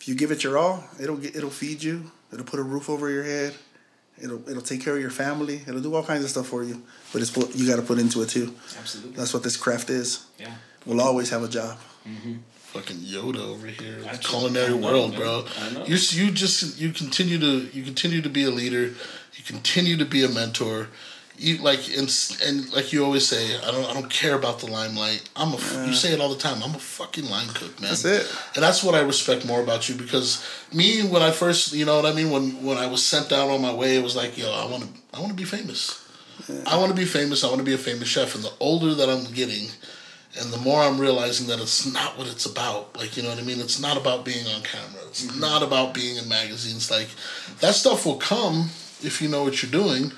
If 0.00 0.08
you 0.08 0.14
give 0.14 0.30
it 0.30 0.44
your 0.44 0.58
all, 0.58 0.84
it'll 1.00 1.16
get, 1.16 1.36
it'll 1.36 1.50
feed 1.50 1.82
you. 1.82 2.10
It'll 2.32 2.44
put 2.44 2.60
a 2.60 2.62
roof 2.62 2.90
over 2.90 3.08
your 3.10 3.24
head. 3.24 3.54
It'll 4.22 4.48
it'll 4.48 4.62
take 4.62 4.80
care 4.82 4.94
of 4.94 5.00
your 5.00 5.10
family. 5.10 5.62
It'll 5.66 5.80
do 5.80 5.94
all 5.94 6.04
kinds 6.04 6.24
of 6.24 6.30
stuff 6.30 6.46
for 6.46 6.62
you. 6.62 6.82
But 7.12 7.22
it's 7.22 7.36
what 7.36 7.54
you 7.56 7.66
got 7.68 7.76
to 7.76 7.82
put 7.82 7.98
into 7.98 8.22
it 8.22 8.28
too. 8.28 8.54
Absolutely. 8.78 9.16
That's 9.16 9.34
what 9.34 9.42
this 9.42 9.56
craft 9.56 9.90
is. 9.90 10.26
Yeah. 10.38 10.54
We'll 10.86 11.00
always 11.00 11.30
have 11.30 11.42
a 11.42 11.48
job. 11.48 11.78
Mm-hmm. 12.06 12.34
Fucking 12.74 12.96
Yoda 12.96 13.38
over 13.38 13.66
here, 13.68 14.00
the 14.00 14.08
Actually, 14.08 14.38
culinary 14.38 14.66
I 14.66 14.68
know, 14.78 14.86
world, 14.92 15.10
man. 15.12 15.20
bro. 15.20 15.44
I 15.60 15.70
know. 15.70 15.84
You 15.86 15.96
you 15.96 16.30
just 16.32 16.78
you 16.80 16.90
continue 16.92 17.38
to 17.38 17.68
you 17.72 17.82
continue 17.84 18.20
to 18.22 18.28
be 18.28 18.44
a 18.44 18.50
leader. 18.50 18.82
You 19.36 19.44
continue 19.44 19.96
to 19.96 20.04
be 20.04 20.24
a 20.24 20.28
mentor. 20.28 20.88
You 21.36 21.58
like 21.58 21.88
and 21.88 22.08
and 22.44 22.72
like 22.72 22.92
you 22.92 23.04
always 23.04 23.26
say, 23.26 23.56
I 23.56 23.70
don't 23.72 23.84
I 23.90 23.92
don't 23.92 24.10
care 24.10 24.34
about 24.34 24.60
the 24.60 24.70
limelight. 24.70 25.28
I'm 25.34 25.52
a 25.52 25.56
f 25.56 25.86
you 25.86 25.92
say 25.92 26.12
it 26.12 26.20
all 26.20 26.28
the 26.28 26.38
time. 26.38 26.62
I'm 26.62 26.74
a 26.74 26.78
fucking 26.78 27.28
line 27.28 27.48
cook, 27.48 27.80
man. 27.80 27.90
That's 27.90 28.04
it. 28.04 28.32
And 28.54 28.62
that's 28.62 28.84
what 28.84 28.94
I 28.94 29.00
respect 29.00 29.44
more 29.44 29.60
about 29.60 29.88
you 29.88 29.96
because 29.96 30.46
me 30.72 31.02
when 31.02 31.22
I 31.22 31.32
first 31.32 31.72
you 31.72 31.84
know 31.84 31.96
what 31.96 32.06
I 32.06 32.12
mean 32.12 32.30
when 32.30 32.62
when 32.64 32.78
I 32.78 32.86
was 32.86 33.04
sent 33.04 33.28
down 33.28 33.50
on 33.50 33.60
my 33.60 33.74
way, 33.74 33.96
it 33.96 34.02
was 34.02 34.14
like 34.14 34.38
yo 34.38 34.52
I 34.52 34.66
want 34.70 34.84
to 34.84 34.88
I 35.12 35.18
want 35.18 35.30
to 35.30 35.36
be 35.36 35.44
famous. 35.44 36.04
I 36.66 36.76
want 36.76 36.90
to 36.90 36.96
be 36.96 37.04
famous. 37.04 37.44
I 37.44 37.48
want 37.48 37.58
to 37.58 37.64
be 37.64 37.74
a 37.74 37.78
famous 37.78 38.08
chef. 38.08 38.34
And 38.34 38.44
the 38.44 38.52
older 38.60 38.94
that 38.94 39.08
I'm 39.08 39.24
getting, 39.32 39.68
and 40.40 40.52
the 40.52 40.58
more 40.58 40.82
I'm 40.82 41.00
realizing 41.00 41.46
that 41.46 41.60
it's 41.60 41.90
not 41.92 42.18
what 42.18 42.26
it's 42.26 42.46
about. 42.46 42.96
Like, 42.96 43.16
you 43.16 43.22
know 43.22 43.30
what 43.30 43.38
I 43.38 43.42
mean? 43.42 43.60
It's 43.60 43.80
not 43.80 43.96
about 43.96 44.24
being 44.24 44.46
on 44.48 44.62
camera. 44.62 45.02
It's 45.08 45.26
mm-hmm. 45.26 45.40
not 45.40 45.62
about 45.62 45.94
being 45.94 46.16
in 46.16 46.28
magazines. 46.28 46.90
Like, 46.90 47.08
that 47.60 47.74
stuff 47.74 48.04
will 48.04 48.16
come 48.16 48.70
if 49.02 49.22
you 49.22 49.28
know 49.28 49.44
what 49.44 49.62
you're 49.62 49.70
doing. 49.70 50.12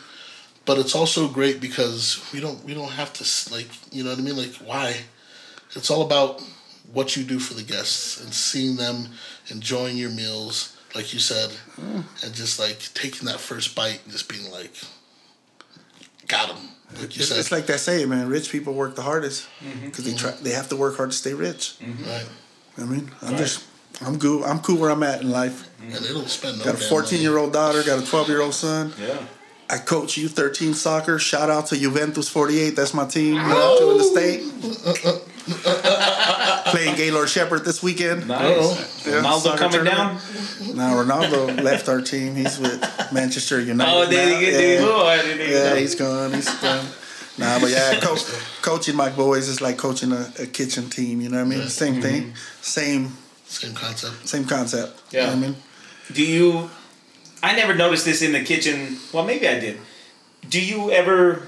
But 0.67 0.79
it's 0.79 0.95
also 0.95 1.29
great 1.29 1.61
because 1.61 2.29
we 2.33 2.41
don't 2.41 2.63
we 2.65 2.75
don't 2.75 2.93
have 2.93 3.13
to 3.15 3.55
like 3.55 3.69
you 3.93 4.05
know 4.05 4.11
what 4.11 4.19
I 4.19 4.23
mean 4.23 4.37
like 4.37 4.55
why 4.57 4.97
it's 5.75 5.91
all 5.91 6.03
about 6.03 6.43
what 6.93 7.17
you 7.17 7.25
do 7.25 7.39
for 7.39 7.55
the 7.55 7.63
guests 7.63 8.23
and 8.23 8.33
seeing 8.33 8.77
them 8.77 9.09
enjoying 9.49 9.97
your 9.97 10.11
meals 10.11 10.77
like 10.95 11.13
you 11.13 11.21
said 11.21 11.51
mm. 11.77 12.05
and 12.25 12.35
just 12.35 12.59
like 12.59 12.79
taking 12.95 13.27
that 13.27 13.41
first 13.41 13.75
bite 13.75 14.01
and 14.05 14.13
just 14.13 14.29
being 14.29 14.51
like 14.51 14.73
got 16.27 16.51
him 16.51 16.69
like 16.95 17.17
you 17.17 17.21
It's, 17.21 17.29
said 17.29 17.39
it's 17.39 17.53
like 17.53 17.67
that 17.67 17.81
saying, 17.81 18.09
man. 18.09 18.29
Rich 18.29 18.51
people 18.51 18.73
work 18.73 18.95
the 18.95 19.03
hardest 19.03 19.49
mm-hmm. 19.61 19.87
because 19.87 20.05
they 20.05 20.15
try. 20.15 20.31
Mm-hmm. 20.31 20.45
They 20.45 20.53
have 20.53 20.69
to 20.69 20.77
work 20.77 20.97
hard 20.97 21.11
to 21.11 21.17
stay 21.17 21.35
rich. 21.35 21.77
Mm-hmm. 21.81 22.09
right 22.09 22.27
I 22.79 22.85
mean, 22.85 23.11
I'm 23.23 23.37
just, 23.37 23.65
I'm 24.05 24.19
cool. 24.19 24.45
I'm 24.45 24.61
cool 24.61 24.79
where 24.79 24.91
I'm 24.91 25.03
at 25.03 25.23
in 25.23 25.31
life. 25.31 25.69
and 25.81 25.93
they 25.93 26.13
don't 26.13 26.29
spend 26.29 26.59
no 26.59 26.65
Got 26.65 26.75
a 26.75 26.79
14 26.79 27.21
year 27.21 27.39
old 27.39 27.53
daughter. 27.53 27.83
Got 27.83 28.03
a 28.03 28.07
12 28.07 28.29
year 28.29 28.41
old 28.41 28.55
son. 28.55 28.93
Yeah. 29.01 29.19
I 29.69 29.79
coach 29.79 30.15
U13 30.17 30.75
soccer. 30.75 31.19
Shout 31.19 31.51
out 31.51 31.67
to 31.67 31.77
Juventus 31.77 32.29
48. 32.29 32.77
That's 32.77 32.95
my 32.95 33.05
team. 33.07 33.35
Two 33.35 33.91
in 33.91 33.99
the 33.99 34.05
state. 34.05 35.33
Playing 36.71 36.97
Gaylord 36.97 37.29
Shepherd 37.29 37.65
this 37.65 37.83
weekend. 37.83 38.29
Nice. 38.29 39.07
Yeah, 39.07 39.15
Ronaldo 39.23 39.57
coming 39.57 39.73
tournament. 39.85 40.21
down. 40.67 40.77
Now 40.77 40.95
Ronaldo 40.95 41.63
left 41.63 41.89
our 41.89 42.01
team. 42.01 42.35
He's 42.35 42.59
with 42.59 42.81
Manchester 43.13 43.57
oh, 43.57 43.61
United. 43.61 43.93
Oh, 43.93 44.11
did 44.11 44.35
he 44.35 44.45
get? 44.45 44.51
Did 44.53 44.61
he 44.65 44.73
yeah. 44.75 44.79
go? 44.81 45.03
Oh, 45.03 45.07
I 45.07 45.17
didn't 45.23 45.41
even 45.41 45.53
Yeah, 45.53 45.71
know. 45.71 45.77
he's 45.77 45.95
gone. 45.95 46.33
He's 46.33 46.55
gone. 46.61 46.87
Nah, 47.39 47.61
but 47.61 47.71
yeah, 47.71 48.01
coach, 48.01 48.23
coaching 48.63 48.97
my 48.97 49.11
boys 49.11 49.47
is 49.49 49.61
like 49.61 49.77
coaching 49.77 50.11
a, 50.13 50.33
a 50.41 50.47
kitchen 50.47 50.89
team. 50.89 51.21
You 51.21 51.29
know 51.29 51.45
what 51.45 51.53
I 51.53 51.59
mean? 51.59 51.69
Same 51.69 52.01
thing, 52.01 52.23
mm-hmm. 52.23 52.63
same 52.63 53.13
same 53.45 53.75
concept 53.75 54.27
same 54.27 54.45
concept. 54.47 55.01
You 55.13 55.19
Yeah. 55.19 55.27
know 55.27 55.31
what 55.33 55.37
I 55.37 55.41
mean? 55.49 55.57
Do 56.13 56.23
you? 56.25 56.71
I 57.49 57.51
never 57.55 57.75
noticed 57.75 58.05
this 58.05 58.21
in 58.23 58.33
the 58.33 58.43
kitchen. 58.53 58.99
Well, 59.13 59.25
maybe 59.25 59.47
I 59.49 59.59
did. 59.59 59.77
Do 60.49 60.61
you 60.61 60.91
ever 60.91 61.47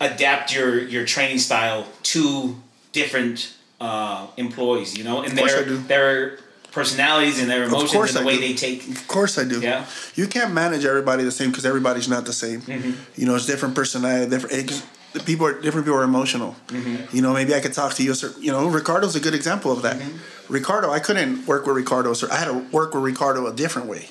adapt 0.00 0.54
your 0.54 0.70
your 0.94 1.04
training 1.04 1.38
style 1.38 1.86
to 2.14 2.56
different 2.92 3.54
uh, 3.80 4.26
employees. 4.36 4.96
You 4.96 5.04
know, 5.04 5.22
and 5.22 5.36
their 5.36 5.64
their 5.64 6.38
personalities 6.72 7.40
and 7.40 7.50
their 7.50 7.64
emotions 7.64 8.14
and 8.14 8.16
the 8.18 8.20
I 8.20 8.24
way 8.24 8.34
do. 8.34 8.40
they 8.40 8.54
take. 8.54 8.88
Of 8.88 9.08
course 9.08 9.38
I 9.38 9.44
do. 9.44 9.60
Yeah. 9.60 9.86
You 10.14 10.26
can't 10.26 10.52
manage 10.52 10.84
everybody 10.84 11.24
the 11.24 11.32
same 11.32 11.50
because 11.50 11.64
everybody's 11.66 12.08
not 12.08 12.24
the 12.24 12.32
same. 12.32 12.60
Mm-hmm. 12.62 13.20
You 13.20 13.26
know, 13.26 13.34
it's 13.36 13.46
different 13.46 13.74
personality, 13.74 14.28
different. 14.30 14.70
It, 14.70 14.82
the 15.14 15.20
people 15.20 15.46
are 15.46 15.58
different. 15.60 15.86
People 15.86 15.98
are 15.98 16.04
emotional. 16.04 16.54
Mm-hmm. 16.68 17.16
You 17.16 17.22
know, 17.22 17.32
maybe 17.32 17.54
I 17.54 17.60
could 17.60 17.72
talk 17.72 17.94
to 17.94 18.02
you. 18.04 18.12
certain- 18.14 18.42
You 18.42 18.52
know, 18.52 18.68
Ricardo's 18.68 19.16
a 19.16 19.20
good 19.20 19.34
example 19.34 19.72
of 19.72 19.82
that. 19.82 19.96
Mm-hmm. 19.96 20.52
Ricardo, 20.52 20.90
I 20.90 21.00
couldn't 21.00 21.46
work 21.46 21.66
with 21.66 21.76
Ricardo. 21.76 22.12
So 22.12 22.28
I 22.30 22.36
had 22.36 22.46
to 22.46 22.58
work 22.70 22.94
with 22.94 23.02
Ricardo 23.02 23.46
a 23.46 23.52
different 23.52 23.88
way. 23.88 24.08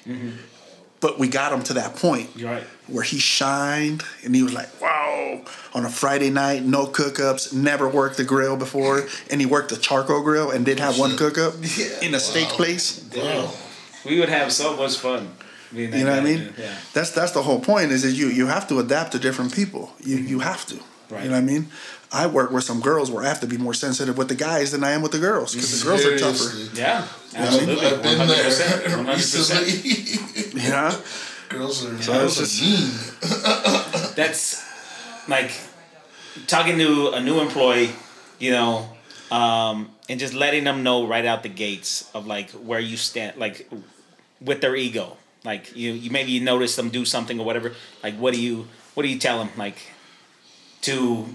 But 0.99 1.19
we 1.19 1.27
got 1.27 1.53
him 1.53 1.61
to 1.63 1.73
that 1.73 1.95
point 1.95 2.29
right. 2.41 2.63
where 2.87 3.03
he 3.03 3.19
shined 3.19 4.03
and 4.23 4.35
he 4.35 4.41
was 4.41 4.53
like, 4.53 4.81
wow, 4.81 5.41
on 5.73 5.85
a 5.85 5.89
Friday 5.89 6.31
night, 6.31 6.63
no 6.63 6.87
cookups, 6.87 7.53
never 7.53 7.87
worked 7.87 8.17
the 8.17 8.23
grill 8.23 8.57
before. 8.57 9.05
And 9.29 9.41
he 9.41 9.45
worked 9.45 9.69
the 9.69 9.77
charcoal 9.77 10.23
grill 10.23 10.51
and 10.51 10.65
did 10.65 10.79
have 10.79 10.97
one 10.97 11.17
cookup 11.17 11.53
in 12.01 12.15
a 12.15 12.19
steak 12.19 12.47
place. 12.47 13.03
Wow. 13.15 13.53
We 14.05 14.19
would 14.19 14.29
have 14.29 14.51
so 14.51 14.75
much 14.75 14.97
fun. 14.97 15.33
You 15.71 15.89
know 15.89 16.05
what 16.05 16.19
I 16.19 16.21
mean? 16.21 16.53
Yeah. 16.57 16.77
That's 16.93 17.11
that's 17.11 17.33
the 17.33 17.43
whole 17.43 17.59
point 17.59 17.91
is 17.91 18.03
that 18.03 18.11
you 18.11 18.27
you 18.27 18.47
have 18.47 18.67
to 18.69 18.79
adapt 18.79 19.11
to 19.11 19.19
different 19.19 19.53
people. 19.53 19.91
You 19.99 20.17
you 20.17 20.39
have 20.39 20.65
to. 20.67 20.79
Right. 21.09 21.23
You 21.23 21.29
know 21.29 21.35
what 21.35 21.43
I 21.43 21.45
mean? 21.45 21.67
I 22.11 22.27
work 22.27 22.51
with 22.51 22.63
some 22.63 22.81
girls 22.81 23.09
where 23.11 23.23
I 23.23 23.27
have 23.27 23.39
to 23.41 23.47
be 23.47 23.57
more 23.57 23.73
sensitive 23.73 24.17
with 24.17 24.27
the 24.27 24.35
guys 24.35 24.71
than 24.71 24.83
I 24.83 24.91
am 24.91 25.01
with 25.01 25.11
the 25.13 25.19
girls 25.19 25.53
because 25.53 25.79
the 25.79 25.85
girls 25.87 26.05
are 26.05 26.17
tougher. 26.17 26.35
Seriously. 26.35 26.79
Yeah, 26.81 27.07
absolutely. 27.35 27.85
I've 27.85 28.03
been 28.03 28.17
100%, 28.19 28.27
there 28.27 28.97
100%. 28.97 29.15
recently. 29.15 30.61
You 30.63 30.69
know? 30.69 31.01
Girls 31.49 31.85
are, 31.85 31.95
it's 31.95 32.07
girls 32.07 32.37
just- 32.37 32.61
mean. 32.61 34.13
That's 34.15 34.65
like 35.27 35.51
talking 36.47 36.77
to 36.79 37.11
a 37.11 37.19
new 37.21 37.39
employee, 37.39 37.91
you 38.39 38.51
know, 38.51 38.89
um, 39.31 39.89
and 40.09 40.19
just 40.19 40.33
letting 40.33 40.63
them 40.63 40.83
know 40.83 41.05
right 41.07 41.25
out 41.25 41.43
the 41.43 41.49
gates 41.49 42.09
of 42.13 42.25
like 42.27 42.49
where 42.51 42.79
you 42.79 42.97
stand, 42.97 43.37
like 43.37 43.69
with 44.41 44.61
their 44.61 44.75
ego. 44.75 45.17
Like 45.43 45.75
you, 45.75 45.91
you 45.93 46.11
maybe 46.11 46.31
you 46.31 46.41
notice 46.41 46.75
them 46.75 46.89
do 46.89 47.05
something 47.05 47.39
or 47.39 47.45
whatever. 47.45 47.73
Like 48.03 48.15
what 48.15 48.33
do 48.33 48.41
you, 48.41 48.67
what 48.93 49.03
do 49.03 49.09
you 49.09 49.19
tell 49.19 49.39
them? 49.39 49.49
Like 49.57 49.77
to 50.87 51.25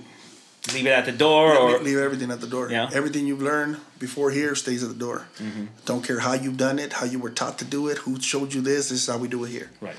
leave 0.75 0.87
it 0.87 0.95
at 1.01 1.05
the 1.11 1.17
door 1.27 1.57
or 1.57 1.79
leave 1.89 1.99
everything 1.99 2.31
at 2.31 2.41
the 2.41 2.47
door. 2.47 2.71
Yeah. 2.71 2.89
Everything 2.99 3.27
you've 3.27 3.43
learned 3.43 3.75
before 3.99 4.31
here 4.31 4.55
stays 4.55 4.83
at 4.83 4.89
the 4.95 5.01
door. 5.07 5.19
Mm-hmm. 5.39 5.65
Don't 5.91 6.05
care 6.09 6.21
how 6.21 6.35
you've 6.43 6.57
done 6.69 6.79
it, 6.85 6.91
how 7.01 7.07
you 7.13 7.19
were 7.19 7.31
taught 7.41 7.57
to 7.59 7.65
do 7.65 7.89
it, 7.91 7.99
who 8.05 8.21
showed 8.21 8.55
you 8.55 8.61
this. 8.61 8.89
This 8.91 9.01
is 9.03 9.07
how 9.13 9.19
we 9.19 9.29
do 9.29 9.45
it 9.45 9.51
here. 9.59 9.71
right. 9.81 9.97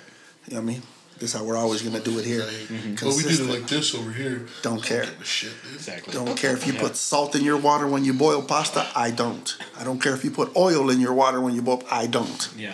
You 0.48 0.56
know 0.56 0.62
what 0.62 0.70
I 0.70 0.74
mean? 0.74 0.82
This 1.20 1.28
is 1.34 1.40
how 1.40 1.46
we're 1.48 1.62
always 1.66 1.82
gonna 1.86 2.02
do 2.12 2.18
it 2.20 2.26
here. 2.26 2.44
Like, 2.44 3.00
But 3.02 3.14
we 3.16 3.24
did 3.24 3.40
it 3.40 3.50
like 3.56 3.68
this 3.68 3.88
over 3.96 4.12
here. 4.12 4.38
Don't 4.62 4.84
care. 4.92 5.06
Give 5.06 5.22
a 5.22 5.24
shit, 5.24 5.54
dude. 5.64 5.76
Exactly. 5.76 6.12
Don't 6.20 6.36
care 6.44 6.54
if 6.60 6.66
you 6.68 6.74
put 6.86 6.94
salt 6.98 7.32
in 7.38 7.44
your 7.50 7.60
water 7.70 7.88
when 7.94 8.04
you 8.08 8.14
boil 8.26 8.42
pasta. 8.42 8.82
I 8.96 9.12
don't. 9.12 9.48
I 9.80 9.84
don't 9.88 10.02
care 10.06 10.14
if 10.16 10.24
you 10.26 10.32
put 10.32 10.50
oil 10.68 10.90
in 10.94 11.00
your 11.00 11.14
water 11.14 11.40
when 11.46 11.54
you 11.56 11.62
boil. 11.62 11.82
I 12.02 12.08
don't. 12.08 12.42
Yeah. 12.58 12.74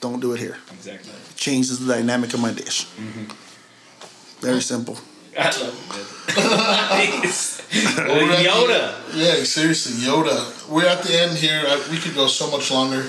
Don't 0.00 0.20
do 0.20 0.32
it 0.34 0.40
here. 0.40 0.56
Exactly. 0.72 1.12
It 1.12 1.36
changes 1.36 1.78
the 1.84 1.88
dynamic 1.94 2.32
of 2.32 2.40
my 2.40 2.52
dish. 2.52 2.86
Very 4.40 4.62
simple. 4.62 4.96
I 5.38 5.44
love 5.44 5.74
it. 5.98 7.20
Yoda. 7.70 8.94
Yeah, 9.14 9.42
seriously, 9.44 9.92
Yoda. 10.06 10.68
We're 10.68 10.86
at 10.86 11.02
the 11.02 11.18
end 11.20 11.36
here. 11.36 11.62
I, 11.66 11.86
we 11.90 11.98
could 11.98 12.14
go 12.14 12.26
so 12.26 12.50
much 12.50 12.70
longer. 12.70 13.02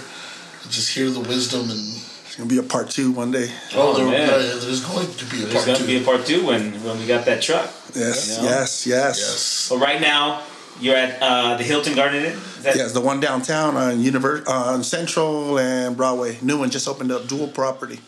Just 0.69 0.93
hear 0.93 1.09
the 1.09 1.19
wisdom 1.19 1.61
and 1.69 1.80
It's 2.26 2.36
gonna 2.38 2.49
be 2.49 2.57
a 2.57 2.63
part 2.63 2.89
two 2.89 3.11
one 3.11 3.32
day. 3.32 3.49
oh, 3.74 3.93
Oh, 3.93 3.93
there, 3.97 4.05
man. 4.05 4.30
yeah, 4.30 4.38
there's 4.38 4.86
going 4.86 5.07
to 5.11 5.26
be 5.26 5.38
a 5.43 5.45
There's 5.45 5.53
part 5.53 5.65
gonna 5.65 5.80
two. 5.80 5.86
be 5.88 5.97
a 5.97 6.01
part 6.05 6.26
two 6.26 6.45
when 6.45 6.72
when 6.84 6.99
we 6.99 7.05
got 7.07 7.26
that 7.26 7.41
truck. 7.41 7.69
Yes, 7.95 8.38
You 8.38 8.43
know? 8.43 8.49
yes, 8.49 8.88
yes, 8.88 9.17
yes. 9.19 9.67
But 9.69 9.80
right 9.80 9.99
now, 9.99 10.43
you're 10.80 10.95
at 10.95 11.22
uh, 11.22 11.57
the 11.57 11.63
Hilton 11.63 11.95
Garden 11.95 12.24
Inn. 12.24 12.38
That 12.61 12.76
Yes, 12.76 12.93
the 12.93 13.01
one 13.01 13.19
downtown 13.19 13.76
on 13.76 13.99
Univers- 14.01 14.47
uh, 14.47 14.74
on 14.74 14.84
Central 14.84 15.57
and 15.59 15.97
Broadway. 15.97 16.38
New 16.41 16.59
one 16.59 16.69
just 16.69 16.88
opened 16.88 17.11
up, 17.11 17.28
dual 17.28 17.47
property. 17.47 17.99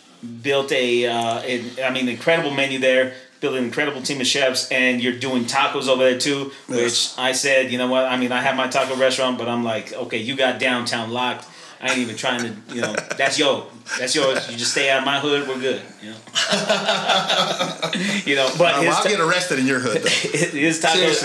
built 0.41 0.71
a, 0.71 1.05
uh, 1.07 1.39
an- 1.41 1.71
I 1.83 1.89
mean, 1.91 2.07
incredible 2.07 2.51
menu 2.51 2.79
there. 2.79 3.13
Built 3.43 3.55
an 3.57 3.65
incredible 3.65 4.01
team 4.01 4.21
of 4.21 4.27
chefs, 4.27 4.71
and 4.71 5.03
you're 5.03 5.19
doing 5.19 5.43
tacos 5.43 5.89
over 5.89 6.01
there 6.01 6.17
too. 6.17 6.53
Yes. 6.69 7.13
Which 7.17 7.21
I 7.21 7.33
said, 7.33 7.73
you 7.73 7.77
know 7.77 7.87
what? 7.87 8.05
I 8.05 8.15
mean, 8.15 8.31
I 8.31 8.39
have 8.41 8.55
my 8.55 8.67
taco 8.69 8.95
restaurant, 8.95 9.37
but 9.37 9.49
I'm 9.49 9.65
like, 9.65 9.91
okay, 9.91 10.17
you 10.19 10.37
got 10.37 10.61
downtown 10.61 11.11
locked. 11.11 11.45
I 11.81 11.89
ain't 11.89 11.97
even 11.97 12.15
trying 12.15 12.39
to, 12.39 12.55
you 12.73 12.79
know, 12.79 12.95
that's 13.17 13.37
yo, 13.37 13.67
that's 13.99 14.15
yours. 14.15 14.49
You 14.49 14.55
just 14.55 14.71
stay 14.71 14.89
out 14.89 14.99
of 14.99 15.05
my 15.05 15.19
hood, 15.19 15.45
we're 15.45 15.59
good. 15.59 15.81
You 16.01 16.11
know, 16.11 16.15
you 18.25 18.35
know. 18.37 18.49
But 18.57 18.75
Uh, 18.75 18.79
his, 18.79 18.87
well, 18.87 18.95
I'll 18.95 19.03
ta- 19.03 19.09
get 19.09 19.19
arrested 19.19 19.59
in 19.59 19.67
your 19.67 19.79
hood. 19.81 20.03
Though. 20.03 20.09
his 20.57 20.81
tacos. 20.81 21.21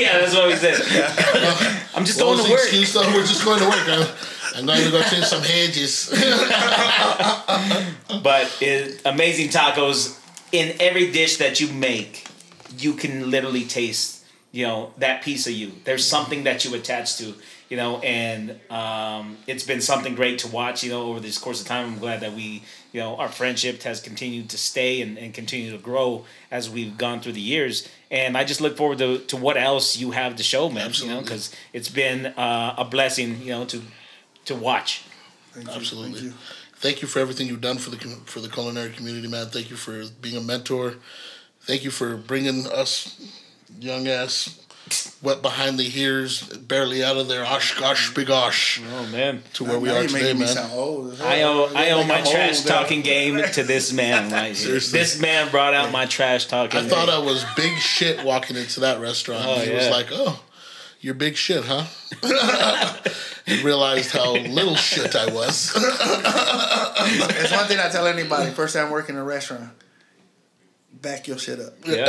yeah, 0.00 0.18
that's 0.18 0.34
what 0.34 0.46
we 0.48 0.56
said. 0.56 0.76
I'm 1.94 2.06
just 2.06 2.18
What 2.18 2.24
going 2.28 2.38
was 2.38 2.46
to 2.46 2.52
work. 2.52 2.60
excuse 2.62 2.94
though? 2.94 3.02
We're 3.12 3.26
just 3.26 3.44
going 3.44 3.58
to 3.58 3.66
work. 3.68 3.86
I'm, 3.86 4.08
I'm 4.56 4.64
going 4.64 4.82
to 4.82 4.90
go 4.90 5.02
change 5.02 5.26
some 5.26 5.42
hedges. 5.42 6.08
but 8.22 8.50
it, 8.62 9.02
amazing 9.04 9.50
tacos 9.50 10.22
in 10.52 10.76
every 10.80 11.10
dish 11.10 11.36
that 11.38 11.60
you 11.60 11.72
make 11.72 12.26
you 12.78 12.94
can 12.94 13.30
literally 13.30 13.64
taste 13.64 14.16
you 14.52 14.66
know 14.66 14.92
that 14.96 15.22
piece 15.22 15.46
of 15.46 15.52
you. 15.52 15.72
There's 15.84 16.06
something 16.06 16.44
that 16.44 16.64
you 16.64 16.74
attach 16.74 17.18
to 17.18 17.34
you 17.68 17.76
know 17.76 17.98
and 17.98 18.58
um, 18.70 19.36
it's 19.46 19.64
been 19.64 19.82
something 19.82 20.14
great 20.14 20.38
to 20.40 20.48
watch 20.48 20.82
you 20.82 20.90
know 20.90 21.10
over 21.10 21.20
this 21.20 21.36
course 21.36 21.60
of 21.60 21.66
time. 21.66 21.92
I'm 21.92 21.98
glad 21.98 22.20
that 22.20 22.32
we 22.32 22.62
you 22.92 23.00
know 23.00 23.16
our 23.16 23.28
friendship 23.28 23.82
has 23.82 24.00
continued 24.00 24.48
to 24.50 24.58
stay 24.58 25.02
and, 25.02 25.18
and 25.18 25.34
continue 25.34 25.72
to 25.72 25.78
grow 25.78 26.24
as 26.50 26.70
we've 26.70 26.96
gone 26.96 27.20
through 27.20 27.32
the 27.32 27.40
years. 27.40 27.86
And 28.10 28.36
i 28.38 28.44
just 28.44 28.60
look 28.60 28.76
forward 28.76 28.98
to, 28.98 29.18
to 29.18 29.36
what 29.36 29.56
else 29.56 29.96
you 29.98 30.12
have 30.12 30.36
to 30.36 30.42
show 30.42 30.70
man 30.70 30.92
you 30.94 31.08
know 31.08 31.20
because 31.20 31.54
it's 31.72 31.88
been 31.88 32.26
uh, 32.26 32.76
a 32.78 32.84
blessing 32.84 33.42
you 33.42 33.50
know 33.50 33.64
to 33.66 33.82
to 34.46 34.54
watch. 34.54 35.02
Thank 35.52 35.68
you, 35.68 35.74
Absolutely. 35.74 36.12
thank 36.12 36.24
you. 36.24 36.32
Thank 36.78 37.02
you 37.02 37.08
for 37.08 37.18
everything 37.20 37.46
you've 37.46 37.60
done 37.60 37.78
for 37.78 37.90
the 37.90 37.96
for 38.26 38.40
the 38.40 38.48
culinary 38.48 38.90
community, 38.90 39.28
man. 39.28 39.46
Thank 39.46 39.70
you 39.70 39.76
for 39.76 40.04
being 40.20 40.36
a 40.36 40.40
mentor. 40.40 40.94
Thank 41.60 41.84
you 41.84 41.90
for 41.90 42.16
bringing 42.16 42.66
us 42.66 43.18
young 43.80 44.06
ass 44.08 44.60
wet 45.20 45.42
behind 45.42 45.78
the 45.78 46.00
ears, 46.00 46.42
barely 46.42 47.02
out 47.02 47.16
of 47.16 47.26
their 47.28 47.44
osh 47.44 47.78
gosh 47.78 48.12
bigosh 48.12 48.80
oh 48.92 49.06
man 49.08 49.42
to 49.54 49.64
where 49.64 49.78
we 49.80 49.88
Now 49.88 49.96
are 49.96 50.06
today, 50.06 50.32
man. 50.32 50.46
sound 50.46 50.72
old 50.72 51.12
as 51.12 51.18
hell. 51.18 51.28
I 51.28 51.42
owe 51.42 51.72
I 51.74 51.90
owe 51.90 52.04
my 52.04 52.20
trash 52.20 52.58
old 52.58 52.68
now. 52.68 52.74
talking 52.82 53.02
game 53.02 53.42
to 53.54 53.62
this 53.64 53.92
man 53.92 54.30
right 54.32 54.56
here. 54.56 54.74
This 54.74 55.20
man 55.20 55.50
brought 55.50 55.74
out 55.74 55.90
my 55.90 56.06
trash 56.06 56.46
talking. 56.46 56.78
I 56.80 56.84
thought 56.88 57.08
I 57.08 57.18
was 57.18 57.44
big 57.56 57.76
shit 57.78 58.24
walking 58.24 58.56
into 58.56 58.80
that 58.80 59.00
restaurant. 59.00 59.44
Oh, 59.46 59.58
he 59.58 59.72
was 59.72 59.88
like, 59.88 60.08
"Oh, 60.12 60.40
you're 61.06 61.14
big 61.14 61.36
shit, 61.36 61.64
huh?" 61.64 61.84
and 63.46 63.62
realized 63.62 64.10
how 64.10 64.32
little 64.34 64.74
shit 64.74 65.14
I 65.14 65.32
was. 65.32 65.72
It's 67.08 67.52
one 67.52 67.66
thing 67.66 67.78
I 67.78 67.88
tell 67.88 68.06
anybody. 68.06 68.50
First 68.50 68.74
time 68.74 68.90
working 68.90 69.14
in 69.14 69.20
a 69.20 69.24
restaurant, 69.24 69.70
back 70.92 71.28
your 71.28 71.38
shit 71.38 71.60
up. 71.60 71.74
yeah, 71.86 72.06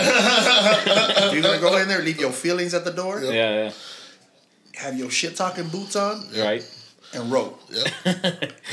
If 1.28 1.34
you're 1.34 1.44
gonna 1.44 1.60
go 1.62 1.78
in 1.78 1.88
there, 1.88 2.02
leave 2.02 2.20
your 2.20 2.32
feelings 2.32 2.74
at 2.74 2.84
the 2.84 2.92
door. 2.92 3.22
yeah, 3.22 3.32
yeah. 3.66 3.72
Have 4.76 4.98
your 4.98 5.10
shit 5.12 5.36
talking 5.36 5.68
boots 5.70 5.96
on 5.96 6.24
yeah. 6.32 6.44
Right. 6.46 6.64
And 7.14 7.32
roll. 7.32 7.58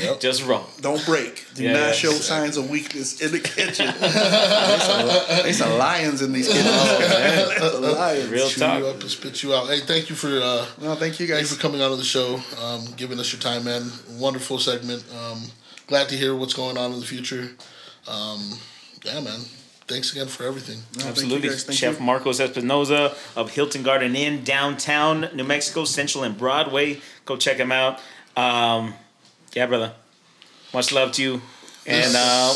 Yep. 0.01 0.19
Just 0.19 0.45
roll. 0.45 0.65
Don't 0.81 1.03
break. 1.05 1.45
Do 1.55 1.63
Yeah, 1.63 1.71
not 1.73 1.79
yeah. 1.79 1.91
show 1.93 2.11
signs 2.11 2.57
of 2.57 2.69
weakness 2.69 3.21
in 3.21 3.31
the 3.31 3.39
kitchen. 3.39 3.87
there's, 3.99 4.83
some, 4.83 5.53
some 5.69 5.77
lions 5.77 6.21
in 6.21 6.33
these 6.33 6.47
kitchens. 6.49 6.65
Some 7.71 7.81
lions. 7.81 8.29
Real 8.29 8.49
Chew 8.49 8.59
you 8.65 8.87
up 8.87 8.99
and 8.99 9.09
spit 9.09 9.41
you 9.41 9.53
out. 9.55 9.67
Hey, 9.67 9.79
thank 9.79 10.09
you 10.09 10.15
for 10.15 10.27
uh, 10.27 10.65
No, 10.81 10.95
thank 10.95 11.19
you 11.19 11.27
Thank 11.27 11.39
guys. 11.39 11.49
you 11.49 11.55
for 11.55 11.61
coming 11.61 11.81
on 11.81 11.91
to 11.91 11.95
the 11.95 12.03
show, 12.03 12.39
um, 12.61 12.85
giving 12.97 13.19
us 13.19 13.31
your 13.31 13.41
time, 13.41 13.63
man. 13.63 13.89
Wonderful 14.19 14.59
segment. 14.59 15.05
Um, 15.17 15.41
glad 15.87 16.09
to 16.09 16.15
hear 16.17 16.35
what's 16.35 16.53
going 16.53 16.77
on 16.77 16.91
in 16.91 16.99
the 16.99 17.05
future. 17.05 17.51
Um, 18.07 18.59
yeah, 19.05 19.21
man. 19.21 19.39
Thanks 19.87 20.11
again 20.11 20.27
for 20.27 20.43
everything. 20.45 20.77
No, 20.77 20.83
thank 20.83 21.03
you 21.05 21.09
Absolutely. 21.35 21.49
Thank 21.49 21.77
Chef 21.77 21.99
you. 21.99 22.05
Marcos 22.05 22.39
Espinoza 22.39 23.15
of 23.37 23.51
Hilton 23.51 23.83
Garden 23.83 24.15
Inn, 24.15 24.43
downtown 24.43 25.29
New 25.35 25.43
Mexico, 25.43 25.85
Central 25.85 26.23
and 26.23 26.35
Broadway. 26.37 26.99
Go 27.25 27.37
check 27.37 27.57
him 27.57 27.71
out. 27.71 27.99
Um, 28.35 28.93
yeah, 29.53 29.65
brother. 29.65 29.93
Much 30.73 30.91
love 30.91 31.11
to 31.13 31.21
you. 31.23 31.41
And 31.87 32.15
uh, 32.15 32.53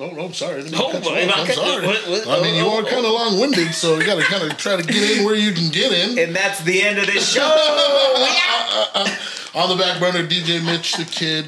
Oh, 0.00 0.10
no, 0.10 0.26
I'm 0.26 0.34
sorry. 0.34 0.62
Oh, 0.74 0.90
cut 0.92 1.02
you 1.02 1.10
boy, 1.10 1.26
off. 1.26 1.36
I 1.36 1.40
I'm 1.40 1.46
sorry. 1.48 1.86
what- 1.86 2.28
I 2.28 2.42
mean, 2.42 2.54
you 2.54 2.62
oh, 2.62 2.78
are 2.78 2.82
oh, 2.82 2.84
kind 2.86 3.04
of 3.04 3.10
long 3.12 3.40
winded, 3.40 3.74
so 3.74 3.98
you 3.98 4.06
got 4.06 4.16
to 4.16 4.22
kind 4.22 4.44
of 4.48 4.56
try 4.56 4.76
to 4.76 4.82
get 4.82 5.18
in 5.18 5.24
where 5.24 5.34
you 5.34 5.52
can 5.52 5.70
get 5.70 5.90
in. 5.92 6.18
and 6.18 6.36
that's 6.36 6.62
the 6.62 6.82
end 6.82 6.98
of 6.98 7.06
this 7.06 7.28
show. 7.34 7.42
On 9.54 9.68
the 9.68 9.82
back 9.82 9.98
burner, 9.98 10.24
DJ 10.28 10.64
Mitch, 10.64 10.92
the 10.92 11.04
kid. 11.04 11.46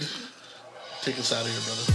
Take 1.02 1.18
us 1.18 1.32
out 1.32 1.44
of 1.46 1.52
here, 1.52 1.60
brother. 1.60 1.92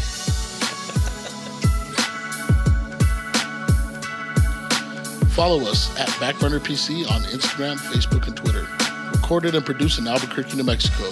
Follow 5.36 5.59
us 5.70 5.89
at 5.99 6.07
Backburner 6.22 6.59
PC 6.59 7.09
on 7.11 7.22
Instagram, 7.24 7.76
Facebook, 7.78 8.26
and 8.28 8.38
Twitter. 8.38 8.66
Recorded 9.11 9.53
and 9.55 9.66
produced 9.66 9.99
in 9.99 10.07
Albuquerque, 10.07 10.55
New 10.55 10.63
Mexico. 10.63 11.03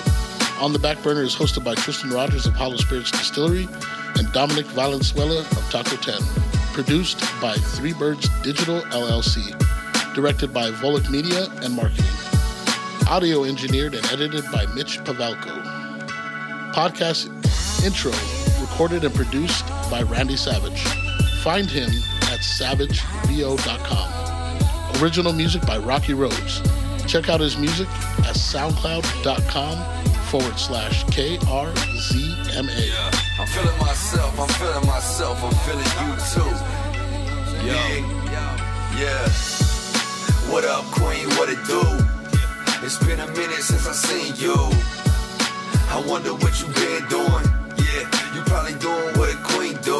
On 0.63 0.71
the 0.71 0.79
Back 0.79 1.03
Burner 1.03 1.23
is 1.23 1.35
hosted 1.35 1.65
by 1.65 1.75
Tristan 1.75 2.11
Rogers 2.11 2.45
of 2.45 2.53
Hollow 2.53 2.77
Spirits 2.77 3.11
Distillery 3.11 3.67
and 4.17 4.31
Dominic 4.31 4.65
Valenzuela 4.67 5.41
of 5.41 5.69
Taco 5.69 5.97
10. 5.97 6.15
Produced 6.71 7.19
by 7.41 7.53
Three 7.55 7.91
Birds 7.91 8.29
Digital 8.43 8.79
LLC. 8.83 9.43
Directed 10.15 10.53
by 10.53 10.71
Volek 10.71 11.09
Media 11.09 11.47
and 11.63 11.73
Marketing. 11.73 12.05
Audio 13.09 13.43
engineered 13.43 13.93
and 13.93 14.05
edited 14.05 14.45
by 14.53 14.65
Mitch 14.67 14.99
Pavelko. 14.99 15.51
Podcast 16.73 17.27
intro 17.85 18.13
recorded 18.61 19.03
and 19.03 19.13
produced 19.13 19.67
by 19.91 20.03
Randy 20.03 20.37
Savage. 20.37 20.81
Find 21.43 21.69
him 21.69 21.89
at 22.31 22.39
savagevo.com. 22.39 24.13
Original 25.03 25.33
music 25.33 25.65
by 25.67 25.77
Rocky 25.77 26.13
Rose. 26.13 26.61
Check 27.05 27.27
out 27.27 27.41
his 27.41 27.57
music 27.57 27.89
at 28.19 28.37
soundcloud.com 28.37 30.12
forward 30.33 30.57
slash 30.57 31.05
KRZMA. 31.13 32.89
I'm 33.37 33.45
feeling 33.45 33.77
myself, 33.77 34.39
I'm 34.39 34.49
feeling 34.57 34.87
myself, 34.87 35.43
I'm 35.43 35.53
feeling 35.61 35.91
you 36.01 36.09
too. 36.33 36.53
Yeah, 37.61 38.01
yeah. 38.97 39.29
What 40.49 40.65
up, 40.65 40.85
Queen? 40.85 41.29
What 41.37 41.49
it 41.49 41.61
do? 41.69 41.83
It's 42.81 42.97
been 43.05 43.19
a 43.19 43.27
minute 43.27 43.61
since 43.61 43.85
I 43.87 43.91
seen 43.91 44.33
you. 44.41 44.57
I 45.93 46.03
wonder 46.07 46.33
what 46.33 46.59
you 46.59 46.65
been 46.81 47.05
doing. 47.09 47.45
Yeah, 47.77 48.03
you 48.33 48.41
probably 48.49 48.73
doing 48.79 49.13
what 49.13 49.29
a 49.29 49.37
queen 49.53 49.77
do. 49.83 49.99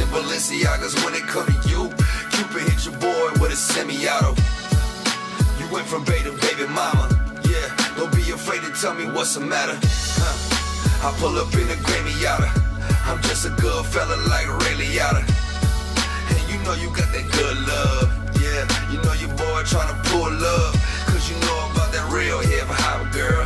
And 0.00 0.10
Balenciagas 0.12 1.02
when 1.02 1.14
it 1.14 1.22
come 1.22 1.46
to 1.46 1.68
you. 1.68 1.88
Cupid 2.32 2.62
hit 2.68 2.84
your 2.84 2.96
boy 3.00 3.40
with 3.40 3.52
a 3.52 3.56
semi-auto. 3.56 4.36
You 5.58 5.72
went 5.72 5.86
from 5.86 6.04
baby 6.04 6.30
mama. 6.68 7.17
Afraid 8.48 8.64
to 8.64 8.80
tell 8.80 8.94
me 8.94 9.04
what's 9.12 9.34
the 9.34 9.44
matter. 9.44 9.76
Huh. 9.76 11.04
I 11.04 11.12
pull 11.20 11.36
up 11.36 11.52
in 11.52 11.68
a 11.68 11.76
Grammy 11.84 12.16
Yada. 12.16 12.48
I'm 13.04 13.20
just 13.28 13.44
a 13.44 13.52
good 13.60 13.84
fella 13.84 14.16
like 14.24 14.48
Ray 14.64 14.72
Liotta. 14.72 15.20
And 15.20 16.40
you 16.48 16.56
know 16.64 16.72
you 16.80 16.88
got 16.96 17.12
that 17.12 17.28
good 17.28 17.56
love. 17.68 18.08
Yeah, 18.40 18.64
you 18.88 19.04
know 19.04 19.12
your 19.20 19.36
boy 19.36 19.60
tryna 19.68 20.00
pull 20.08 20.32
up. 20.32 20.72
Cause 21.12 21.28
you 21.28 21.36
know 21.44 21.58
about 21.76 21.92
that 21.92 22.08
real 22.08 22.40
hip 22.40 22.64
hop 22.72 23.12
girl. 23.12 23.44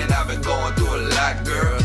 And 0.00 0.10
I've 0.10 0.26
been 0.26 0.40
going 0.40 0.72
through 0.80 0.88
a 0.88 1.04
lot, 1.12 1.44
girl. 1.44 1.76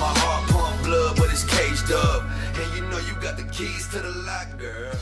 My 0.00 0.16
heart 0.16 0.48
pump 0.48 0.80
blood, 0.80 1.20
but 1.20 1.28
it's 1.28 1.44
caged 1.44 1.92
up. 1.92 2.24
And 2.56 2.72
you 2.72 2.88
know 2.88 3.04
you 3.04 3.12
got 3.20 3.36
the 3.36 3.44
keys 3.52 3.86
to 3.92 4.00
the 4.00 4.16
lock, 4.24 4.48
girl. 4.56 4.96